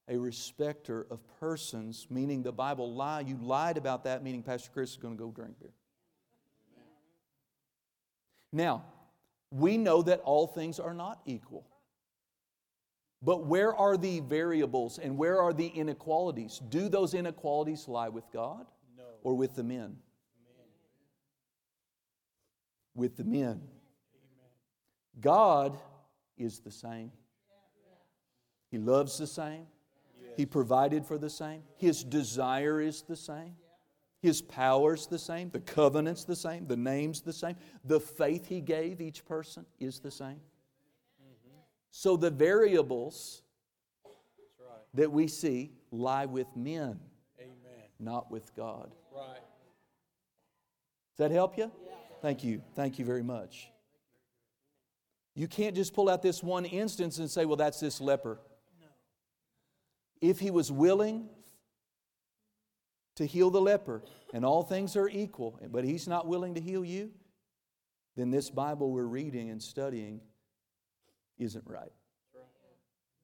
a 0.07 0.17
respecter 0.17 1.05
of 1.09 1.19
persons, 1.39 2.07
meaning 2.09 2.43
the 2.43 2.51
Bible 2.51 2.93
lie. 2.93 3.21
You 3.21 3.37
lied 3.41 3.77
about 3.77 4.03
that, 4.05 4.23
meaning 4.23 4.43
Pastor 4.43 4.69
Chris 4.73 4.91
is 4.91 4.97
going 4.97 5.15
to 5.15 5.23
go 5.23 5.31
drink 5.31 5.59
beer. 5.59 5.73
Now, 8.51 8.83
we 9.51 9.77
know 9.77 10.01
that 10.01 10.21
all 10.21 10.47
things 10.47 10.79
are 10.79 10.93
not 10.93 11.21
equal. 11.25 11.65
But 13.21 13.45
where 13.45 13.75
are 13.75 13.97
the 13.97 14.21
variables 14.21 14.97
and 14.97 15.17
where 15.17 15.41
are 15.41 15.53
the 15.53 15.67
inequalities? 15.67 16.61
Do 16.69 16.87
those 16.87 17.13
inequalities 17.13 17.87
lie 17.87 18.09
with 18.09 18.23
God 18.31 18.65
No. 18.97 19.03
or 19.23 19.35
with 19.35 19.55
the 19.55 19.63
men? 19.63 19.97
With 22.95 23.17
the 23.17 23.25
men. 23.25 23.61
God 25.21 25.77
is 26.37 26.59
the 26.59 26.71
same. 26.71 27.11
He 28.71 28.77
loves 28.77 29.17
the 29.17 29.27
same. 29.27 29.65
He 30.37 30.45
provided 30.45 31.05
for 31.05 31.17
the 31.17 31.29
same. 31.29 31.63
His 31.75 32.03
desire 32.03 32.79
is 32.79 33.01
the 33.01 33.15
same. 33.15 33.55
His 34.21 34.41
power's 34.41 35.07
the 35.07 35.19
same. 35.19 35.49
The 35.49 35.59
covenant's 35.59 36.25
the 36.25 36.35
same. 36.35 36.67
The 36.67 36.77
name's 36.77 37.21
the 37.21 37.33
same. 37.33 37.55
The 37.85 37.99
faith 37.99 38.47
He 38.47 38.61
gave 38.61 39.01
each 39.01 39.25
person 39.25 39.65
is 39.79 39.99
the 39.99 40.11
same. 40.11 40.39
So 41.91 42.15
the 42.15 42.29
variables 42.29 43.41
that 44.93 45.11
we 45.11 45.27
see 45.27 45.71
lie 45.91 46.25
with 46.25 46.47
men, 46.55 46.99
Amen. 47.39 47.83
not 47.99 48.29
with 48.31 48.55
God. 48.55 48.91
Right. 49.13 49.41
Does 51.17 51.17
that 51.17 51.31
help 51.31 51.57
you? 51.57 51.71
Thank 52.21 52.43
you. 52.43 52.61
Thank 52.75 52.99
you 52.99 53.05
very 53.05 53.23
much. 53.23 53.71
You 55.35 55.47
can't 55.47 55.75
just 55.75 55.93
pull 55.93 56.09
out 56.09 56.21
this 56.21 56.43
one 56.43 56.65
instance 56.65 57.17
and 57.17 57.29
say, 57.29 57.45
well, 57.45 57.55
that's 57.55 57.79
this 57.79 58.01
leper. 58.01 58.39
If 60.21 60.39
he 60.39 60.51
was 60.51 60.71
willing 60.71 61.29
to 63.15 63.25
heal 63.25 63.49
the 63.49 63.61
leper 63.61 64.03
and 64.33 64.43
all 64.43 64.63
things 64.63 64.95
are 64.95 65.07
equal, 65.07 65.59
but 65.71 65.83
he's 65.83 66.07
not 66.07 66.27
willing 66.27 66.55
to 66.55 66.61
heal 66.61 66.83
you, 66.83 67.11
then 68.15 68.31
this 68.31 68.49
Bible 68.49 68.91
we're 68.91 69.03
reading 69.03 69.49
and 69.49 69.63
studying 69.63 70.19
isn't 71.37 71.63
right. 71.65 71.91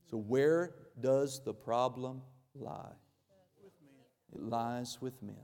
So, 0.09 0.17
where 0.17 0.73
does 1.01 1.41
the 1.43 1.53
problem 1.53 2.21
lie? 2.53 2.93
It 4.33 4.41
lies 4.41 4.97
with 5.01 5.21
men. 5.21 5.35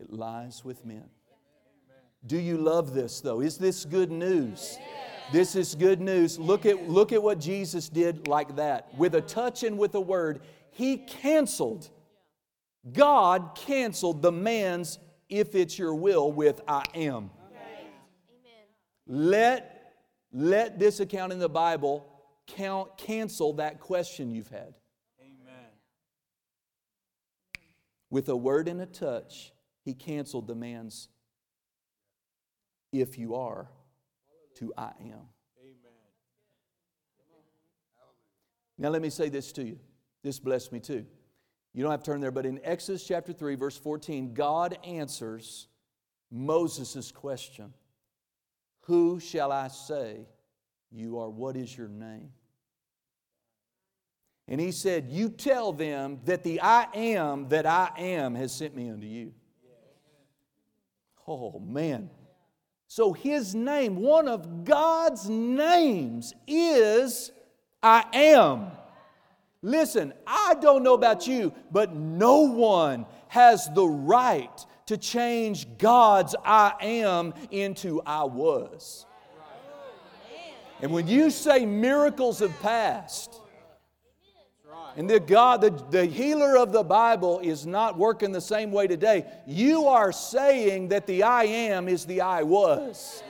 It 0.00 0.12
lies 0.12 0.64
with 0.64 0.84
men. 0.84 1.04
Do 2.26 2.38
you 2.38 2.58
love 2.58 2.94
this 2.94 3.20
though? 3.20 3.40
Is 3.40 3.58
this 3.58 3.84
good 3.84 4.10
news? 4.10 4.78
This 5.30 5.54
is 5.56 5.74
good 5.74 6.00
news. 6.00 6.38
Look 6.38 6.64
at, 6.64 6.88
look 6.88 7.12
at 7.12 7.22
what 7.22 7.38
Jesus 7.38 7.88
did 7.88 8.26
like 8.26 8.56
that. 8.56 8.94
With 8.96 9.14
a 9.14 9.20
touch 9.20 9.62
and 9.62 9.78
with 9.78 9.94
a 9.94 10.00
word, 10.00 10.40
He 10.70 10.96
canceled, 10.96 11.90
God 12.92 13.54
canceled 13.54 14.22
the 14.22 14.32
man's, 14.32 14.98
if 15.28 15.54
it's 15.54 15.78
your 15.78 15.94
will, 15.94 16.32
with 16.32 16.62
I 16.66 16.84
am. 16.94 17.30
Let, 19.06 19.94
let 20.32 20.78
this 20.78 21.00
account 21.00 21.32
in 21.32 21.38
the 21.38 21.48
Bible 21.48 22.06
count, 22.46 22.96
cancel 22.96 23.54
that 23.54 23.80
question 23.80 24.30
you've 24.30 24.48
had. 24.48 24.74
Amen. 25.20 25.68
With 28.10 28.28
a 28.28 28.36
word 28.36 28.68
and 28.68 28.80
a 28.80 28.86
touch, 28.86 29.52
he 29.84 29.94
canceled 29.94 30.46
the 30.46 30.54
man's 30.54 31.08
if 32.92 33.18
you 33.18 33.34
are 33.34 33.68
to 34.56 34.72
I 34.76 34.92
am. 35.00 35.28
Amen. 35.60 35.92
Now, 38.76 38.88
let 38.88 39.02
me 39.02 39.10
say 39.10 39.28
this 39.28 39.52
to 39.52 39.64
you. 39.64 39.78
This 40.22 40.38
blessed 40.38 40.72
me 40.72 40.80
too. 40.80 41.04
You 41.74 41.82
don't 41.82 41.90
have 41.90 42.02
to 42.02 42.10
turn 42.10 42.20
there, 42.20 42.30
but 42.30 42.46
in 42.46 42.60
Exodus 42.64 43.06
chapter 43.06 43.32
3, 43.32 43.54
verse 43.54 43.76
14, 43.76 44.34
God 44.34 44.78
answers 44.84 45.68
Moses' 46.30 47.12
question 47.12 47.72
Who 48.82 49.20
shall 49.20 49.52
I 49.52 49.68
say 49.68 50.26
you 50.90 51.18
are? 51.18 51.28
What 51.28 51.56
is 51.56 51.76
your 51.76 51.88
name? 51.88 52.30
And 54.48 54.60
he 54.60 54.72
said, 54.72 55.08
You 55.10 55.28
tell 55.28 55.72
them 55.72 56.20
that 56.24 56.42
the 56.42 56.60
I 56.62 56.86
am 56.94 57.48
that 57.50 57.66
I 57.66 57.90
am 57.98 58.34
has 58.34 58.52
sent 58.52 58.74
me 58.74 58.88
unto 58.88 59.06
you. 59.06 59.34
Oh, 61.26 61.60
man. 61.60 62.08
So 62.88 63.12
his 63.12 63.54
name, 63.54 63.96
one 63.96 64.28
of 64.28 64.64
God's 64.64 65.28
names, 65.28 66.32
is 66.46 67.30
I 67.82 68.04
am. 68.14 68.70
Listen, 69.60 70.14
I 70.26 70.54
don't 70.60 70.82
know 70.82 70.94
about 70.94 71.26
you, 71.26 71.52
but 71.70 71.94
no 71.94 72.40
one 72.40 73.04
has 73.28 73.68
the 73.74 73.86
right 73.86 74.64
to 74.86 74.96
change 74.96 75.66
God's 75.76 76.34
I 76.42 76.72
am 76.80 77.34
into 77.50 78.00
I 78.06 78.24
was. 78.24 79.04
And 80.80 80.90
when 80.90 81.06
you 81.06 81.30
say 81.30 81.66
miracles 81.66 82.38
have 82.38 82.58
passed, 82.60 83.42
and 84.98 85.08
the 85.08 85.20
God, 85.20 85.60
the, 85.60 85.70
the 85.90 86.06
healer 86.06 86.58
of 86.58 86.72
the 86.72 86.82
Bible 86.82 87.38
is 87.38 87.64
not 87.64 87.96
working 87.96 88.32
the 88.32 88.40
same 88.40 88.72
way 88.72 88.88
today. 88.88 89.26
You 89.46 89.86
are 89.86 90.10
saying 90.10 90.88
that 90.88 91.06
the 91.06 91.22
I 91.22 91.44
am 91.44 91.88
is 91.88 92.04
the 92.04 92.20
I 92.20 92.42
was. 92.42 93.22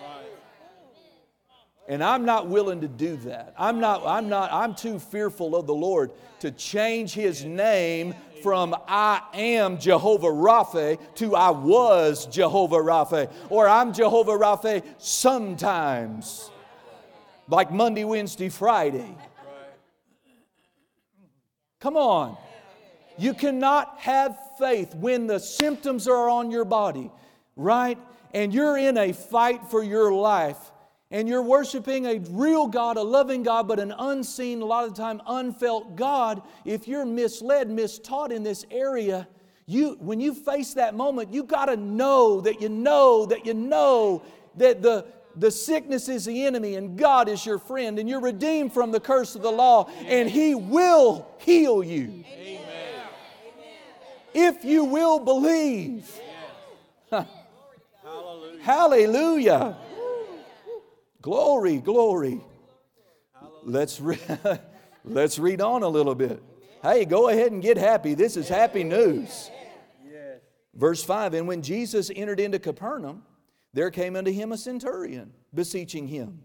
And 1.87 2.03
I'm 2.03 2.25
not 2.25 2.49
willing 2.49 2.81
to 2.81 2.89
do 2.89 3.16
that. 3.16 3.53
I'm 3.59 3.81
not, 3.81 4.03
I'm 4.07 4.31
not, 4.31 4.51
I'm 4.51 4.75
too 4.75 4.99
fearful 4.99 5.55
of 5.55 5.66
the 5.66 5.75
Lord 5.75 6.11
to 6.41 6.51
change 6.51 7.12
his 7.12 7.45
name 7.45 8.14
from 8.43 8.75
I 8.89 9.21
am 9.35 9.79
Jehovah 9.79 10.29
Rapha 10.29 10.99
to 11.16 11.37
I 11.37 11.51
was 11.51 12.25
Jehovah 12.25 12.77
Rapha. 12.77 13.31
Or 13.51 13.69
I'm 13.69 13.93
Jehovah 13.93 14.39
Rapha 14.39 14.83
sometimes. 14.97 16.51
Like 17.47 17.71
Monday, 17.71 18.05
Wednesday, 18.05 18.49
Friday. 18.49 19.14
Come 21.81 21.97
on. 21.97 22.37
You 23.16 23.35
cannot 23.35 23.99
have 23.99 24.39
faith 24.59 24.95
when 24.95 25.26
the 25.26 25.39
symptoms 25.39 26.07
are 26.07 26.29
on 26.29 26.51
your 26.51 26.64
body, 26.64 27.11
right? 27.57 27.99
And 28.33 28.53
you're 28.53 28.79
in 28.79 28.97
a 28.97 29.12
fight 29.12 29.64
for 29.70 29.83
your 29.83 30.12
life 30.12 30.59
and 31.11 31.29
you're 31.29 31.43
worshiping 31.43 32.07
a 32.07 32.18
real 32.31 32.66
God, 32.66 32.97
a 32.97 33.03
loving 33.03 33.43
God, 33.43 33.66
but 33.66 33.81
an 33.81 33.95
unseen, 33.99 34.61
a 34.61 34.64
lot 34.64 34.85
of 34.85 34.95
the 34.95 35.03
time 35.03 35.22
unfelt 35.26 35.97
God. 35.97 36.43
If 36.64 36.87
you're 36.87 37.07
misled, 37.07 37.68
mistaught 37.68 38.31
in 38.31 38.43
this 38.43 38.66
area, 38.70 39.26
you, 39.66 39.97
when 40.01 40.20
you 40.20 40.35
face 40.35 40.74
that 40.74 40.95
moment, 40.95 41.33
you 41.33 41.45
got 41.45 41.66
to 41.66 41.76
know 41.76 42.41
that 42.43 42.61
you 42.61 42.68
know 42.68 43.26
that 43.26 43.47
you 43.47 43.55
know 43.55 44.22
that 44.57 44.83
the, 44.83 45.07
the 45.39 45.51
sickness 45.51 46.09
is 46.09 46.24
the 46.24 46.45
enemy 46.45 46.74
and 46.74 46.99
God 46.99 47.28
is 47.28 47.45
your 47.47 47.59
friend 47.59 47.99
and 47.99 48.09
you're 48.09 48.20
redeemed 48.20 48.72
from 48.72 48.91
the 48.91 49.01
curse 49.01 49.34
of 49.34 49.43
the 49.43 49.51
law 49.51 49.89
and 50.07 50.28
He 50.28 50.55
will 50.55 51.26
heal 51.39 51.82
you. 51.82 52.24
Amen. 52.36 52.61
If 54.34 54.64
you 54.64 54.84
will 54.84 55.20
believe. 55.20 56.11
Hallelujah. 57.11 58.62
Hallelujah. 58.62 59.76
Glory, 61.22 61.78
glory. 61.78 62.41
Let's, 63.62 64.01
re- 64.01 64.18
let's 65.05 65.39
read 65.39 65.61
on 65.61 65.82
a 65.82 65.89
little 65.89 66.14
bit. 66.14 66.43
Hey, 66.82 67.05
go 67.05 67.28
ahead 67.28 67.53
and 67.53 67.61
get 67.62 67.76
happy. 67.76 68.14
This 68.14 68.36
is 68.36 68.49
happy 68.49 68.84
news. 68.84 69.51
Verse 70.74 71.03
5 71.03 71.34
And 71.34 71.49
when 71.49 71.61
Jesus 71.62 72.11
entered 72.14 72.41
into 72.41 72.59
Capernaum, 72.59 73.22
there 73.75 73.91
came 73.91 74.16
unto 74.16 74.31
him 74.31 74.53
a 74.53 74.59
centurion, 74.59 75.33
beseeching 75.55 76.09
him. 76.09 76.41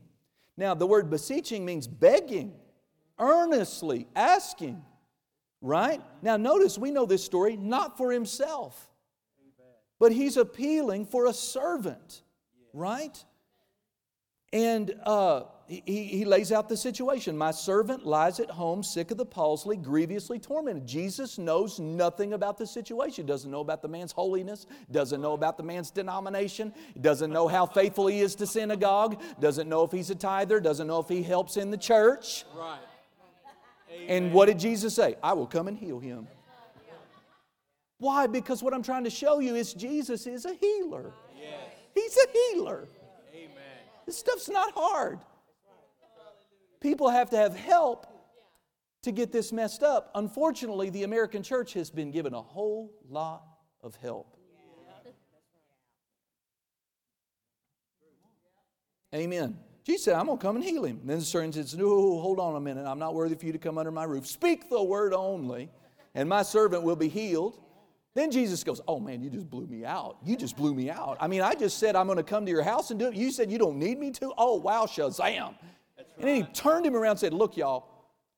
Now, 0.58 0.74
the 0.76 0.86
word 0.86 1.10
beseeching 1.10 1.66
means 1.66 1.88
begging, 1.88 2.54
earnestly 3.20 4.08
asking, 4.16 4.84
right? 5.62 6.02
Now, 6.22 6.38
notice 6.38 6.78
we 6.78 6.92
know 6.92 7.06
this 7.06 7.24
story 7.24 7.58
not 7.58 7.98
for 7.98 8.12
himself, 8.12 8.90
but 10.00 10.12
he's 10.12 10.38
appealing 10.38 11.06
for 11.06 11.28
a 11.28 11.34
servant, 11.34 12.22
right? 12.74 13.24
And 14.52 14.94
uh, 15.04 15.44
he, 15.68 16.04
he 16.04 16.26
lays 16.26 16.52
out 16.52 16.68
the 16.68 16.76
situation. 16.76 17.38
My 17.38 17.52
servant 17.52 18.06
lies 18.06 18.40
at 18.40 18.50
home, 18.50 18.84
sick 18.84 19.12
of 19.12 19.18
the 19.18 19.26
palsy, 19.26 19.76
grievously 19.78 20.40
tormented. 20.40 20.86
Jesus 20.86 21.38
knows 21.38 21.80
nothing 21.80 22.34
about 22.34 22.58
the 22.58 22.68
situation. 22.68 23.26
Doesn't 23.26 23.50
know 23.50 23.62
about 23.62 23.82
the 23.82 23.88
man's 23.88 24.12
holiness. 24.12 24.66
Doesn't 24.92 25.22
know 25.22 25.34
about 25.34 25.58
the 25.58 25.64
man's 25.64 25.90
denomination. 25.90 26.74
Doesn't 27.00 27.32
know 27.32 27.48
how 27.48 27.66
faithful 27.66 28.08
he 28.08 28.20
is 28.20 28.36
to 28.36 28.48
synagogue. 28.48 29.22
Doesn't 29.40 29.70
know 29.70 29.84
if 29.84 29.92
he's 29.92 30.10
a 30.10 30.16
tither. 30.16 30.60
Doesn't 30.60 30.88
know 30.88 31.00
if 31.00 31.08
he 31.08 31.24
helps 31.24 31.56
in 31.56 31.72
the 31.72 31.78
church. 31.78 32.44
Right. 32.58 32.80
And 34.08 34.34
what 34.34 34.48
did 34.48 34.60
Jesus 34.60 34.94
say? 34.94 35.16
I 35.24 35.34
will 35.34 35.48
come 35.48 35.68
and 35.68 35.78
heal 35.78 36.00
him. 36.00 36.28
Why? 38.00 38.28
Because 38.28 38.62
what 38.62 38.74
I'm 38.74 38.84
trying 38.84 39.06
to 39.06 39.10
show 39.10 39.40
you 39.40 39.56
is 39.56 39.74
Jesus 39.74 40.28
is 40.28 40.44
a 40.44 40.54
healer. 40.56 41.14
Yes. 41.40 41.52
He's 41.94 42.18
a 42.18 42.28
healer. 42.34 42.90
Amen. 43.34 43.54
This 44.06 44.18
stuff's 44.18 44.50
not 44.50 44.74
hard. 44.76 45.20
People 46.84 47.10
have 47.10 47.30
to 47.30 47.38
have 47.38 47.56
help 47.56 48.06
to 49.04 49.14
get 49.14 49.32
this 49.32 49.54
messed 49.54 49.84
up. 49.84 50.12
Unfortunately, 50.16 50.90
the 50.90 51.04
American 51.04 51.42
church 51.42 51.72
has 51.74 51.90
been 51.90 52.12
given 52.12 52.34
a 52.34 52.42
whole 52.42 52.94
lot 53.10 53.46
of 53.82 53.96
help. 53.96 54.38
Amen. 59.16 59.58
Jesus 59.86 60.04
said, 60.04 60.16
I'm 60.16 60.26
going 60.26 60.38
to 60.38 60.42
come 60.42 60.58
and 60.58 60.66
heal 60.66 60.84
him. 60.84 61.00
then 61.06 61.20
the 61.20 61.24
centurion 61.24 61.54
says, 61.54 61.74
No, 61.74 62.20
hold 62.20 62.40
on 62.40 62.56
a 62.56 62.60
minute. 62.60 62.86
I'm 62.86 63.00
not 63.00 63.14
worthy 63.14 63.36
for 63.36 63.46
you 63.46 63.54
to 63.54 63.60
come 63.60 63.78
under 63.78 63.92
my 63.92 64.04
roof. 64.04 64.28
Speak 64.28 64.70
the 64.70 64.84
word 64.84 65.14
only, 65.14 65.70
and 66.16 66.28
my 66.28 66.42
servant 66.42 66.84
will 66.84 66.96
be 66.98 67.08
healed. 67.08 67.60
Then 68.14 68.30
Jesus 68.30 68.62
goes, 68.64 68.82
Oh 68.90 69.00
man, 69.00 69.22
you 69.22 69.30
just 69.30 69.50
blew 69.50 69.68
me 69.68 69.86
out. 69.86 70.18
You 70.26 70.36
just 70.36 70.58
blew 70.58 70.74
me 70.74 70.90
out. 70.90 71.16
I 71.22 71.28
mean, 71.28 71.42
I 71.42 71.54
just 71.56 71.78
said 71.78 71.96
I'm 71.96 72.08
going 72.08 72.18
to 72.18 72.24
come 72.24 72.46
to 72.46 72.52
your 72.52 72.64
house 72.64 72.92
and 72.92 73.00
do 73.00 73.08
it. 73.08 73.16
You 73.16 73.32
said 73.32 73.52
you 73.52 73.58
don't 73.58 73.78
need 73.78 74.00
me 74.00 74.12
to? 74.12 74.34
Oh, 74.38 74.56
wow, 74.56 74.86
Shazam. 74.86 75.54
And 76.18 76.28
then 76.28 76.36
he 76.36 76.44
turned 76.44 76.86
him 76.86 76.96
around 76.96 77.12
and 77.12 77.20
said, 77.20 77.34
Look, 77.34 77.58
y'all, 77.58 77.88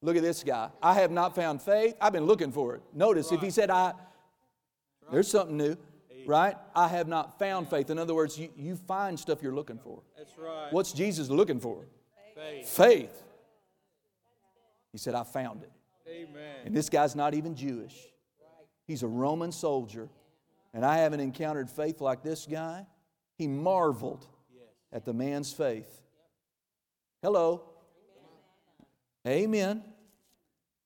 look 0.02 0.16
at 0.16 0.24
this 0.24 0.44
guy. 0.44 0.70
I 0.82 0.94
have 0.96 1.12
not 1.12 1.36
found 1.36 1.62
faith. 1.62 1.96
I've 2.00 2.14
been 2.14 2.26
looking 2.26 2.52
for 2.52 2.76
it. 2.76 2.82
Notice 2.94 3.32
if 3.32 3.42
he 3.42 3.50
said, 3.50 3.70
I, 3.70 3.94
there's 5.12 5.30
something 5.30 5.58
new, 5.58 5.76
right? 6.26 6.56
I 6.76 6.88
have 6.88 7.08
not 7.08 7.38
found 7.38 7.70
faith. 7.70 7.90
In 7.90 8.00
other 8.00 8.14
words, 8.14 8.38
you, 8.38 8.50
you 8.56 8.76
find 8.76 9.20
stuff 9.20 9.42
you're 9.42 9.56
looking 9.56 9.78
for. 9.78 10.02
That's 10.18 10.38
right. 10.38 10.72
What's 10.72 10.94
Jesus 10.94 11.30
looking 11.30 11.60
for? 11.60 11.86
Faith. 12.36 12.68
Faith. 12.68 13.24
He 14.92 14.98
said, 14.98 15.16
I 15.16 15.24
found 15.24 15.64
it. 15.64 15.72
Amen. 16.08 16.56
And 16.66 16.76
this 16.76 16.90
guy's 16.90 17.16
not 17.16 17.34
even 17.34 17.56
Jewish. 17.56 17.96
He's 18.86 19.04
a 19.04 19.08
Roman 19.08 19.52
soldier. 19.52 20.10
And 20.74 20.86
I 20.86 20.98
haven't 20.98 21.20
encountered 21.20 21.70
faith 21.70 22.02
like 22.02 22.24
this 22.24 22.46
guy. 22.46 22.86
He 23.38 23.48
marveled 23.48 24.26
at 24.92 25.06
the 25.06 25.14
man's 25.14 25.52
faith. 25.52 26.02
Hello. 27.26 27.64
Amen. 29.28 29.84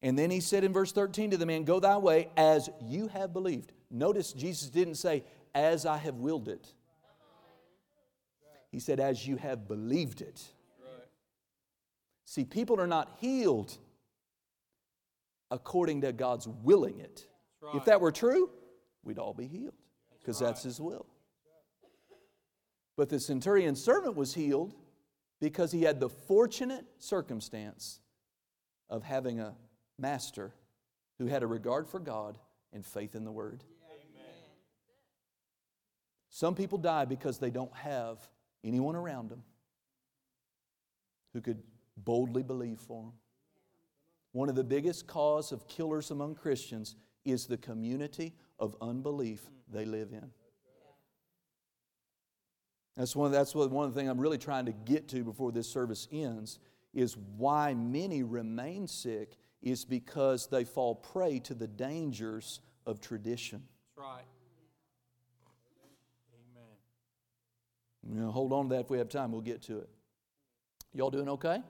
And 0.01 0.17
then 0.17 0.31
he 0.31 0.39
said 0.39 0.63
in 0.63 0.71
verse 0.71 0.93
13 0.93 1.31
to 1.31 1.37
the 1.37 1.45
man, 1.45 1.65
Go 1.65 1.81
thy 1.81 1.97
way 1.97 2.29
as 2.37 2.69
you 2.81 3.09
have 3.09 3.33
believed. 3.33 3.73
Notice 3.91 4.31
Jesus 4.31 4.69
didn't 4.69 4.95
say, 4.95 5.25
As 5.53 5.85
I 5.85 5.97
have 5.97 6.15
willed 6.15 6.47
it. 6.47 6.65
He 8.71 8.79
said, 8.79 9.01
As 9.01 9.27
you 9.27 9.35
have 9.35 9.67
believed 9.67 10.21
it. 10.21 10.41
See, 12.23 12.45
people 12.45 12.79
are 12.79 12.87
not 12.87 13.17
healed 13.19 13.77
according 15.51 15.99
to 16.01 16.13
God's 16.13 16.47
willing 16.47 17.01
it. 17.01 17.27
If 17.73 17.83
that 17.83 17.99
were 17.99 18.13
true, 18.13 18.49
we'd 19.03 19.19
all 19.19 19.33
be 19.33 19.47
healed 19.47 19.75
because 20.21 20.39
that's 20.39 20.63
His 20.63 20.79
will. 20.79 21.05
But 22.95 23.09
the 23.09 23.19
centurion's 23.19 23.83
servant 23.83 24.15
was 24.15 24.33
healed 24.33 24.73
because 25.39 25.71
he 25.71 25.83
had 25.83 25.99
the 25.99 26.09
fortunate 26.09 26.85
circumstance 26.97 27.99
of 28.89 29.03
having 29.03 29.39
a 29.39 29.55
master 29.97 30.53
who 31.17 31.27
had 31.27 31.43
a 31.43 31.47
regard 31.47 31.87
for 31.87 31.99
God 31.99 32.37
and 32.73 32.85
faith 32.85 33.15
in 33.15 33.23
the 33.23 33.31
Word. 33.31 33.63
Some 36.29 36.55
people 36.55 36.77
die 36.77 37.05
because 37.05 37.39
they 37.39 37.49
don't 37.49 37.75
have 37.75 38.17
anyone 38.63 38.95
around 38.95 39.29
them 39.29 39.43
who 41.33 41.41
could 41.41 41.61
boldly 41.97 42.43
believe 42.43 42.79
for 42.79 43.03
them. 43.03 43.13
One 44.31 44.47
of 44.47 44.55
the 44.55 44.63
biggest 44.63 45.07
cause 45.07 45.51
of 45.51 45.67
killers 45.67 46.11
among 46.11 46.35
Christians 46.35 46.95
is 47.25 47.45
the 47.45 47.57
community 47.57 48.33
of 48.59 48.75
unbelief 48.79 49.49
they 49.71 49.85
live 49.85 50.11
in. 50.11 50.31
That's 53.00 53.16
one, 53.16 53.32
that's 53.32 53.56
what, 53.56 53.72
one 53.72 53.88
of 53.88 53.93
the 53.93 54.00
things 54.02 54.10
I'm 54.12 54.20
really 54.20 54.38
trying 54.38 54.66
to 54.66 54.74
get 54.74 55.08
to 55.08 55.24
before 55.24 55.54
this 55.54 55.70
service 55.72 56.06
ends 56.12 56.60
is 56.93 57.16
why 57.38 57.74
many 57.74 58.24
remain 58.24 58.88
sick 58.88 59.38
is 59.62 59.86
because 59.86 60.47
they 60.47 60.66
fall 60.66 60.95
prey 60.95 61.39
to 61.39 61.54
the 61.54 61.66
dangers 61.66 62.60
of 62.86 63.00
tradition. 63.00 63.64
That's 63.95 64.06
right. 64.06 64.26
Amen. 68.04 68.18
You 68.18 68.22
know, 68.26 68.32
hold 68.32 68.52
on 68.52 68.68
to 68.68 68.76
that 68.76 68.82
if 68.82 68.89
we 68.89 68.97
have 68.97 69.08
time, 69.08 69.32
we'll 69.32 69.39
get 69.39 69.62
to 69.64 69.78
it. 69.80 69.89
Y'all 70.93 71.10
doing 71.10 71.30
okay? 71.30 71.62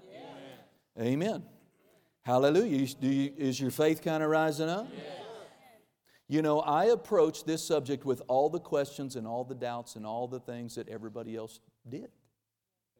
Amen. 0.98 1.14
Amen. 1.14 1.44
Hallelujah. 2.24 2.76
You- 2.76 2.88
Do 2.88 3.08
you, 3.08 3.34
is 3.38 3.60
your 3.62 3.70
faith 3.70 4.02
kind 4.02 4.24
of 4.24 4.32
rising 4.32 4.68
up? 4.68 4.88
You 6.32 6.44
know, 6.44 6.60
I 6.60 6.86
approach 6.86 7.44
this 7.44 7.68
subject 7.68 8.06
with 8.06 8.22
all 8.28 8.52
the 8.52 8.60
questions 8.60 9.16
and 9.16 9.26
all 9.26 9.44
the 9.44 9.56
doubts 9.56 9.96
and 9.96 10.06
all 10.06 10.28
the 10.28 10.40
things 10.40 10.76
that 10.76 10.88
everybody 10.88 11.36
else 11.36 11.60
did. 11.90 12.08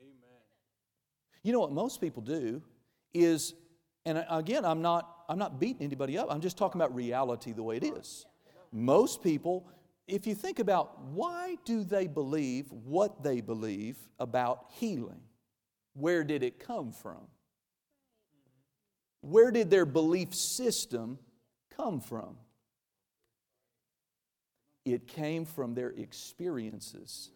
Amen. 0.02 0.40
You 1.44 1.54
know 1.54 1.60
what 1.60 1.72
most 1.72 2.02
people 2.02 2.24
do 2.24 2.64
is, 3.14 3.54
and 4.04 4.26
again, 4.32 4.66
I'm 4.66 4.82
not, 4.82 5.26
I'm 5.30 5.38
not 5.38 5.60
beating 5.60 5.84
anybody 5.84 6.18
up, 6.18 6.26
I'm 6.32 6.42
just 6.42 6.58
talking 6.58 6.82
about 6.82 6.96
reality 6.96 7.52
the 7.52 7.62
way 7.62 7.78
it 7.78 7.84
is. 7.84 8.26
Most 8.72 9.22
people, 9.22 9.70
if 10.08 10.26
you 10.26 10.34
think 10.34 10.58
about 10.58 11.00
why 11.00 11.56
do 11.66 11.84
they 11.84 12.08
believe 12.08 12.66
what 12.72 13.22
they 13.22 13.42
believe 13.42 13.98
about 14.18 14.66
healing, 14.72 15.22
where 15.94 16.24
did 16.24 16.42
it 16.42 16.60
come 16.60 16.92
from? 16.92 17.28
Where 19.22 19.52
did 19.52 19.70
their 19.70 19.86
belief 19.86 20.34
system 20.34 21.20
come 21.76 22.02
from? 22.02 22.38
It 24.86 25.08
came 25.08 25.46
from 25.46 25.76
their 25.76 25.90
experiences. 25.90 27.30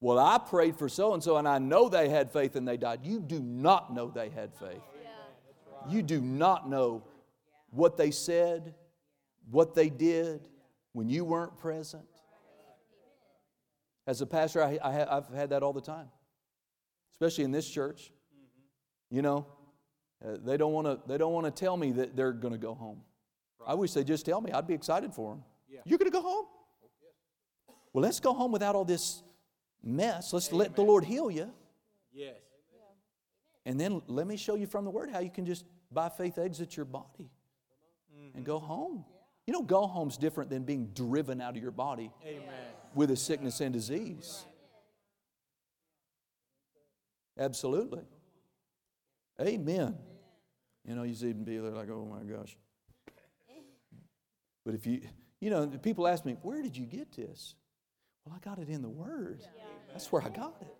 Well, 0.00 0.18
I 0.18 0.38
prayed 0.38 0.76
for 0.76 0.88
so 0.88 1.14
and 1.14 1.22
so, 1.22 1.36
and 1.36 1.46
I 1.46 1.58
know 1.58 1.88
they 1.88 2.08
had 2.08 2.32
faith 2.32 2.56
and 2.56 2.66
they 2.66 2.76
died. 2.76 3.00
You 3.04 3.20
do 3.20 3.40
not 3.40 3.94
know 3.94 4.10
they 4.10 4.30
had 4.30 4.52
faith. 4.54 4.82
You 5.88 6.02
do 6.02 6.20
not 6.20 6.68
know 6.68 7.04
what 7.70 7.96
they 7.96 8.10
said, 8.10 8.74
what 9.50 9.74
they 9.74 9.88
did 9.88 10.48
when 10.92 11.08
you 11.08 11.24
weren't 11.24 11.56
present. 11.56 12.04
As 14.06 14.20
a 14.20 14.26
pastor, 14.26 14.62
I, 14.62 14.90
have 14.92 15.28
had 15.32 15.50
that 15.50 15.62
all 15.62 15.72
the 15.72 15.80
time, 15.80 16.08
especially 17.12 17.44
in 17.44 17.52
this 17.52 17.68
church. 17.68 18.10
You 19.10 19.22
know, 19.22 19.46
uh, 20.24 20.38
they 20.44 20.56
don't 20.56 20.72
want 20.72 20.86
to. 20.86 21.00
They 21.06 21.18
don't 21.18 21.32
want 21.32 21.46
to 21.46 21.52
tell 21.52 21.76
me 21.76 21.92
that 21.92 22.16
they're 22.16 22.32
going 22.32 22.52
to 22.52 22.58
go 22.58 22.74
home. 22.74 23.02
I 23.66 23.74
wish 23.74 23.92
they'd 23.92 24.06
just 24.06 24.26
tell 24.26 24.40
me. 24.40 24.52
I'd 24.52 24.66
be 24.66 24.74
excited 24.74 25.12
for 25.12 25.32
them. 25.32 25.44
Yeah. 25.68 25.80
You're 25.84 25.98
going 25.98 26.10
to 26.10 26.16
go 26.16 26.22
home. 26.22 26.46
Well, 27.92 28.02
let's 28.02 28.20
go 28.20 28.32
home 28.32 28.52
without 28.52 28.74
all 28.74 28.84
this 28.84 29.22
mess. 29.82 30.32
Let's 30.32 30.52
let 30.52 30.76
the 30.76 30.82
Lord 30.82 31.04
heal 31.04 31.30
you. 31.30 31.50
Yes. 32.12 32.36
And 33.64 33.78
then 33.78 34.02
let 34.06 34.26
me 34.26 34.36
show 34.36 34.54
you 34.54 34.66
from 34.66 34.84
the 34.84 34.90
Word 34.90 35.10
how 35.10 35.20
you 35.20 35.30
can 35.30 35.46
just, 35.46 35.64
by 35.90 36.08
faith, 36.08 36.38
exit 36.38 36.76
your 36.76 36.86
body 36.86 37.30
and 38.34 38.44
go 38.44 38.58
home. 38.58 38.98
Mm-hmm. 38.98 39.08
You 39.46 39.52
know, 39.52 39.62
go 39.62 39.86
home's 39.86 40.16
different 40.16 40.50
than 40.50 40.64
being 40.64 40.90
driven 40.94 41.40
out 41.40 41.56
of 41.56 41.62
your 41.62 41.72
body 41.72 42.10
Amen. 42.24 42.44
with 42.94 43.10
a 43.10 43.16
sickness 43.16 43.60
and 43.60 43.72
disease. 43.72 44.44
Absolutely. 47.38 48.02
Amen. 49.40 49.96
You 50.86 50.94
know, 50.94 51.02
you 51.02 51.14
see 51.14 51.32
people 51.32 51.66
are 51.66 51.70
like, 51.70 51.88
oh 51.90 52.04
my 52.04 52.22
gosh. 52.24 52.56
But 54.64 54.74
if 54.74 54.86
you, 54.86 55.00
you 55.40 55.50
know, 55.50 55.66
people 55.66 56.06
ask 56.06 56.24
me, 56.24 56.36
where 56.42 56.62
did 56.62 56.76
you 56.76 56.86
get 56.86 57.12
this? 57.12 57.54
Well, 58.24 58.36
I 58.36 58.44
got 58.44 58.58
it 58.58 58.68
in 58.68 58.82
the 58.82 58.88
Word. 58.88 59.42
That's 59.90 60.10
where 60.12 60.22
I 60.22 60.28
got 60.28 60.56
it. 60.60 60.74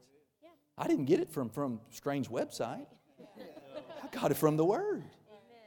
I 0.79 0.87
didn't 0.87 1.05
get 1.05 1.21
it 1.21 1.31
from 1.31 1.51
from 1.51 1.81
strange 1.91 2.31
website. 2.31 2.87
I 3.19 4.07
got 4.11 4.31
it 4.31 4.37
from 4.37 4.57
the 4.57 4.65
Word. 4.65 5.05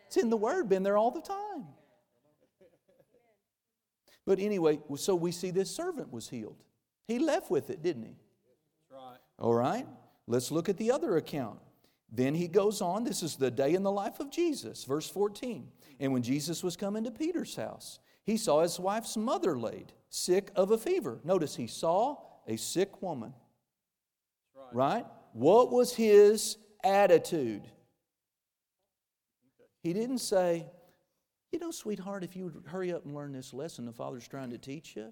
It's 0.08 0.18
in 0.18 0.30
the 0.30 0.38
Word, 0.38 0.70
been 0.70 0.84
there 0.84 0.98
all 0.98 1.12
the 1.12 1.22
time. 1.22 1.66
But 4.26 4.40
anyway, 4.40 4.80
so 4.96 5.14
we 5.14 5.32
see 5.32 5.52
this 5.52 5.70
servant 5.70 6.12
was 6.12 6.30
healed. 6.30 6.64
He 7.08 7.20
left 7.20 7.52
with 7.52 7.70
it, 7.70 7.84
didn't 7.84 8.04
he? 8.04 8.18
Right. 8.92 9.18
All 9.38 9.54
right, 9.54 9.86
let's 10.26 10.52
look 10.52 10.68
at 10.68 10.78
the 10.78 10.92
other 10.92 11.18
account. 11.18 11.60
Then 12.12 12.34
he 12.34 12.48
goes 12.48 12.82
on, 12.82 13.04
this 13.04 13.22
is 13.22 13.36
the 13.36 13.52
day 13.52 13.74
in 13.74 13.84
the 13.84 13.92
life 13.92 14.20
of 14.20 14.32
Jesus, 14.32 14.84
verse 14.84 15.10
14. 15.10 15.68
And 16.00 16.14
when 16.14 16.24
Jesus 16.24 16.64
was 16.64 16.76
coming 16.76 17.04
to 17.04 17.12
Peter's 17.12 17.56
house, 17.56 18.00
he 18.26 18.38
saw 18.38 18.62
his 18.62 18.80
wife's 18.80 19.16
mother 19.16 19.58
laid, 19.58 19.94
sick 20.10 20.52
of 20.56 20.72
a 20.72 20.78
fever. 20.78 21.20
Notice 21.24 21.56
he 21.56 21.68
saw 21.68 22.18
a 22.48 22.58
sick 22.58 23.02
woman. 23.02 23.34
Right? 24.74 25.06
What 25.34 25.72
was 25.72 25.94
his 25.94 26.58
attitude? 26.84 27.64
He 29.84 29.94
didn't 29.94 30.18
say, 30.20 30.66
You 31.52 31.60
know, 31.60 31.70
sweetheart, 31.72 32.24
if 32.24 32.36
you 32.36 32.46
would 32.46 32.64
hurry 32.66 32.92
up 32.92 33.06
and 33.06 33.14
learn 33.14 33.32
this 33.32 33.54
lesson 33.54 33.86
the 33.86 33.94
Father's 33.94 34.28
trying 34.28 34.50
to 34.50 34.58
teach 34.58 34.96
you, 34.96 35.12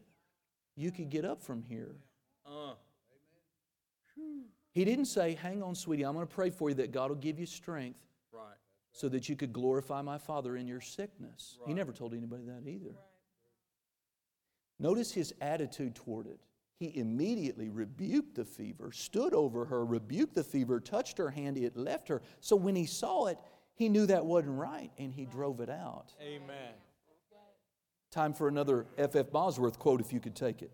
you 0.76 0.92
could 0.92 1.10
get 1.10 1.26
up 1.26 1.44
from 1.44 1.62
here. 1.62 1.96
Uh, 2.46 2.74
He 4.72 4.86
didn't 4.86 5.06
say, 5.06 5.36
Hang 5.36 5.62
on, 5.62 5.76
sweetie, 5.76 6.04
I'm 6.04 6.14
going 6.16 6.26
to 6.26 6.34
pray 6.34 6.50
for 6.50 6.70
you 6.70 6.76
that 6.76 6.92
God 6.92 7.10
will 7.10 7.18
give 7.18 7.40
you 7.40 7.46
strength 7.46 8.00
right. 8.32 8.58
So 8.94 9.10
that 9.10 9.28
you 9.28 9.36
could 9.36 9.52
glorify 9.52 10.02
my 10.02 10.20
Father 10.20 10.56
in 10.56 10.68
your 10.68 10.80
sickness. 10.80 11.58
He 11.66 11.74
never 11.74 11.92
told 11.92 12.14
anybody 12.14 12.44
that 12.46 12.70
either. 12.70 12.94
Notice 14.80 15.12
his 15.12 15.34
attitude 15.42 15.96
toward 15.96 16.28
it. 16.28 16.40
He 16.78 16.98
immediately 16.98 17.70
rebuked 17.70 18.36
the 18.36 18.46
fever, 18.46 18.92
stood 18.92 19.34
over 19.34 19.66
her, 19.66 19.84
rebuked 19.84 20.36
the 20.36 20.44
fever, 20.44 20.80
touched 20.80 21.18
her 21.18 21.30
hand, 21.30 21.58
it 21.58 21.76
left 21.76 22.08
her. 22.08 22.22
So 22.40 22.56
when 22.56 22.76
he 22.76 22.86
saw 22.86 23.28
it, 23.28 23.38
he 23.74 23.90
knew 23.90 24.06
that 24.06 24.26
wasn't 24.26 24.60
right 24.60 24.92
and 24.98 25.12
he 25.12 25.26
drove 25.26 25.60
it 25.60 25.70
out. 25.70 26.14
Amen. 26.22 26.74
Time 28.12 28.34
for 28.34 28.48
another 28.48 28.86
F.F. 28.98 29.32
Bosworth 29.32 29.80
quote 29.80 30.02
if 30.02 30.14
you 30.14 30.20
could 30.20 30.36
take 30.36 30.62
it. 30.62 30.72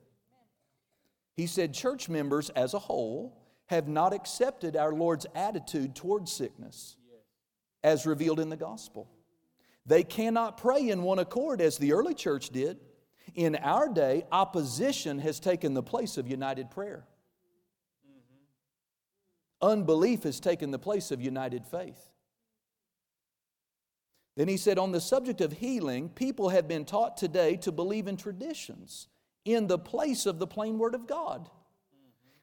He 1.38 1.48
said, 1.48 1.74
Church 1.74 2.10
members 2.10 2.50
as 2.50 2.74
a 2.74 2.80
whole 2.80 3.38
have 3.68 3.88
not 3.88 4.14
accepted 4.14 4.76
our 4.76 4.92
Lord's 4.92 5.26
attitude 5.36 5.96
towards 5.96 6.34
sickness 6.34 6.98
as 7.84 8.06
revealed 8.06 8.40
in 8.40 8.50
the 8.50 8.58
gospel. 8.58 9.10
They 9.86 10.04
cannot 10.04 10.58
pray 10.58 10.90
in 10.90 11.04
one 11.04 11.20
accord 11.20 11.62
as 11.62 11.78
the 11.78 11.94
early 11.94 12.14
church 12.14 12.50
did. 12.50 12.80
In 13.36 13.56
our 13.56 13.88
day, 13.90 14.26
opposition 14.32 15.20
has 15.20 15.40
taken 15.40 15.74
the 15.74 15.84
place 15.84 16.18
of 16.18 16.28
united 16.28 16.70
prayer. 16.72 17.06
Unbelief 19.62 20.24
has 20.24 20.40
taken 20.40 20.72
the 20.72 20.80
place 20.80 21.12
of 21.12 21.22
united 21.22 21.66
faith. 21.66 22.10
Then 24.36 24.48
he 24.48 24.58
said, 24.58 24.80
on 24.80 24.92
the 24.92 25.02
subject 25.02 25.42
of 25.42 25.54
healing, 25.54 26.10
people 26.10 26.50
have 26.50 26.68
been 26.68 26.86
taught 26.86 27.18
today 27.18 27.58
to 27.58 27.72
believe 27.72 28.08
in 28.08 28.16
traditions 28.16 29.08
in 29.44 29.68
the 29.68 29.80
place 29.80 30.26
of 30.26 30.40
the 30.40 30.48
plain 30.48 30.78
word 30.78 30.96
of 30.96 31.08
God. 31.08 31.50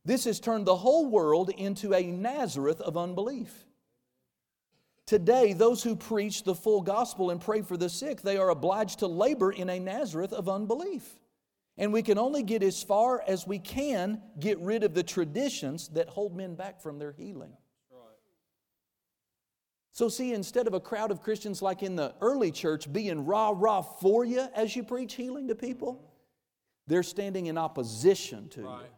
This 0.05 0.25
has 0.25 0.39
turned 0.39 0.67
the 0.67 0.77
whole 0.77 1.07
world 1.07 1.51
into 1.51 1.95
a 1.95 2.03
Nazareth 2.03 2.81
of 2.81 2.97
unbelief. 2.97 3.66
Today, 5.07 5.53
those 5.53 5.85
who 5.85 5.95
preach 5.95 6.43
the 6.43 6.55
full 6.55 6.83
gospel 6.83 7.31
and 7.31 7.41
pray 7.41 7.63
for 7.63 7.77
the 7.77 7.89
sick, 7.89 8.23
they 8.23 8.37
are 8.37 8.51
obliged 8.51 8.99
to 9.01 9.07
labor 9.07 9.53
in 9.53 9.71
a 9.71 9.79
Nazareth 9.79 10.33
of 10.33 10.49
unbelief. 10.49 11.19
And 11.79 11.93
we 11.93 12.03
can 12.03 12.19
only 12.19 12.43
get 12.43 12.63
as 12.63 12.83
far 12.83 13.23
as 13.27 13.47
we 13.47 13.59
can 13.59 14.21
get 14.41 14.59
rid 14.59 14.83
of 14.83 14.95
the 14.95 15.03
traditions 15.03 15.89
that 15.89 16.09
hold 16.09 16.35
men 16.35 16.55
back 16.55 16.81
from 16.81 16.99
their 16.99 17.13
healing. 17.13 17.53
So, 19.93 20.11
see, 20.11 20.35
instead 20.35 20.67
of 20.67 20.75
a 20.75 20.81
crowd 20.81 21.11
of 21.11 21.23
Christians 21.23 21.63
like 21.63 21.83
in 21.83 21.97
the 21.97 22.15
early 22.21 22.51
church 22.51 22.93
being 22.93 23.25
rah 23.25 23.55
rah 23.57 23.81
for 23.81 24.27
you 24.27 24.47
as 24.55 24.77
you 24.77 24.83
preach 24.83 25.15
healing 25.15 25.49
to 25.49 25.55
people, 25.55 26.03
they're 26.87 27.03
standing 27.03 27.47
in 27.47 27.57
opposition 27.57 28.49
to 28.51 28.63
Right. 28.63 28.83
you. 28.83 28.96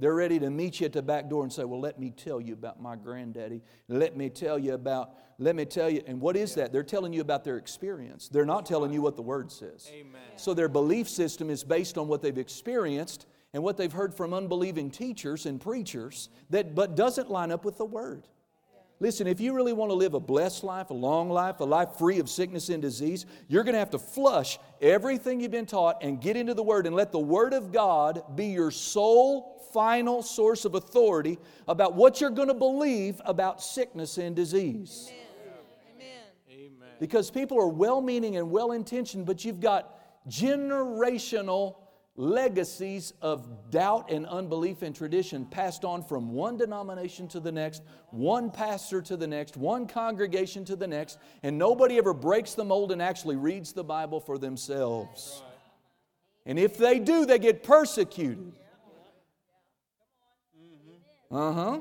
They're 0.00 0.14
ready 0.14 0.38
to 0.38 0.50
meet 0.50 0.80
you 0.80 0.86
at 0.86 0.92
the 0.92 1.02
back 1.02 1.28
door 1.28 1.42
and 1.42 1.52
say, 1.52 1.64
Well, 1.64 1.80
let 1.80 1.98
me 1.98 2.10
tell 2.10 2.40
you 2.40 2.54
about 2.54 2.80
my 2.80 2.96
granddaddy. 2.96 3.62
Let 3.88 4.16
me 4.16 4.30
tell 4.30 4.58
you 4.58 4.74
about, 4.74 5.14
let 5.38 5.54
me 5.54 5.64
tell 5.64 5.90
you. 5.90 6.02
And 6.06 6.20
what 6.20 6.36
is 6.36 6.54
that? 6.54 6.72
They're 6.72 6.82
telling 6.82 7.12
you 7.12 7.20
about 7.20 7.44
their 7.44 7.58
experience. 7.58 8.28
They're 8.28 8.46
not 8.46 8.66
telling 8.66 8.92
you 8.92 9.02
what 9.02 9.16
the 9.16 9.22
word 9.22 9.52
says. 9.52 9.90
Amen. 9.92 10.20
So 10.36 10.54
their 10.54 10.68
belief 10.68 11.08
system 11.08 11.50
is 11.50 11.62
based 11.62 11.98
on 11.98 12.08
what 12.08 12.22
they've 12.22 12.36
experienced 12.36 13.26
and 13.52 13.62
what 13.62 13.76
they've 13.76 13.92
heard 13.92 14.14
from 14.14 14.32
unbelieving 14.32 14.90
teachers 14.90 15.46
and 15.46 15.60
preachers 15.60 16.28
that 16.50 16.74
but 16.74 16.96
doesn't 16.96 17.30
line 17.30 17.50
up 17.50 17.64
with 17.64 17.76
the 17.76 17.84
word. 17.84 18.26
Listen, 19.02 19.26
if 19.26 19.40
you 19.40 19.54
really 19.54 19.72
want 19.72 19.90
to 19.90 19.94
live 19.94 20.12
a 20.12 20.20
blessed 20.20 20.62
life, 20.62 20.90
a 20.90 20.94
long 20.94 21.30
life, 21.30 21.60
a 21.60 21.64
life 21.64 21.96
free 21.98 22.18
of 22.18 22.28
sickness 22.28 22.68
and 22.68 22.82
disease, 22.82 23.24
you're 23.48 23.64
going 23.64 23.72
to 23.72 23.78
have 23.78 23.90
to 23.90 23.98
flush 23.98 24.58
everything 24.82 25.40
you've 25.40 25.50
been 25.50 25.64
taught 25.64 26.02
and 26.02 26.20
get 26.20 26.36
into 26.36 26.52
the 26.52 26.62
Word 26.62 26.86
and 26.86 26.94
let 26.94 27.10
the 27.10 27.18
Word 27.18 27.54
of 27.54 27.72
God 27.72 28.22
be 28.36 28.48
your 28.48 28.70
sole, 28.70 29.59
final 29.72 30.22
source 30.22 30.64
of 30.64 30.74
authority 30.74 31.38
about 31.68 31.94
what 31.94 32.20
you're 32.20 32.30
going 32.30 32.48
to 32.48 32.54
believe 32.54 33.20
about 33.24 33.62
sickness 33.62 34.18
and 34.18 34.34
disease. 34.36 35.10
Amen. 35.10 36.88
Because 36.98 37.30
people 37.30 37.58
are 37.58 37.68
well 37.68 38.00
meaning 38.00 38.36
and 38.36 38.50
well 38.50 38.72
intentioned, 38.72 39.26
but 39.26 39.44
you've 39.44 39.60
got 39.60 40.28
generational 40.28 41.76
legacies 42.16 43.14
of 43.22 43.70
doubt 43.70 44.10
and 44.10 44.26
unbelief 44.26 44.82
and 44.82 44.94
tradition 44.94 45.46
passed 45.46 45.84
on 45.84 46.02
from 46.02 46.32
one 46.32 46.56
denomination 46.56 47.26
to 47.28 47.40
the 47.40 47.50
next, 47.50 47.82
one 48.10 48.50
pastor 48.50 49.00
to 49.00 49.16
the 49.16 49.26
next, 49.26 49.56
one 49.56 49.86
congregation 49.86 50.64
to 50.64 50.76
the 50.76 50.86
next, 50.86 51.18
and 51.42 51.56
nobody 51.56 51.96
ever 51.96 52.12
breaks 52.12 52.52
the 52.54 52.64
mold 52.64 52.92
and 52.92 53.00
actually 53.00 53.36
reads 53.36 53.72
the 53.72 53.84
Bible 53.84 54.20
for 54.20 54.36
themselves. 54.36 55.42
And 56.44 56.58
if 56.58 56.76
they 56.76 56.98
do, 56.98 57.24
they 57.24 57.38
get 57.38 57.62
persecuted. 57.62 58.52
Uh 61.30 61.52
huh. 61.52 61.80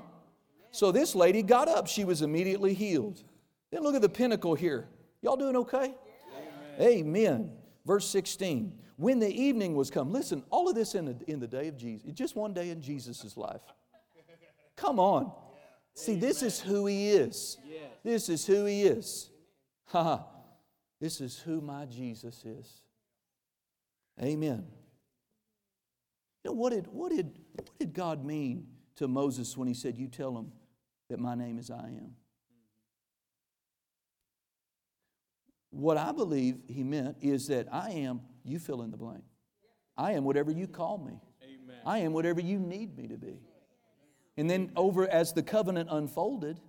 So 0.71 0.91
this 0.91 1.15
lady 1.15 1.41
got 1.41 1.67
up. 1.67 1.87
She 1.87 2.05
was 2.05 2.21
immediately 2.21 2.73
healed. 2.73 3.23
Then 3.71 3.81
look 3.81 3.95
at 3.95 4.01
the 4.01 4.09
pinnacle 4.09 4.55
here. 4.55 4.87
Y'all 5.21 5.37
doing 5.37 5.55
okay? 5.55 5.93
Amen. 6.79 7.51
Verse 7.85 8.07
16. 8.07 8.73
When 8.97 9.19
the 9.19 9.29
evening 9.29 9.75
was 9.75 9.89
come, 9.89 10.11
listen, 10.11 10.43
all 10.49 10.69
of 10.69 10.75
this 10.75 10.93
in 10.93 11.05
the, 11.05 11.15
in 11.27 11.39
the 11.39 11.47
day 11.47 11.67
of 11.67 11.77
Jesus, 11.77 12.11
just 12.13 12.35
one 12.35 12.53
day 12.53 12.69
in 12.69 12.81
Jesus' 12.81 13.37
life. 13.37 13.61
Come 14.75 14.99
on. 14.99 15.31
See, 15.93 16.15
this 16.15 16.43
is 16.43 16.59
who 16.59 16.85
he 16.85 17.09
is. 17.09 17.57
This 18.03 18.29
is 18.29 18.45
who 18.45 18.65
he 18.65 18.83
is. 18.83 19.29
Ha 19.87 20.03
ha. 20.03 20.25
This 21.01 21.21
is 21.21 21.39
who 21.39 21.61
my 21.61 21.85
Jesus 21.85 22.43
is. 22.45 22.81
Amen. 24.21 24.65
You 26.43 26.51
know, 26.51 26.53
what 26.53 26.71
did, 26.71 26.87
what, 26.87 27.11
did, 27.11 27.31
what 27.53 27.79
did 27.79 27.93
God 27.93 28.23
mean 28.23 28.67
to 28.99 29.07
Moses 29.07 29.57
when 29.57 29.67
he 29.67 29.73
said, 29.73 29.97
You 29.97 30.07
tell 30.07 30.33
them 30.33 30.51
that 31.09 31.19
my 31.19 31.33
name 31.33 31.57
is 31.57 31.71
I 31.71 31.87
am? 31.87 32.15
What 35.71 35.97
I 35.97 36.11
believe 36.11 36.57
he 36.67 36.83
meant 36.83 37.17
is 37.21 37.47
that 37.47 37.67
I 37.71 37.91
am, 37.91 38.21
you 38.43 38.59
fill 38.59 38.81
in 38.81 38.91
the 38.91 38.97
blank. 38.97 39.23
I 39.97 40.13
am 40.13 40.23
whatever 40.23 40.51
you 40.51 40.67
call 40.67 40.97
me. 40.97 41.19
Amen. 41.43 41.77
I 41.85 41.99
am 41.99 42.13
whatever 42.13 42.41
you 42.41 42.59
need 42.59 42.97
me 42.97 43.07
to 43.07 43.17
be. 43.17 43.39
And 44.37 44.49
then, 44.49 44.71
over 44.75 45.07
as 45.07 45.33
the 45.33 45.43
covenant 45.43 45.89
unfolded, 45.91 46.59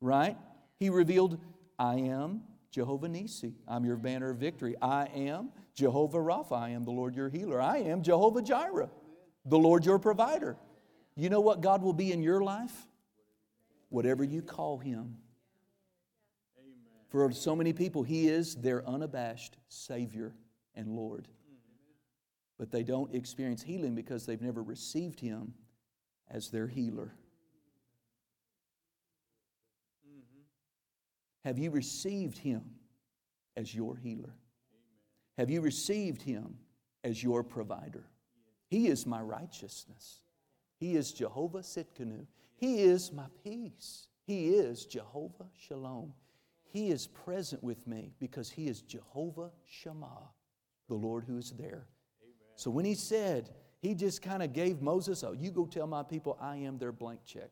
right, 0.00 0.36
he 0.78 0.90
revealed, 0.90 1.38
I 1.78 1.96
am 1.96 2.42
Jehovah 2.70 3.08
Nisi. 3.08 3.54
I'm 3.66 3.84
your 3.84 3.96
banner 3.96 4.30
of 4.30 4.36
victory. 4.36 4.76
I 4.80 5.06
am 5.14 5.50
Jehovah 5.74 6.18
Rapha. 6.18 6.52
I 6.52 6.70
am 6.70 6.84
the 6.84 6.90
Lord 6.90 7.14
your 7.14 7.28
healer. 7.28 7.60
I 7.60 7.78
am 7.78 8.02
Jehovah 8.02 8.42
Jireh, 8.42 8.90
the 9.44 9.58
Lord 9.58 9.84
your 9.84 9.98
provider. 9.98 10.56
You 11.20 11.28
know 11.28 11.42
what 11.42 11.60
God 11.60 11.82
will 11.82 11.92
be 11.92 12.12
in 12.12 12.22
your 12.22 12.42
life? 12.42 12.86
Whatever 13.90 14.24
you 14.24 14.40
call 14.40 14.78
him. 14.78 15.18
For 17.10 17.30
so 17.30 17.54
many 17.54 17.74
people, 17.74 18.02
He 18.02 18.26
is 18.26 18.54
their 18.54 18.88
unabashed 18.88 19.58
Savior 19.68 20.34
and 20.74 20.88
Lord. 20.88 21.28
But 22.56 22.70
they 22.70 22.82
don't 22.82 23.14
experience 23.14 23.62
healing 23.62 23.94
because 23.94 24.24
they've 24.24 24.40
never 24.40 24.62
received 24.62 25.20
Him 25.20 25.52
as 26.30 26.48
their 26.48 26.66
healer. 26.66 27.12
Have 31.44 31.58
you 31.58 31.70
received 31.70 32.38
Him 32.38 32.62
as 33.58 33.74
your 33.74 33.94
healer? 33.94 34.34
Have 35.36 35.50
you 35.50 35.60
received 35.60 36.22
Him 36.22 36.56
as 37.04 37.22
your 37.22 37.44
provider? 37.44 38.06
He 38.68 38.86
is 38.86 39.04
my 39.04 39.20
righteousness. 39.20 40.20
He 40.80 40.96
is 40.96 41.12
Jehovah 41.12 41.58
Tsidkenu. 41.58 42.26
He 42.56 42.80
is 42.80 43.12
my 43.12 43.26
peace. 43.44 44.08
He 44.26 44.48
is 44.48 44.86
Jehovah 44.86 45.46
Shalom. 45.56 46.14
He 46.72 46.88
is 46.88 47.06
present 47.06 47.62
with 47.62 47.86
me 47.86 48.12
because 48.18 48.50
He 48.50 48.66
is 48.66 48.80
Jehovah 48.80 49.50
Shammah, 49.66 50.30
the 50.88 50.94
Lord 50.94 51.24
who 51.26 51.36
is 51.36 51.50
there. 51.50 51.86
So 52.56 52.70
when 52.70 52.86
He 52.86 52.94
said, 52.94 53.50
He 53.80 53.94
just 53.94 54.22
kind 54.22 54.42
of 54.42 54.54
gave 54.54 54.80
Moses, 54.80 55.22
oh, 55.22 55.32
you 55.32 55.50
go 55.50 55.66
tell 55.66 55.86
my 55.86 56.02
people 56.02 56.38
I 56.40 56.56
am 56.56 56.78
their 56.78 56.92
blank 56.92 57.20
check. 57.26 57.50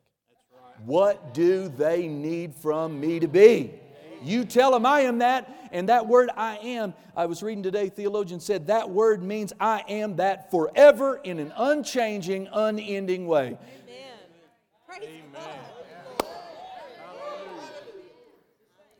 What 0.85 1.35
do 1.35 1.68
they 1.68 2.07
need 2.07 2.55
from 2.55 2.99
me 2.99 3.18
to 3.20 3.29
be? 3.29 3.74
You 4.23 4.45
tell 4.45 4.73
them 4.73 4.87
I 4.87 5.01
am 5.01 5.19
that, 5.19 5.69
and 5.73 5.89
that 5.89 6.07
word 6.07 6.31
I 6.37 6.57
am, 6.59 6.95
I 7.16 7.27
was 7.27 7.43
reading 7.43 7.62
today, 7.62 7.89
theologian 7.89 8.41
said 8.41 8.66
that 8.69 8.91
word 8.91 9.23
means 9.23 9.53
I 9.61 9.85
am 9.89 10.16
that 10.16 10.51
forever 10.51 11.21
in 11.23 11.39
an 11.39 11.53
unchanging, 11.57 12.49
unending 12.53 13.27
way. 13.27 13.47
Amen. 13.47 13.59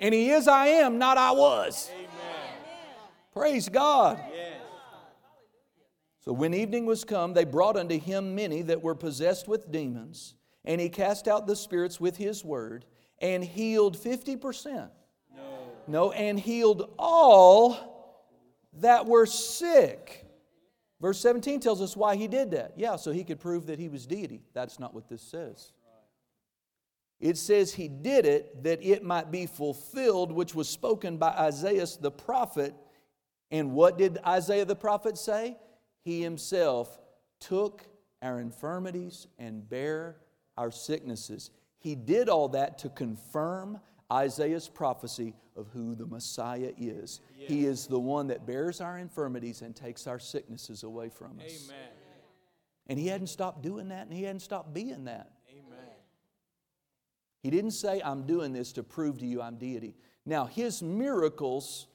And 0.01 0.15
He 0.15 0.31
is 0.31 0.47
I 0.47 0.69
am, 0.69 0.99
not 0.99 1.19
I 1.19 1.33
was. 1.33 1.91
Amen. 1.93 2.09
Praise 3.33 3.69
God. 3.69 4.21
Yes. 4.33 4.59
So 6.21 6.33
when 6.33 6.53
evening 6.53 6.85
was 6.85 7.05
come, 7.05 7.33
they 7.33 7.45
brought 7.45 7.77
unto 7.77 7.99
him 7.99 8.35
many 8.35 8.61
that 8.63 8.83
were 8.83 8.95
possessed 8.95 9.49
with 9.49 9.73
demons, 9.73 10.35
and 10.65 10.79
he 10.79 10.91
cast 10.91 11.27
out 11.27 11.47
the 11.47 11.57
spirits 11.57 11.99
with 11.99 12.19
his 12.19 12.45
word, 12.45 12.85
and 13.19 13.43
healed 13.43 13.97
50%. 13.97 14.91
No. 15.89 16.13
And 16.13 16.39
healed 16.39 16.95
all 16.99 17.89
that 18.75 19.07
were 19.07 19.27
sick. 19.27 20.25
Verse 21.01 21.21
17 21.21 21.61
tells 21.61 21.81
us 21.81 21.97
why 21.97 22.17
he 22.17 22.29
did 22.29 22.51
that. 22.53 22.73
Yeah, 22.77 22.97
so 22.97 23.13
he 23.13 23.25
could 23.25 23.41
prove 23.41 23.67
that 23.67 23.79
he 23.79 23.89
was 23.89 24.07
deity. 24.07 24.43
That's 24.53 24.79
not 24.79 24.95
what 24.95 25.09
this 25.09 25.23
says. 25.23 25.73
It 27.21 27.37
says 27.37 27.75
he 27.75 27.89
did 27.89 28.27
it 28.27 28.63
that 28.63 28.83
it 28.83 29.03
might 29.03 29.31
be 29.31 29.47
fulfilled, 29.47 30.31
which 30.31 30.55
was 30.55 30.69
spoken 30.69 31.17
by 31.17 31.31
Isaiah 31.31 31.87
the 32.01 32.11
prophet. 32.11 32.75
And 33.51 33.73
what 33.73 33.99
did 33.99 34.19
Isaiah 34.27 34.65
the 34.65 34.77
prophet 34.77 35.19
say? 35.19 35.57
He 36.05 36.23
himself 36.23 36.99
took 37.41 37.85
our 38.23 38.41
infirmities 38.41 39.27
and 39.39 39.69
bare 39.69 40.17
our 40.57 40.71
sicknesses. 40.71 41.51
He 41.79 41.95
did 41.95 42.29
all 42.29 42.49
that 42.51 42.79
to 42.79 42.89
confirm 42.89 43.81
Isaiah's 44.13 44.69
prophecy 44.69 45.35
of 45.57 45.69
who 45.69 45.95
the 45.95 46.07
Messiah 46.07 46.73
is. 46.79 47.21
He 47.37 47.67
is 47.67 47.87
the 47.87 48.01
one 48.01 48.29
that 48.29 48.47
bears 48.47 48.81
our 48.81 48.99
infirmities 48.99 49.63
and 49.63 49.77
takes 49.77 50.07
our 50.07 50.19
sicknesses 50.19 50.83
away 50.83 51.11
from 51.11 51.39
us. 51.45 51.67
Amen. 51.67 51.89
And 52.87 52.99
he 52.99 53.07
hadn't 53.09 53.27
stopped 53.27 53.63
doing 53.63 53.89
that 53.89 54.07
and 54.07 54.13
he 54.13 54.23
hadn't 54.23 54.41
stopped 54.41 54.73
being 54.73 55.05
that. 55.05 55.33
Amen. 55.51 55.79
He 57.43 57.51
didn't 57.51 57.73
say, 57.73 58.01
I'm 58.03 58.23
doing 58.23 58.53
this 58.53 58.73
to 58.73 58.83
prove 58.83 59.19
to 59.19 59.27
you 59.27 59.43
I'm 59.43 59.57
deity. 59.57 59.95
Now, 60.25 60.47
his 60.47 60.83
miracles, 60.83 61.87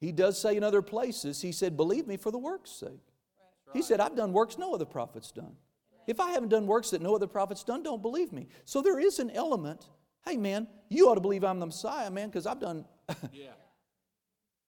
he 0.00 0.12
does 0.12 0.40
say 0.40 0.56
in 0.56 0.64
other 0.64 0.82
places, 0.82 1.40
he 1.40 1.52
said, 1.52 1.76
Believe 1.76 2.06
me 2.06 2.16
for 2.16 2.30
the 2.30 2.38
work's 2.38 2.70
sake. 2.70 3.00
He 3.72 3.80
said, 3.80 4.00
I've 4.00 4.16
done 4.16 4.32
works 4.32 4.58
no 4.58 4.74
other 4.74 4.84
prophet's 4.84 5.30
done. 5.30 5.56
If 6.06 6.20
I 6.20 6.32
haven't 6.32 6.50
done 6.50 6.66
works 6.66 6.90
that 6.90 7.00
no 7.00 7.14
other 7.14 7.26
prophet's 7.26 7.64
done, 7.64 7.82
don't 7.82 8.02
believe 8.02 8.32
me. 8.32 8.48
So 8.64 8.82
there 8.82 8.98
is 8.98 9.18
an 9.18 9.30
element. 9.30 9.86
Hey, 10.24 10.36
man, 10.36 10.68
you 10.88 11.08
ought 11.08 11.16
to 11.16 11.20
believe 11.20 11.44
I'm 11.44 11.58
the 11.58 11.66
Messiah, 11.66 12.10
man, 12.10 12.28
because 12.28 12.46
I've 12.46 12.60
done. 12.60 12.84
Yeah. 13.32 13.50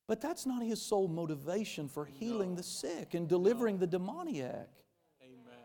but 0.07 0.21
that's 0.21 0.45
not 0.45 0.63
his 0.63 0.83
sole 0.83 1.09
motivation 1.09 1.89
for 1.89 2.05
healing 2.05 2.57
the 2.57 2.63
sick 2.63 3.15
and 3.15 3.27
delivering 3.29 3.79
the 3.79 3.87
demoniac. 3.87 4.69
Amen. 5.23 5.65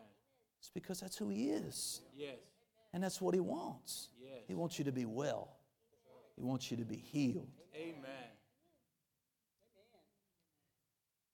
It's 0.60 0.70
because 0.70 1.00
that's 1.02 1.18
who 1.18 1.30
he 1.30 1.50
is. 1.50 2.02
Yes. 2.16 2.38
And 2.94 3.04
that's 3.04 3.20
what 3.20 3.34
he 3.34 3.42
wants. 3.42 4.10
Yes. 4.22 4.44
He 4.48 4.56
wants 4.56 4.80
you 4.80 4.86
to 4.86 4.92
be 4.92 5.06
well, 5.06 5.58
he 6.36 6.44
wants 6.44 6.72
you 6.72 6.78
to 6.78 6.86
be 6.86 6.96
healed. 6.98 7.50
Amen. 7.76 8.30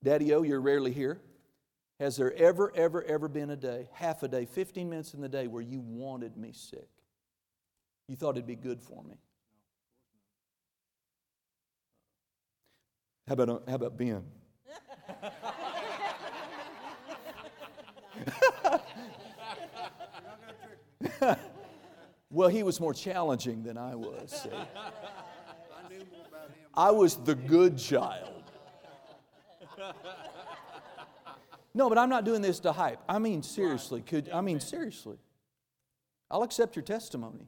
Daddy 0.03 0.33
O, 0.33 0.43
you're 0.43 0.61
rarely 0.61 0.91
here. 0.91 1.19
Has 1.99 2.17
there 2.17 2.33
ever, 2.33 2.71
ever, 2.75 3.03
ever 3.03 3.27
been 3.27 3.49
a 3.51 3.55
day, 3.55 3.89
half 3.93 4.23
a 4.23 4.27
day, 4.27 4.45
15 4.45 4.89
minutes 4.89 5.13
in 5.13 5.21
the 5.21 5.29
day, 5.29 5.47
where 5.47 5.61
you 5.61 5.79
wanted 5.79 6.37
me 6.37 6.51
sick? 6.53 6.89
You 8.07 8.15
thought 8.15 8.31
it'd 8.31 8.45
be 8.45 8.55
good 8.55 8.81
for 8.81 9.03
me? 9.03 9.15
How 13.27 13.33
about, 13.33 13.49
uh, 13.49 13.59
how 13.67 13.75
about 13.75 13.97
Ben? 13.97 14.23
well, 22.29 22.49
he 22.49 22.61
was 22.61 22.79
more 22.79 22.93
challenging 22.93 23.63
than 23.63 23.77
I 23.77 23.95
was. 23.95 24.43
See? 24.43 24.49
I 26.75 26.91
was 26.91 27.15
the 27.15 27.33
good 27.33 27.79
child. 27.79 28.43
No, 31.73 31.89
but 31.89 31.97
I'm 31.97 32.09
not 32.09 32.25
doing 32.25 32.41
this 32.41 32.59
to 32.59 32.71
hype. 32.71 32.99
I 33.09 33.17
mean, 33.17 33.41
seriously. 33.41 34.01
Could 34.01 34.29
I 34.29 34.41
mean 34.41 34.59
seriously? 34.59 35.17
I'll 36.29 36.43
accept 36.43 36.75
your 36.75 36.83
testimony. 36.83 37.47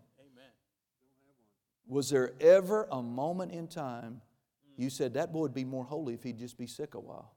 Was 1.87 2.09
there 2.09 2.33
ever 2.41 2.87
a 2.91 3.01
moment 3.01 3.51
in 3.51 3.67
time 3.67 4.21
you 4.75 4.89
said 4.89 5.13
that 5.15 5.31
boy 5.31 5.39
would 5.39 5.53
be 5.53 5.63
more 5.63 5.85
holy 5.85 6.13
if 6.13 6.23
he'd 6.23 6.37
just 6.37 6.57
be 6.57 6.67
sick 6.67 6.93
a 6.93 6.99
while? 6.99 7.33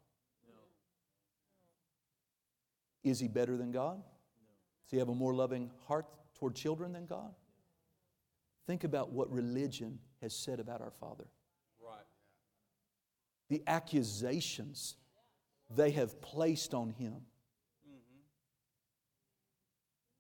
Is 3.02 3.18
he 3.18 3.28
better 3.28 3.56
than 3.56 3.70
God? 3.70 3.96
Does 3.96 4.90
he 4.90 4.98
have 4.98 5.08
a 5.08 5.14
more 5.14 5.34
loving 5.34 5.70
heart 5.86 6.06
toward 6.34 6.54
children 6.54 6.92
than 6.92 7.06
God? 7.06 7.32
Think 8.66 8.84
about 8.84 9.10
what 9.10 9.32
religion 9.32 9.98
has 10.20 10.34
said 10.34 10.60
about 10.60 10.80
our 10.80 10.90
Father. 10.90 11.24
Right. 11.82 12.04
The 13.48 13.62
accusations 13.66 14.96
they 15.74 15.92
have 15.92 16.20
placed 16.20 16.74
on 16.74 16.90
him. 16.90 17.22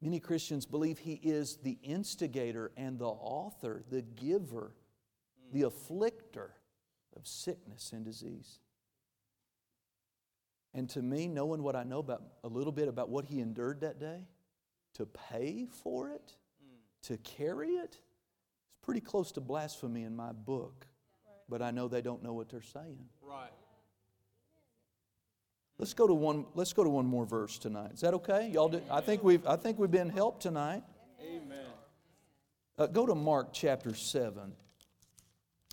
Many 0.02 0.18
Christians 0.18 0.64
believe 0.64 0.98
he 0.98 1.14
is 1.14 1.58
the 1.62 1.78
instigator 1.82 2.72
and 2.76 2.98
the 2.98 3.08
author, 3.08 3.82
the 3.90 4.02
giver, 4.02 4.72
hmm. 5.50 5.58
the 5.58 5.68
afflicter 5.68 6.50
of 7.16 7.26
sickness 7.26 7.92
and 7.92 8.04
disease. 8.04 8.60
And 10.72 10.88
to 10.90 11.02
me, 11.02 11.28
knowing 11.28 11.62
what 11.62 11.76
I 11.76 11.82
know 11.82 11.98
about 11.98 12.22
a 12.44 12.48
little 12.48 12.72
bit 12.72 12.88
about 12.88 13.10
what 13.10 13.24
he 13.26 13.40
endured 13.40 13.80
that 13.80 13.98
day, 13.98 14.26
to 14.94 15.06
pay 15.06 15.66
for 15.82 16.08
it, 16.08 16.32
hmm. 16.62 16.76
to 17.02 17.18
carry 17.18 17.70
it, 17.70 17.98
it's 17.98 18.78
pretty 18.82 19.00
close 19.00 19.32
to 19.32 19.40
blasphemy 19.40 20.04
in 20.04 20.16
my 20.16 20.32
book. 20.32 20.86
But 21.48 21.62
I 21.62 21.72
know 21.72 21.88
they 21.88 22.00
don't 22.00 22.22
know 22.22 22.32
what 22.32 22.48
they're 22.48 22.62
saying. 22.62 23.04
Right. 23.20 23.50
Let's 25.80 25.94
go 25.94 26.06
to 26.06 26.12
one. 26.12 26.44
Let's 26.54 26.74
go 26.74 26.84
to 26.84 26.90
one 26.90 27.06
more 27.06 27.24
verse 27.24 27.58
tonight. 27.58 27.92
Is 27.94 28.00
that 28.02 28.12
okay? 28.12 28.50
Y'all, 28.52 28.68
do, 28.68 28.82
I 28.90 29.00
think 29.00 29.24
we've. 29.24 29.46
I 29.46 29.56
think 29.56 29.78
we've 29.78 29.90
been 29.90 30.10
helped 30.10 30.42
tonight. 30.42 30.82
Amen. 31.24 31.58
Uh, 32.76 32.86
go 32.86 33.06
to 33.06 33.14
Mark 33.14 33.54
chapter 33.54 33.94
seven. 33.94 34.52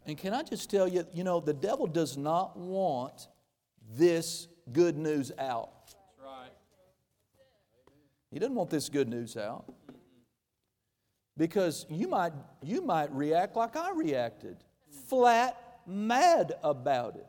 And 0.06 0.18
can 0.18 0.34
I 0.34 0.44
just 0.44 0.70
tell 0.70 0.88
you, 0.88 1.06
you 1.14 1.26
know, 1.26 1.42
the 1.42 1.54
devil 1.54 1.88
does 1.88 2.16
not 2.16 2.56
want 2.56 3.28
this 3.98 4.48
good 4.72 4.98
news 4.98 5.34
out. 5.38 5.72
That's 5.88 6.20
right. 6.24 6.52
He 8.32 8.40
doesn't 8.40 8.56
want 8.56 8.70
this 8.70 8.88
good 8.88 9.10
news 9.10 9.36
out. 9.36 9.66
Because 11.36 11.86
you 11.90 12.08
might, 12.08 12.32
you 12.64 12.82
might 12.82 13.12
react 13.12 13.58
like 13.58 13.76
I 13.76 13.92
reacted, 13.92 14.56
flat 15.10 15.62
mad 15.86 16.54
about 16.64 17.18
it. 17.18 17.28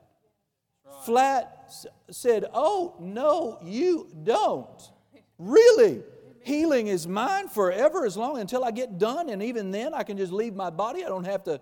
Flat 1.05 1.72
said, 2.11 2.45
Oh, 2.53 2.97
no, 3.01 3.59
you 3.62 4.09
don't. 4.24 4.91
Really? 5.39 6.03
Healing 6.43 6.86
is 6.86 7.07
mine 7.07 7.49
forever 7.49 8.07
as 8.07 8.16
long 8.16 8.39
until 8.39 8.64
I 8.64 8.70
get 8.70 8.99
done, 8.99 9.28
and 9.28 9.43
even 9.43 9.70
then 9.70 9.93
I 9.93 10.03
can 10.03 10.16
just 10.16 10.32
leave 10.32 10.55
my 10.55 10.70
body. 10.70 11.05
I 11.05 11.09
don't 11.09 11.24
have 11.24 11.45
to. 11.45 11.61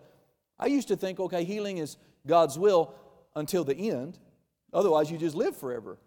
I 0.58 0.66
used 0.66 0.88
to 0.88 0.96
think, 0.96 1.18
okay, 1.20 1.44
healing 1.44 1.78
is 1.78 1.96
God's 2.26 2.58
will 2.58 2.94
until 3.34 3.64
the 3.64 3.90
end. 3.90 4.18
Otherwise, 4.72 5.10
you 5.10 5.18
just 5.18 5.34
live 5.34 5.56
forever. 5.56 5.98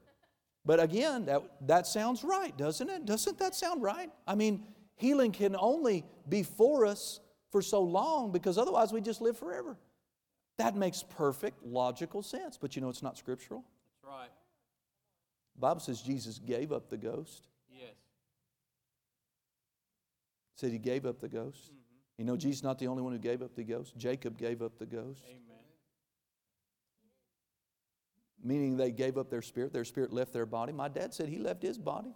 But 0.65 0.79
again, 0.79 1.25
that, 1.25 1.41
that 1.67 1.87
sounds 1.87 2.23
right, 2.23 2.55
doesn't 2.57 2.89
it? 2.89 3.05
Doesn't 3.05 3.39
that 3.39 3.55
sound 3.55 3.81
right? 3.81 4.09
I 4.27 4.35
mean, 4.35 4.63
healing 4.95 5.31
can 5.31 5.55
only 5.57 6.05
be 6.27 6.43
for 6.43 6.85
us 6.85 7.19
for 7.51 7.61
so 7.61 7.81
long 7.81 8.31
because 8.31 8.57
otherwise 8.57 8.91
we 8.91 9.01
just 9.01 9.21
live 9.21 9.37
forever. 9.37 9.77
That 10.59 10.75
makes 10.75 11.03
perfect 11.03 11.65
logical 11.65 12.21
sense, 12.21 12.57
but 12.57 12.75
you 12.75 12.81
know 12.81 12.89
it's 12.89 13.01
not 13.01 13.17
scriptural. 13.17 13.63
That's 14.03 14.13
right. 14.13 14.29
The 15.55 15.61
Bible 15.61 15.79
says 15.79 16.01
Jesus 16.01 16.37
gave 16.37 16.73
up 16.73 16.89
the 16.89 16.97
ghost. 16.97 17.47
Yes. 17.71 17.95
said 20.55 20.73
he 20.73 20.77
gave 20.77 21.05
up 21.05 21.21
the 21.21 21.29
ghost. 21.29 21.67
Mm-hmm. 21.67 21.75
You 22.17 22.25
know, 22.25 22.35
Jesus 22.35 22.57
is 22.59 22.63
not 22.63 22.77
the 22.77 22.87
only 22.87 23.01
one 23.01 23.13
who 23.13 23.19
gave 23.19 23.41
up 23.41 23.55
the 23.55 23.63
ghost. 23.63 23.95
Jacob 23.95 24.37
gave 24.37 24.61
up 24.61 24.77
the 24.77 24.85
ghost, 24.85 25.23
Amen. 25.29 25.63
meaning 28.43 28.75
they 28.75 28.91
gave 28.91 29.17
up 29.17 29.29
their 29.29 29.41
spirit. 29.41 29.71
Their 29.71 29.85
spirit 29.85 30.11
left 30.11 30.33
their 30.33 30.45
body. 30.45 30.73
My 30.73 30.89
dad 30.89 31.13
said 31.13 31.29
he 31.29 31.39
left 31.39 31.63
his 31.63 31.77
body, 31.77 32.13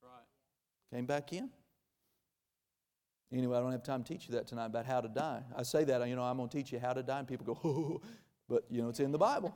That's 0.00 0.10
right. 0.10 0.96
came 0.96 1.04
back 1.04 1.34
in. 1.34 1.50
Anyway, 3.32 3.56
I 3.56 3.60
don't 3.60 3.70
have 3.70 3.84
time 3.84 4.02
to 4.02 4.12
teach 4.12 4.28
you 4.28 4.34
that 4.34 4.48
tonight 4.48 4.66
about 4.66 4.86
how 4.86 5.00
to 5.00 5.08
die. 5.08 5.42
I 5.56 5.62
say 5.62 5.84
that, 5.84 6.06
you 6.08 6.16
know, 6.16 6.22
I'm 6.22 6.36
going 6.36 6.48
to 6.48 6.56
teach 6.56 6.72
you 6.72 6.80
how 6.80 6.92
to 6.92 7.02
die, 7.02 7.20
and 7.20 7.28
people 7.28 7.46
go, 7.46 7.60
oh, 7.64 8.00
but, 8.48 8.64
you 8.68 8.82
know, 8.82 8.88
it's 8.88 9.00
in 9.00 9.12
the 9.12 9.18
Bible. 9.18 9.54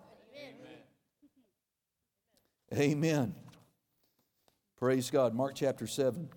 Amen. 2.72 2.92
Amen. 2.92 3.34
Praise 4.78 5.10
God. 5.10 5.34
Mark 5.34 5.54
chapter 5.56 5.86
7. 5.86 6.28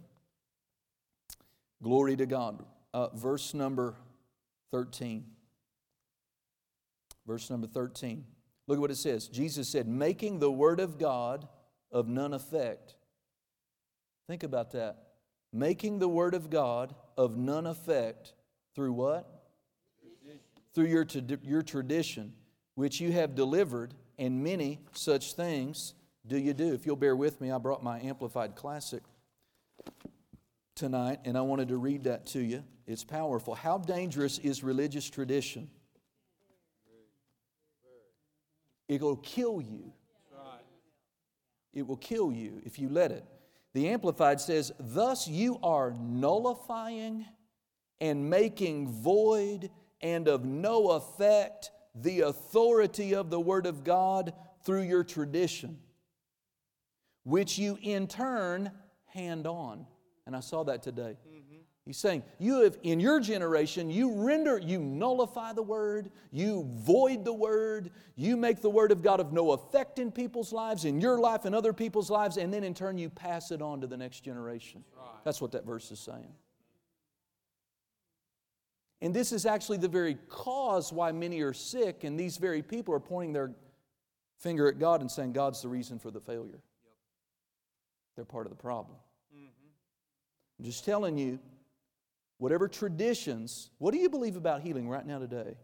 Glory 1.83 2.15
to 2.15 2.25
God. 2.25 2.63
Uh, 2.93 3.09
verse 3.09 3.53
number 3.53 3.95
13. 4.71 5.25
Verse 7.27 7.49
number 7.49 7.67
13. 7.67 8.25
Look 8.67 8.77
at 8.77 8.81
what 8.81 8.91
it 8.91 8.97
says. 8.97 9.27
Jesus 9.27 9.69
said, 9.69 9.87
making 9.87 10.39
the 10.39 10.51
word 10.51 10.79
of 10.79 10.97
God 10.97 11.47
of 11.91 12.07
none 12.07 12.33
effect. 12.33 12.95
Think 14.27 14.43
about 14.43 14.71
that. 14.71 14.97
Making 15.53 15.99
the 15.99 16.09
word 16.09 16.33
of 16.33 16.49
God 16.49 16.95
of 17.17 17.37
none 17.37 17.65
effect 17.65 18.33
through 18.75 18.93
what? 18.93 19.43
Through 20.73 20.85
your, 20.85 21.05
your 21.43 21.63
tradition, 21.63 22.33
which 22.75 23.01
you 23.01 23.11
have 23.11 23.33
delivered, 23.33 23.95
and 24.19 24.43
many 24.43 24.79
such 24.93 25.33
things 25.33 25.95
do 26.27 26.37
you 26.37 26.53
do. 26.53 26.73
If 26.73 26.85
you'll 26.85 26.95
bear 26.95 27.15
with 27.15 27.41
me, 27.41 27.51
I 27.51 27.57
brought 27.57 27.83
my 27.83 27.99
Amplified 27.99 28.55
Classic 28.55 29.01
tonight, 30.75 31.19
and 31.25 31.37
I 31.37 31.41
wanted 31.41 31.69
to 31.69 31.77
read 31.77 32.03
that 32.03 32.27
to 32.27 32.39
you. 32.39 32.63
It's 32.85 33.03
powerful. 33.03 33.55
How 33.55 33.79
dangerous 33.79 34.37
is 34.37 34.63
religious 34.63 35.09
tradition? 35.09 35.69
It'll 38.87 39.17
kill 39.17 39.61
you. 39.61 39.91
It 41.73 41.85
will 41.85 41.97
kill 41.97 42.31
you 42.31 42.61
if 42.65 42.79
you 42.79 42.89
let 42.89 43.11
it. 43.11 43.25
The 43.73 43.89
Amplified 43.89 44.39
says, 44.41 44.71
Thus 44.79 45.27
you 45.27 45.59
are 45.61 45.93
nullifying 45.99 47.25
and 47.99 48.29
making 48.29 48.89
void 48.89 49.69
and 50.01 50.27
of 50.27 50.45
no 50.45 50.91
effect 50.91 51.71
the 51.95 52.21
authority 52.21 53.15
of 53.15 53.29
the 53.29 53.39
Word 53.39 53.65
of 53.65 53.83
God 53.83 54.33
through 54.63 54.83
your 54.83 55.03
tradition, 55.03 55.79
which 57.23 57.57
you 57.57 57.77
in 57.81 58.07
turn 58.07 58.71
hand 59.05 59.47
on. 59.47 59.87
And 60.25 60.35
I 60.35 60.41
saw 60.41 60.63
that 60.65 60.83
today. 60.83 61.17
He's 61.87 61.95
saying, 61.95 62.23
you 62.37 62.63
have, 62.63 62.77
in 62.83 62.99
your 62.99 63.21
generation, 63.21 63.89
you 63.89 64.11
render, 64.11 64.57
you 64.57 64.77
nullify 64.77 65.53
the 65.53 65.63
word, 65.63 66.11
you 66.33 66.69
void 66.79 67.23
the 67.23 67.31
word, 67.31 67.91
you 68.17 68.35
make 68.35 68.61
the 68.61 68.69
word 68.69 68.91
of 68.91 69.01
God 69.01 69.21
of 69.21 69.31
no 69.31 69.53
effect 69.53 69.97
in 69.97 70.11
people's 70.11 70.51
lives, 70.51 70.83
in 70.83 70.99
your 70.99 71.17
life 71.17 71.45
and 71.45 71.55
other 71.55 71.71
people's 71.71 72.09
lives, 72.09 72.35
and 72.35 72.53
then 72.53 72.65
in 72.65 72.73
turn 72.73 72.97
you 72.97 73.09
pass 73.09 73.51
it 73.51 73.61
on 73.61 73.79
to 73.79 73.87
the 73.87 73.95
next 73.95 74.19
generation. 74.19 74.83
That's 75.23 75.39
what 75.39 75.53
that 75.53 75.65
verse 75.65 75.89
is 75.89 75.99
saying. 75.99 76.33
And 79.01 79.13
this 79.13 79.31
is 79.31 79.45
actually 79.45 79.77
the 79.77 79.87
very 79.87 80.17
cause 80.27 80.91
why 80.91 81.13
many 81.13 81.39
are 81.39 81.53
sick, 81.53 82.03
and 82.03 82.19
these 82.19 82.35
very 82.35 82.61
people 82.61 82.93
are 82.95 82.99
pointing 82.99 83.31
their 83.31 83.53
finger 84.39 84.67
at 84.67 84.77
God 84.77 84.99
and 84.99 85.09
saying, 85.09 85.31
God's 85.31 85.61
the 85.61 85.69
reason 85.69 85.99
for 85.99 86.11
the 86.11 86.19
failure. 86.19 86.59
They're 88.17 88.25
part 88.25 88.45
of 88.45 88.49
the 88.49 88.61
problem. 88.61 88.97
Mm-hmm. 89.33 89.67
I'm 90.59 90.65
just 90.65 90.83
telling 90.83 91.17
you, 91.17 91.39
whatever 92.37 92.67
traditions, 92.67 93.69
what 93.77 93.93
do 93.93 93.99
you 93.99 94.09
believe 94.09 94.35
about 94.35 94.61
healing 94.61 94.87
right 94.87 95.05
now 95.05 95.19
today? 95.19 95.57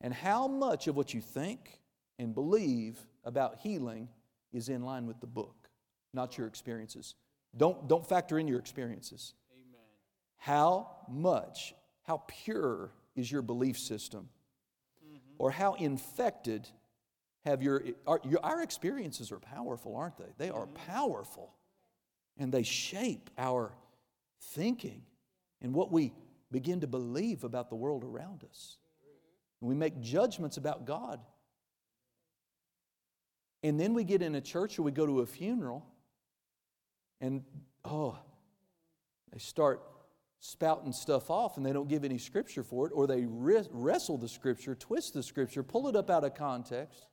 And 0.00 0.14
how 0.14 0.46
much 0.46 0.86
of 0.86 0.96
what 0.96 1.12
you 1.14 1.20
think 1.20 1.80
and 2.18 2.34
believe 2.34 2.98
about 3.24 3.58
healing 3.58 4.08
is 4.52 4.68
in 4.68 4.82
line 4.82 5.06
with 5.06 5.20
the 5.20 5.26
book, 5.26 5.68
not 6.12 6.38
your 6.38 6.46
experiences? 6.46 7.14
Don't, 7.56 7.88
don't 7.88 8.06
factor 8.06 8.38
in 8.38 8.46
your 8.46 8.58
experiences. 8.58 9.34
Amen. 9.52 9.80
How 10.36 10.90
much, 11.08 11.74
how 12.02 12.22
pure 12.26 12.90
is 13.16 13.30
your 13.30 13.42
belief 13.42 13.78
system? 13.78 14.28
Mm-hmm. 15.04 15.34
Or 15.38 15.50
how 15.50 15.74
infected 15.74 16.68
have 17.44 17.62
your, 17.62 17.82
our, 18.06 18.20
your, 18.28 18.44
our 18.44 18.62
experiences 18.62 19.32
are 19.32 19.40
powerful, 19.40 19.96
aren't 19.96 20.18
they? 20.18 20.32
They 20.36 20.50
are 20.50 20.66
mm-hmm. 20.66 20.90
powerful. 20.90 21.54
And 22.36 22.52
they 22.52 22.62
shape 22.62 23.30
our 23.36 23.72
thinking 24.40 25.02
and 25.60 25.74
what 25.74 25.90
we 25.90 26.12
begin 26.50 26.80
to 26.80 26.86
believe 26.86 27.44
about 27.44 27.68
the 27.68 27.76
world 27.76 28.04
around 28.04 28.44
us. 28.44 28.78
And 29.60 29.68
we 29.68 29.74
make 29.74 30.00
judgments 30.00 30.56
about 30.56 30.86
God. 30.86 31.20
And 33.62 33.78
then 33.78 33.92
we 33.92 34.04
get 34.04 34.22
in 34.22 34.34
a 34.34 34.40
church 34.40 34.78
or 34.78 34.82
we 34.82 34.92
go 34.92 35.04
to 35.04 35.20
a 35.20 35.26
funeral 35.26 35.84
and, 37.20 37.42
oh, 37.84 38.16
they 39.32 39.38
start 39.38 39.82
spouting 40.40 40.92
stuff 40.92 41.30
off 41.30 41.56
and 41.56 41.66
they 41.66 41.72
don't 41.72 41.88
give 41.88 42.04
any 42.04 42.18
scripture 42.18 42.62
for 42.62 42.86
it, 42.86 42.92
or 42.94 43.06
they 43.08 43.26
wrestle 43.26 44.16
the 44.16 44.28
scripture, 44.28 44.74
twist 44.74 45.14
the 45.14 45.22
scripture, 45.22 45.62
pull 45.64 45.88
it 45.88 45.96
up 45.96 46.08
out 46.08 46.24
of 46.24 46.34
context. 46.34 47.08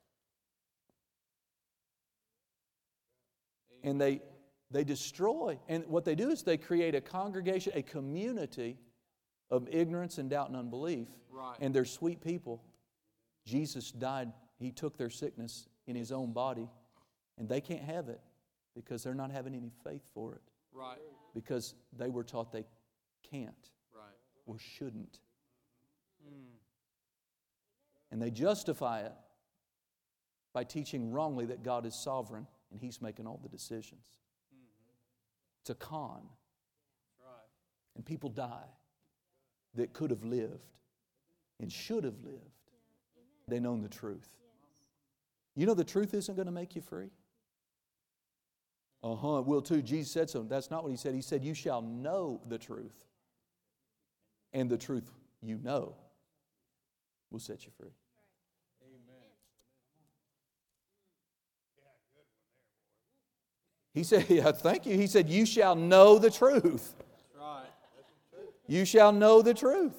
And 3.82 4.00
they, 4.00 4.22
they 4.70 4.84
destroy. 4.84 5.58
And 5.68 5.86
what 5.86 6.04
they 6.04 6.14
do 6.14 6.30
is 6.30 6.42
they 6.42 6.56
create 6.56 6.94
a 6.94 7.00
congregation, 7.00 7.72
a 7.74 7.82
community 7.82 8.78
of 9.50 9.68
ignorance 9.70 10.18
and 10.18 10.28
doubt 10.28 10.48
and 10.48 10.56
unbelief. 10.56 11.08
Right. 11.30 11.56
And 11.60 11.74
they're 11.74 11.84
sweet 11.84 12.20
people. 12.20 12.62
Jesus 13.44 13.92
died, 13.92 14.32
He 14.58 14.72
took 14.72 14.96
their 14.96 15.10
sickness 15.10 15.68
in 15.86 15.94
His 15.94 16.10
own 16.10 16.32
body, 16.32 16.68
and 17.38 17.48
they 17.48 17.60
can't 17.60 17.82
have 17.84 18.08
it 18.08 18.20
because 18.74 19.02
they're 19.04 19.14
not 19.14 19.30
having 19.30 19.54
any 19.54 19.70
faith 19.84 20.02
for 20.12 20.34
it 20.34 20.42
Right. 20.72 20.98
because 21.34 21.74
they 21.92 22.10
were 22.10 22.24
taught 22.24 22.50
they 22.52 22.64
can't 23.22 23.70
Right. 23.94 24.18
or 24.46 24.58
shouldn't. 24.58 25.20
Hmm. 26.22 26.56
And 28.10 28.20
they 28.20 28.30
justify 28.30 29.02
it 29.02 29.12
by 30.52 30.64
teaching 30.64 31.12
wrongly 31.12 31.46
that 31.46 31.62
God 31.62 31.86
is 31.86 31.94
sovereign 31.94 32.46
and 32.72 32.80
He's 32.80 33.00
making 33.00 33.26
all 33.26 33.38
the 33.42 33.48
decisions. 33.48 34.18
It's 35.66 35.70
a 35.70 35.74
con. 35.74 36.20
And 37.96 38.06
people 38.06 38.30
die 38.30 38.68
that 39.74 39.92
could 39.92 40.10
have 40.10 40.22
lived 40.22 40.76
and 41.58 41.72
should 41.72 42.04
have 42.04 42.22
lived. 42.22 42.38
They 43.48 43.58
known 43.58 43.82
the 43.82 43.88
truth. 43.88 44.28
You 45.56 45.66
know 45.66 45.74
the 45.74 45.82
truth 45.82 46.14
isn't 46.14 46.36
going 46.36 46.46
to 46.46 46.52
make 46.52 46.76
you 46.76 46.82
free? 46.82 47.10
Uh 49.02 49.16
huh, 49.16 49.38
it 49.38 49.46
will 49.46 49.60
too. 49.60 49.82
Jesus 49.82 50.12
said 50.12 50.30
so. 50.30 50.44
That's 50.44 50.70
not 50.70 50.84
what 50.84 50.90
he 50.90 50.96
said. 50.96 51.16
He 51.16 51.20
said, 51.20 51.42
You 51.42 51.54
shall 51.54 51.82
know 51.82 52.40
the 52.46 52.58
truth. 52.58 53.04
And 54.52 54.70
the 54.70 54.78
truth 54.78 55.10
you 55.42 55.58
know 55.64 55.96
will 57.32 57.40
set 57.40 57.64
you 57.64 57.72
free. 57.76 57.90
He 63.96 64.04
said, 64.04 64.26
Yeah, 64.30 64.52
thank 64.52 64.86
you. 64.86 64.96
He 64.96 65.08
said, 65.08 65.28
You 65.28 65.44
shall 65.44 65.74
know 65.74 66.18
the 66.18 66.30
truth. 66.30 66.94
You 68.68 68.84
shall 68.84 69.10
know 69.12 69.42
the 69.42 69.54
truth. 69.54 69.94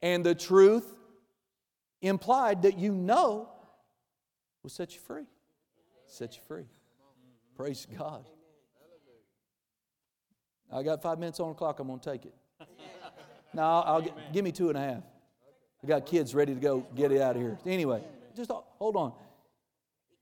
And 0.00 0.24
the 0.24 0.34
truth 0.34 0.86
implied 2.02 2.62
that 2.62 2.78
you 2.78 2.92
know 2.92 3.48
will 4.62 4.70
set 4.70 4.94
you 4.94 5.00
free. 5.00 5.24
Set 6.06 6.36
you 6.36 6.42
free. 6.46 6.66
Praise 7.56 7.86
God. 7.98 8.24
I 10.70 10.82
got 10.82 11.02
five 11.02 11.18
minutes 11.18 11.40
on 11.40 11.48
the 11.48 11.54
clock. 11.54 11.80
I'm 11.80 11.88
going 11.88 12.00
to 12.00 12.10
take 12.10 12.26
it. 12.26 12.34
No, 13.54 13.62
I'll, 13.62 13.84
I'll 13.86 14.00
get, 14.00 14.32
give 14.32 14.44
me 14.44 14.50
two 14.50 14.68
and 14.68 14.76
a 14.76 14.80
half. 14.80 15.04
I 15.84 15.86
got 15.86 16.06
kids 16.06 16.34
ready 16.34 16.54
to 16.54 16.60
go 16.60 16.84
get 16.96 17.12
it 17.12 17.20
out 17.20 17.36
of 17.36 17.42
here. 17.42 17.56
Anyway, 17.64 18.02
just 18.34 18.50
hold 18.50 18.96
on. 18.96 19.12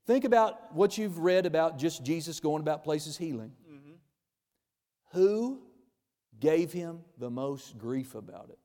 Think 0.05 0.25
about 0.25 0.73
what 0.75 0.97
you've 0.97 1.19
read 1.19 1.45
about 1.45 1.77
just 1.77 2.03
Jesus 2.03 2.39
going 2.39 2.61
about 2.61 2.83
places 2.83 3.17
healing. 3.17 3.53
Mm-hmm. 3.71 3.93
Who 5.17 5.61
gave 6.39 6.73
him 6.73 6.99
the 7.17 7.29
most 7.29 7.77
grief 7.77 8.15
about 8.15 8.49
it? 8.49 8.59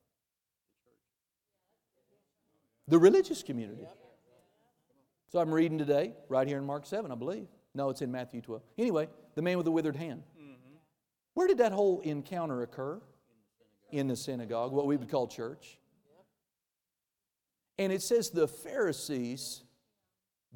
The 2.87 2.99
religious 2.99 3.43
community. 3.43 3.85
So 5.31 5.39
I'm 5.39 5.53
reading 5.53 5.77
today, 5.77 6.13
right 6.27 6.47
here 6.47 6.57
in 6.57 6.65
Mark 6.65 6.85
7, 6.85 7.11
I 7.11 7.15
believe. 7.15 7.47
No, 7.75 7.89
it's 7.89 8.01
in 8.01 8.11
Matthew 8.11 8.41
12. 8.41 8.63
Anyway, 8.77 9.07
the 9.35 9.41
man 9.41 9.57
with 9.57 9.65
the 9.65 9.71
withered 9.71 9.95
hand. 9.95 10.23
Mm-hmm. 10.37 10.75
Where 11.35 11.47
did 11.47 11.59
that 11.59 11.71
whole 11.71 11.99
encounter 12.01 12.63
occur? 12.63 12.99
In 13.91 14.07
the 14.07 14.15
synagogue, 14.15 14.71
what 14.71 14.85
we 14.85 14.97
would 14.97 15.09
call 15.09 15.27
church. 15.27 15.79
And 17.79 17.91
it 17.91 18.03
says 18.03 18.29
the 18.29 18.47
Pharisees 18.47 19.63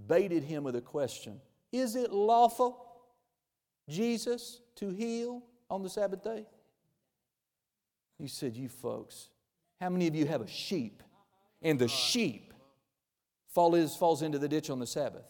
baited 0.08 0.44
him 0.44 0.64
with 0.64 0.76
a 0.76 0.82
question 0.82 1.40
Is 1.72 1.96
it 1.96 2.12
lawful, 2.12 2.86
Jesus, 3.90 4.62
to 4.76 4.90
heal 4.90 5.44
on 5.70 5.84
the 5.84 5.90
Sabbath 5.90 6.24
day? 6.24 6.46
He 8.18 8.28
said, 8.28 8.56
You 8.56 8.70
folks, 8.70 9.30
how 9.80 9.90
many 9.90 10.08
of 10.08 10.16
you 10.16 10.26
have 10.26 10.42
a 10.42 10.48
sheep? 10.48 11.04
And 11.62 11.80
the 11.80 11.88
sheep 11.88 12.54
fall 13.48 13.76
is, 13.76 13.96
falls 13.96 14.22
into 14.22 14.38
the 14.38 14.48
ditch 14.48 14.70
on 14.70 14.80
the 14.80 14.88
Sabbath. 14.88 15.24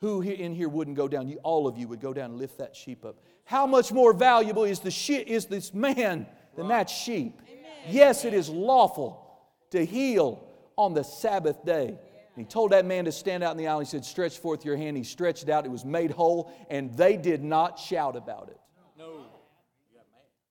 Who 0.00 0.22
in 0.22 0.54
here 0.54 0.68
wouldn't 0.68 0.96
go 0.96 1.08
down? 1.08 1.28
You, 1.28 1.38
all 1.42 1.66
of 1.66 1.76
you 1.76 1.86
would 1.88 2.00
go 2.00 2.14
down 2.14 2.30
and 2.30 2.38
lift 2.38 2.58
that 2.58 2.74
sheep 2.74 3.04
up. 3.04 3.16
How 3.44 3.66
much 3.66 3.92
more 3.92 4.12
valuable 4.12 4.64
is, 4.64 4.80
the 4.80 4.90
she, 4.90 5.16
is 5.16 5.46
this 5.46 5.74
man 5.74 6.26
than 6.56 6.68
that 6.68 6.88
sheep? 6.88 7.40
Yes, 7.88 8.24
it 8.24 8.32
is 8.32 8.48
lawful 8.48 9.26
to 9.70 9.84
heal 9.84 10.46
on 10.76 10.94
the 10.94 11.04
Sabbath 11.04 11.64
day. 11.64 11.98
And 12.36 12.44
he 12.46 12.48
told 12.48 12.72
that 12.72 12.86
man 12.86 13.04
to 13.06 13.12
stand 13.12 13.42
out 13.42 13.52
in 13.52 13.56
the 13.56 13.66
aisle. 13.66 13.80
He 13.80 13.86
said, 13.86 14.04
Stretch 14.04 14.38
forth 14.38 14.64
your 14.64 14.76
hand. 14.76 14.96
He 14.96 15.04
stretched 15.04 15.48
out. 15.48 15.66
It 15.66 15.70
was 15.70 15.84
made 15.84 16.10
whole, 16.10 16.52
and 16.70 16.96
they 16.96 17.16
did 17.16 17.42
not 17.42 17.78
shout 17.78 18.16
about 18.16 18.48
it. 18.48 18.60
No. 18.96 19.26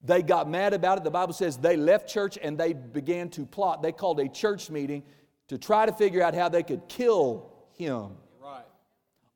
They 0.03 0.21
got 0.21 0.49
mad 0.49 0.73
about 0.73 0.97
it. 0.97 1.03
The 1.03 1.11
Bible 1.11 1.33
says 1.33 1.57
they 1.57 1.75
left 1.75 2.09
church 2.09 2.37
and 2.41 2.57
they 2.57 2.73
began 2.73 3.29
to 3.31 3.45
plot. 3.45 3.81
They 3.81 3.91
called 3.91 4.19
a 4.19 4.29
church 4.29 4.69
meeting 4.69 5.03
to 5.49 5.57
try 5.57 5.85
to 5.85 5.91
figure 5.91 6.21
out 6.21 6.33
how 6.33 6.47
they 6.47 6.63
could 6.63 6.87
kill 6.87 7.51
him. 7.73 8.11
Right. 8.41 8.63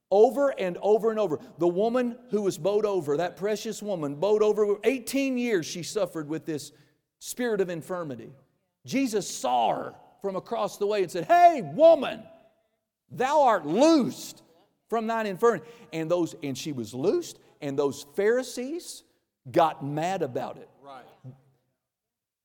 Over 0.10 0.50
and 0.50 0.78
over 0.82 1.10
and 1.12 1.20
over. 1.20 1.40
The 1.58 1.68
woman 1.68 2.18
who 2.30 2.44
was 2.44 2.58
bowed 2.58 2.86
over, 2.86 3.18
that 3.18 3.36
precious 3.36 3.84
woman, 3.84 4.16
bowed 4.16 4.42
over, 4.42 4.78
18 4.84 5.38
years 5.38 5.66
she 5.66 5.84
suffered 5.84 6.30
with 6.30 6.46
this 6.46 6.72
spirit 7.20 7.60
of 7.60 7.70
infirmity. 7.70 8.32
Jesus 8.86 9.30
saw 9.30 9.74
her 9.76 9.96
from 10.22 10.36
across 10.38 10.78
the 10.78 10.88
way 10.88 11.02
and 11.02 11.12
said, 11.12 11.26
Hey, 11.26 11.62
woman, 11.62 12.24
thou 13.16 13.44
art 13.44 13.66
loosed 13.66 14.44
from 14.90 15.08
thine 15.08 15.26
infirmity. 15.26 15.66
And 15.92 16.10
those, 16.10 16.36
and 16.44 16.58
she 16.58 16.72
was 16.72 16.94
loosed, 16.94 17.40
and 17.62 17.78
those 17.78 18.06
Pharisees 18.16 19.04
got 19.52 19.84
mad 19.84 20.22
about 20.22 20.58
it 20.58 20.70
Right. 20.82 21.06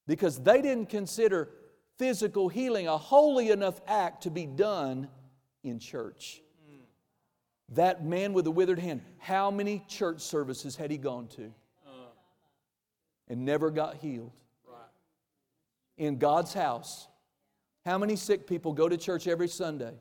because 0.06 0.38
they 0.38 0.62
didn't 0.62 0.88
consider 0.88 1.50
physical 1.96 2.48
healing 2.48 2.86
a 2.88 2.96
holy 2.96 3.50
enough 3.50 3.80
act 3.86 4.22
to 4.22 4.30
be 4.30 4.46
done 4.46 5.08
in 5.62 5.78
church. 5.78 6.40
Hmm. 6.68 6.76
That 7.74 8.04
man 8.04 8.32
with 8.32 8.44
the 8.44 8.50
withered 8.50 8.78
hand, 8.78 9.02
how 9.18 9.50
many 9.50 9.84
church 9.88 10.20
services 10.20 10.76
had 10.76 10.90
he 10.90 10.96
gone 10.98 11.26
to 11.28 11.52
uh. 11.86 11.90
and 13.28 13.44
never 13.44 13.70
got 13.70 13.96
healed? 13.96 14.32
Right. 14.66 14.78
In 15.96 16.18
God's 16.18 16.54
house, 16.54 17.08
how 17.84 17.98
many 17.98 18.16
sick 18.16 18.46
people 18.46 18.72
go 18.72 18.88
to 18.88 18.96
church 18.96 19.26
every 19.26 19.48
Sunday? 19.48 19.94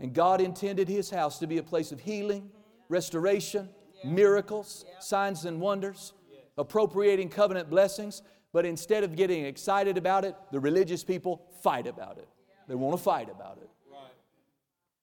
And 0.00 0.12
God 0.12 0.40
intended 0.40 0.88
his 0.88 1.10
house 1.10 1.38
to 1.38 1.46
be 1.46 1.58
a 1.58 1.62
place 1.62 1.92
of 1.92 2.00
healing, 2.00 2.50
restoration, 2.88 3.68
miracles, 4.04 4.84
signs 5.00 5.44
and 5.44 5.60
wonders, 5.60 6.12
appropriating 6.58 7.28
covenant 7.28 7.70
blessings. 7.70 8.22
But 8.52 8.66
instead 8.66 9.04
of 9.04 9.16
getting 9.16 9.44
excited 9.44 9.96
about 9.98 10.24
it, 10.24 10.36
the 10.52 10.60
religious 10.60 11.02
people 11.02 11.42
fight 11.62 11.86
about 11.86 12.18
it. 12.18 12.28
They 12.68 12.74
want 12.74 12.96
to 12.96 13.02
fight 13.02 13.28
about 13.28 13.58
it. 13.60 13.68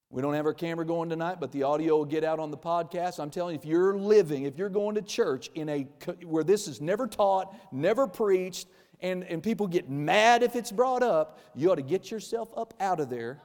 We 0.10 0.22
don't 0.22 0.34
have 0.34 0.46
our 0.46 0.54
camera 0.54 0.86
going 0.86 1.10
tonight, 1.10 1.38
but 1.40 1.54
the 1.54 1.64
audio 1.64 1.98
will 1.98 2.06
get 2.06 2.26
out 2.26 2.38
on 2.38 2.52
the 2.52 2.58
podcast. 2.58 3.18
I'm 3.18 3.30
telling 3.30 3.56
you, 3.56 3.60
if 3.60 3.66
you're 3.66 3.98
living, 3.98 4.44
if 4.44 4.58
you're 4.58 4.70
going 4.70 4.96
to 4.96 5.02
church 5.02 5.50
in 5.56 5.70
a 5.70 5.88
where 6.26 6.44
this 6.44 6.68
is 6.68 6.82
never 6.82 7.08
taught, 7.08 7.56
never 7.72 8.08
preached, 8.08 8.68
and, 9.00 9.24
and 9.24 9.42
people 9.42 9.68
get 9.68 9.90
mad 9.90 10.44
if 10.44 10.58
it's 10.58 10.72
brought 10.72 11.02
up, 11.02 11.40
you 11.56 11.72
ought 11.72 11.76
to 11.76 11.82
get 11.82 12.12
yourself 12.12 12.52
up 12.58 12.74
out 12.82 13.00
of 13.00 13.10
there 13.10 13.42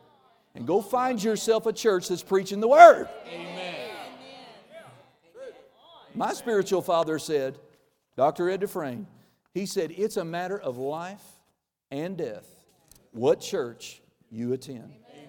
and 0.56 0.66
go 0.66 0.80
find 0.80 1.22
yourself 1.22 1.66
a 1.66 1.72
church 1.72 2.08
that's 2.08 2.22
preaching 2.22 2.60
the 2.60 2.68
word. 2.68 3.08
Amen. 3.32 3.74
My 6.14 6.32
spiritual 6.32 6.80
father 6.80 7.18
said, 7.18 7.58
Dr. 8.16 8.48
Ed 8.48 8.60
Dufresne, 8.60 9.06
he 9.52 9.66
said, 9.66 9.92
it's 9.94 10.16
a 10.16 10.24
matter 10.24 10.58
of 10.58 10.78
life 10.78 11.22
and 11.90 12.16
death 12.16 12.46
what 13.12 13.40
church 13.40 14.00
you 14.30 14.54
attend. 14.54 14.84
Amen. 14.84 15.28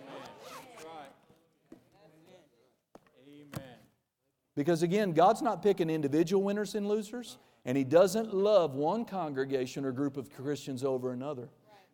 Because 4.55 4.82
again, 4.82 5.11
God's 5.11 5.41
not 5.41 5.61
picking 5.61 5.89
individual 5.89 6.41
winners 6.41 6.73
and 6.73 6.88
losers, 6.88 7.38
and 7.65 7.78
He 7.78 7.84
doesn't 7.84 8.34
love 8.34 8.75
one 8.75 9.05
congregation 9.05 9.86
or 9.86 9.91
group 9.91 10.17
of 10.17 10.34
Christians 10.34 10.84
over 10.84 11.11
another. 11.11 11.49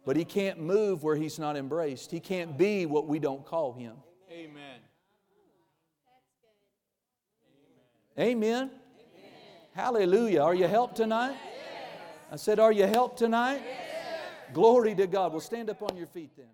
But 0.06 0.18
He 0.18 0.26
can't 0.26 0.60
move 0.60 1.04
where 1.04 1.16
He's 1.16 1.40
not 1.40 1.56
embraced. 1.56 2.12
He 2.12 2.20
can't 2.20 2.58
be 2.58 2.86
what 2.86 3.08
we 3.08 3.20
don't 3.20 3.46
call 3.46 3.74
Him. 3.74 3.96
Amen. 4.32 4.80
Amen. 8.20 8.72
Hallelujah. 9.74 10.42
Are 10.42 10.54
you 10.54 10.68
helped 10.68 10.98
tonight? 10.98 11.36
I 12.32 12.36
said, 12.36 12.60
Are 12.60 12.72
you 12.72 12.86
helped 12.86 13.18
tonight? 13.18 13.62
Glory 14.54 14.94
to 14.96 15.08
God. 15.08 15.32
Well, 15.32 15.42
stand 15.42 15.70
up 15.70 15.82
on 15.82 15.98
your 15.98 16.08
feet 16.08 16.32
then. 16.38 16.46